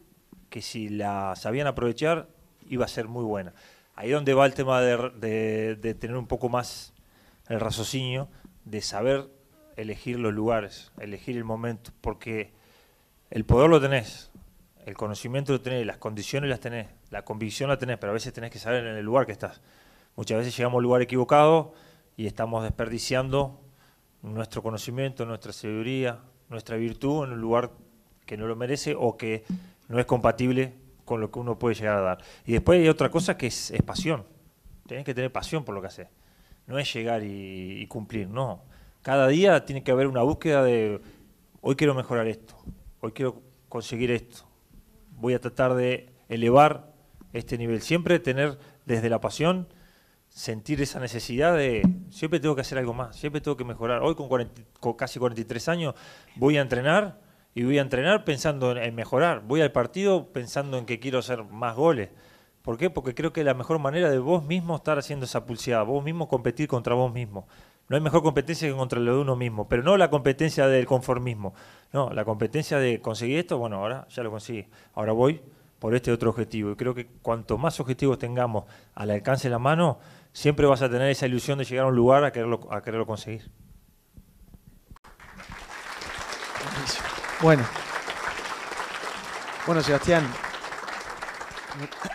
que 0.50 0.62
si 0.62 0.88
la 0.88 1.36
sabían 1.36 1.68
aprovechar 1.68 2.28
iba 2.68 2.84
a 2.84 2.88
ser 2.88 3.06
muy 3.06 3.24
buena. 3.24 3.54
Ahí 3.94 4.10
donde 4.10 4.34
va 4.34 4.46
el 4.46 4.54
tema 4.54 4.80
de, 4.80 5.76
de 5.76 5.94
tener 5.94 6.16
un 6.16 6.26
poco 6.26 6.48
más 6.48 6.92
el 7.48 7.60
raciocinio, 7.60 8.28
de 8.64 8.82
saber 8.82 9.28
elegir 9.76 10.18
los 10.18 10.34
lugares, 10.34 10.90
elegir 10.98 11.36
el 11.36 11.44
momento, 11.44 11.92
porque 12.00 12.52
el 13.30 13.44
poder 13.44 13.70
lo 13.70 13.80
tenés, 13.80 14.32
el 14.86 14.94
conocimiento 14.94 15.52
lo 15.52 15.60
tenés, 15.60 15.86
las 15.86 15.98
condiciones 15.98 16.50
las 16.50 16.58
tenés, 16.58 16.88
la 17.10 17.24
convicción 17.24 17.68
la 17.68 17.78
tenés, 17.78 17.96
pero 17.98 18.10
a 18.10 18.14
veces 18.14 18.32
tenés 18.32 18.50
que 18.50 18.58
saber 18.58 18.84
en 18.84 18.96
el 18.96 19.04
lugar 19.04 19.24
que 19.24 19.32
estás. 19.32 19.60
Muchas 20.16 20.38
veces 20.38 20.56
llegamos 20.56 20.78
al 20.78 20.84
lugar 20.84 21.02
equivocado 21.02 21.74
y 22.16 22.26
estamos 22.26 22.62
desperdiciando 22.62 23.60
nuestro 24.22 24.62
conocimiento, 24.62 25.26
nuestra 25.26 25.52
sabiduría, 25.52 26.20
nuestra 26.48 26.76
virtud 26.76 27.24
en 27.24 27.32
un 27.32 27.40
lugar 27.40 27.72
que 28.24 28.36
no 28.36 28.46
lo 28.46 28.56
merece 28.56 28.94
o 28.98 29.16
que 29.16 29.44
no 29.88 29.98
es 29.98 30.06
compatible 30.06 30.74
con 31.04 31.20
lo 31.20 31.30
que 31.30 31.38
uno 31.38 31.58
puede 31.58 31.74
llegar 31.74 31.98
a 31.98 32.00
dar. 32.00 32.18
Y 32.46 32.52
después 32.52 32.80
hay 32.80 32.88
otra 32.88 33.10
cosa 33.10 33.36
que 33.36 33.48
es, 33.48 33.70
es 33.70 33.82
pasión. 33.82 34.24
Tenés 34.86 35.04
que 35.04 35.14
tener 35.14 35.32
pasión 35.32 35.64
por 35.64 35.74
lo 35.74 35.80
que 35.80 35.88
haces. 35.88 36.08
No 36.66 36.78
es 36.78 36.92
llegar 36.94 37.22
y, 37.22 37.82
y 37.82 37.86
cumplir, 37.86 38.28
no. 38.28 38.62
Cada 39.02 39.28
día 39.28 39.64
tiene 39.66 39.82
que 39.82 39.90
haber 39.90 40.06
una 40.06 40.22
búsqueda 40.22 40.62
de, 40.62 41.00
hoy 41.60 41.76
quiero 41.76 41.94
mejorar 41.94 42.26
esto, 42.26 42.54
hoy 43.00 43.12
quiero 43.12 43.42
conseguir 43.68 44.10
esto, 44.10 44.44
voy 45.16 45.34
a 45.34 45.40
tratar 45.40 45.74
de 45.74 46.08
elevar 46.28 46.94
este 47.34 47.58
nivel. 47.58 47.82
Siempre 47.82 48.18
tener 48.18 48.58
desde 48.86 49.10
la 49.10 49.20
pasión, 49.20 49.68
sentir 50.34 50.82
esa 50.82 50.98
necesidad 50.98 51.56
de, 51.56 51.88
siempre 52.10 52.40
tengo 52.40 52.56
que 52.56 52.62
hacer 52.62 52.76
algo 52.76 52.92
más, 52.92 53.14
siempre 53.14 53.40
tengo 53.40 53.56
que 53.56 53.64
mejorar. 53.64 54.02
Hoy 54.02 54.16
con, 54.16 54.28
40, 54.28 54.62
con 54.80 54.94
casi 54.94 55.20
43 55.20 55.68
años 55.68 55.94
voy 56.34 56.58
a 56.58 56.60
entrenar 56.60 57.20
y 57.54 57.62
voy 57.62 57.78
a 57.78 57.82
entrenar 57.82 58.24
pensando 58.24 58.76
en, 58.76 58.94
mejorar. 58.96 59.44
Voy 59.46 59.60
al 59.60 59.70
partido 59.70 60.32
pensando 60.32 60.76
en 60.76 60.86
que 60.86 60.98
quiero 60.98 61.20
hacer 61.20 61.44
más 61.44 61.76
goles. 61.76 62.10
¿Por 62.62 62.76
qué? 62.78 62.90
Porque 62.90 63.14
creo 63.14 63.32
que 63.32 63.44
la 63.44 63.54
mejor 63.54 63.78
manera 63.78 64.10
de 64.10 64.18
vos 64.18 64.44
mismo 64.44 64.74
estar 64.74 64.98
haciendo 64.98 65.24
esa 65.24 65.46
pulseada, 65.46 65.84
vos 65.84 66.02
mismo 66.02 66.26
competir 66.26 66.66
contra 66.66 66.96
vos 66.96 67.12
mismo. 67.12 67.46
No 67.88 67.94
hay 67.94 68.02
mejor 68.02 68.22
competencia 68.22 68.66
que 68.68 68.74
contra 68.74 68.98
lo 68.98 69.14
de 69.14 69.20
uno 69.20 69.36
mismo, 69.36 69.68
pero 69.68 69.84
no 69.84 69.96
la 69.96 70.10
competencia 70.10 70.66
del 70.66 70.86
conformismo. 70.86 71.54
No, 71.92 72.10
la 72.10 72.24
competencia 72.24 72.78
de 72.78 73.00
conseguir 73.00 73.38
esto, 73.38 73.58
bueno, 73.58 73.76
ahora 73.76 74.08
ya 74.08 74.24
lo 74.24 74.32
conseguí. 74.32 74.66
Ahora 74.94 75.12
voy 75.12 75.40
por 75.78 75.94
este 75.94 76.10
otro 76.10 76.30
objetivo. 76.30 76.72
Y 76.72 76.76
creo 76.76 76.94
que 76.94 77.06
cuanto 77.22 77.58
más 77.58 77.78
objetivos 77.78 78.18
tengamos 78.18 78.64
al 78.94 79.10
alcance 79.10 79.48
de 79.48 79.52
la 79.52 79.58
mano, 79.58 79.98
siempre 80.34 80.66
vas 80.66 80.82
a 80.82 80.90
tener 80.90 81.08
esa 81.08 81.26
ilusión 81.26 81.58
de 81.58 81.64
llegar 81.64 81.86
a 81.86 81.88
un 81.88 81.96
lugar 81.96 82.24
a 82.24 82.32
quererlo, 82.32 82.68
a 82.70 82.82
quererlo 82.82 83.06
conseguir. 83.06 83.50
Bueno. 87.40 87.64
Bueno, 89.66 89.80
Sebastián. 89.80 90.26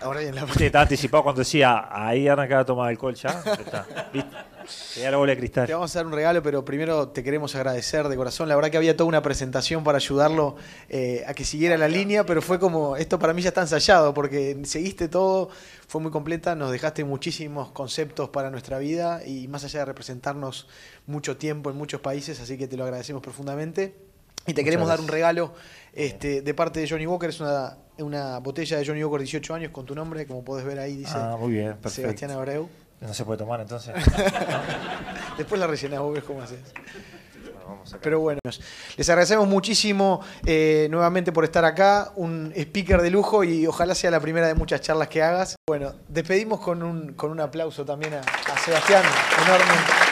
Ahora 0.01 0.21
bien 0.21 0.35
la 0.35 0.47
sí, 0.47 0.65
estaba 0.65 0.83
anticipado 0.83 1.23
cuando 1.23 1.39
decía 1.39 1.87
ahí 1.91 2.27
arrancaba 2.27 2.61
a 2.61 2.65
tomar 2.65 2.89
alcohol 2.89 3.15
ya. 3.15 3.29
Está. 3.45 3.85
¿Viste? 4.13 5.09
La 5.09 5.17
bola 5.17 5.31
de 5.31 5.37
cristal. 5.37 5.65
Te 5.67 5.73
vamos 5.73 5.95
a 5.95 5.99
dar 5.99 6.05
un 6.05 6.13
regalo, 6.13 6.43
pero 6.43 6.63
primero 6.63 7.07
te 7.09 7.23
queremos 7.23 7.55
agradecer 7.55 8.07
de 8.07 8.15
corazón. 8.15 8.47
La 8.49 8.55
verdad 8.55 8.69
que 8.69 8.77
había 8.77 8.95
toda 8.95 9.07
una 9.07 9.21
presentación 9.21 9.83
para 9.83 9.97
ayudarlo 9.97 10.57
eh, 10.89 11.23
a 11.27 11.33
que 11.33 11.43
siguiera 11.43 11.77
la 11.77 11.87
línea, 11.87 12.25
pero 12.25 12.41
fue 12.41 12.59
como, 12.59 12.95
esto 12.95 13.17
para 13.17 13.33
mí 13.33 13.41
ya 13.41 13.49
está 13.49 13.61
ensayado, 13.61 14.13
porque 14.13 14.59
seguiste 14.63 15.07
todo, 15.07 15.49
fue 15.87 16.01
muy 16.01 16.11
completa, 16.11 16.55
nos 16.55 16.71
dejaste 16.71 17.03
muchísimos 17.03 17.71
conceptos 17.71 18.29
para 18.29 18.51
nuestra 18.51 18.77
vida 18.77 19.25
y 19.25 19.47
más 19.47 19.63
allá 19.63 19.79
de 19.79 19.85
representarnos 19.85 20.67
mucho 21.07 21.37
tiempo 21.37 21.71
en 21.71 21.77
muchos 21.77 22.01
países, 22.01 22.39
así 22.39 22.57
que 22.57 22.67
te 22.67 22.77
lo 22.77 22.83
agradecemos 22.83 23.23
profundamente. 23.23 23.95
Y 24.47 24.53
te 24.53 24.61
Muchas 24.61 24.65
queremos 24.65 24.87
gracias. 24.87 24.97
dar 24.97 25.03
un 25.03 25.07
regalo 25.11 25.53
este, 25.99 26.41
de 26.41 26.53
parte 26.53 26.79
de 26.79 26.87
Johnny 26.87 27.05
Walker, 27.05 27.29
es 27.29 27.41
una, 27.41 27.75
una 27.97 28.39
botella 28.39 28.77
de 28.77 28.85
Johnny 28.85 29.03
Walker 29.03 29.19
18 29.19 29.53
años 29.53 29.71
con 29.73 29.85
tu 29.85 29.93
nombre, 29.93 30.25
como 30.25 30.45
podés 30.45 30.65
ver 30.65 30.79
ahí, 30.79 30.95
dice 30.95 31.11
ah, 31.13 31.35
muy 31.37 31.51
bien, 31.51 31.73
perfecto. 31.73 32.03
Sebastián 32.03 32.31
Abreu. 32.31 32.69
No 33.01 33.13
se 33.13 33.25
puede 33.25 33.37
tomar 33.37 33.59
entonces. 33.59 33.93
Después 35.37 35.59
la 35.59 35.67
rellenás, 35.67 35.99
vos 35.99 36.13
ves 36.13 36.23
cómo 36.23 36.41
haces. 36.41 36.59
Pero 38.01 38.21
bueno, 38.21 38.39
les 38.95 39.09
agradecemos 39.09 39.45
muchísimo 39.45 40.21
eh, 40.45 40.87
nuevamente 40.89 41.33
por 41.33 41.43
estar 41.43 41.65
acá, 41.65 42.13
un 42.15 42.53
speaker 42.55 43.01
de 43.01 43.09
lujo 43.09 43.43
y 43.43 43.67
ojalá 43.67 43.93
sea 43.93 44.09
la 44.09 44.21
primera 44.21 44.47
de 44.47 44.55
muchas 44.55 44.79
charlas 44.79 45.09
que 45.09 45.21
hagas. 45.21 45.55
Bueno, 45.67 45.95
despedimos 46.07 46.61
con 46.61 46.81
un, 46.81 47.13
con 47.13 47.29
un 47.29 47.41
aplauso 47.41 47.83
también 47.83 48.13
a, 48.13 48.21
a 48.21 48.57
Sebastián, 48.57 49.03
enorme. 49.45 50.08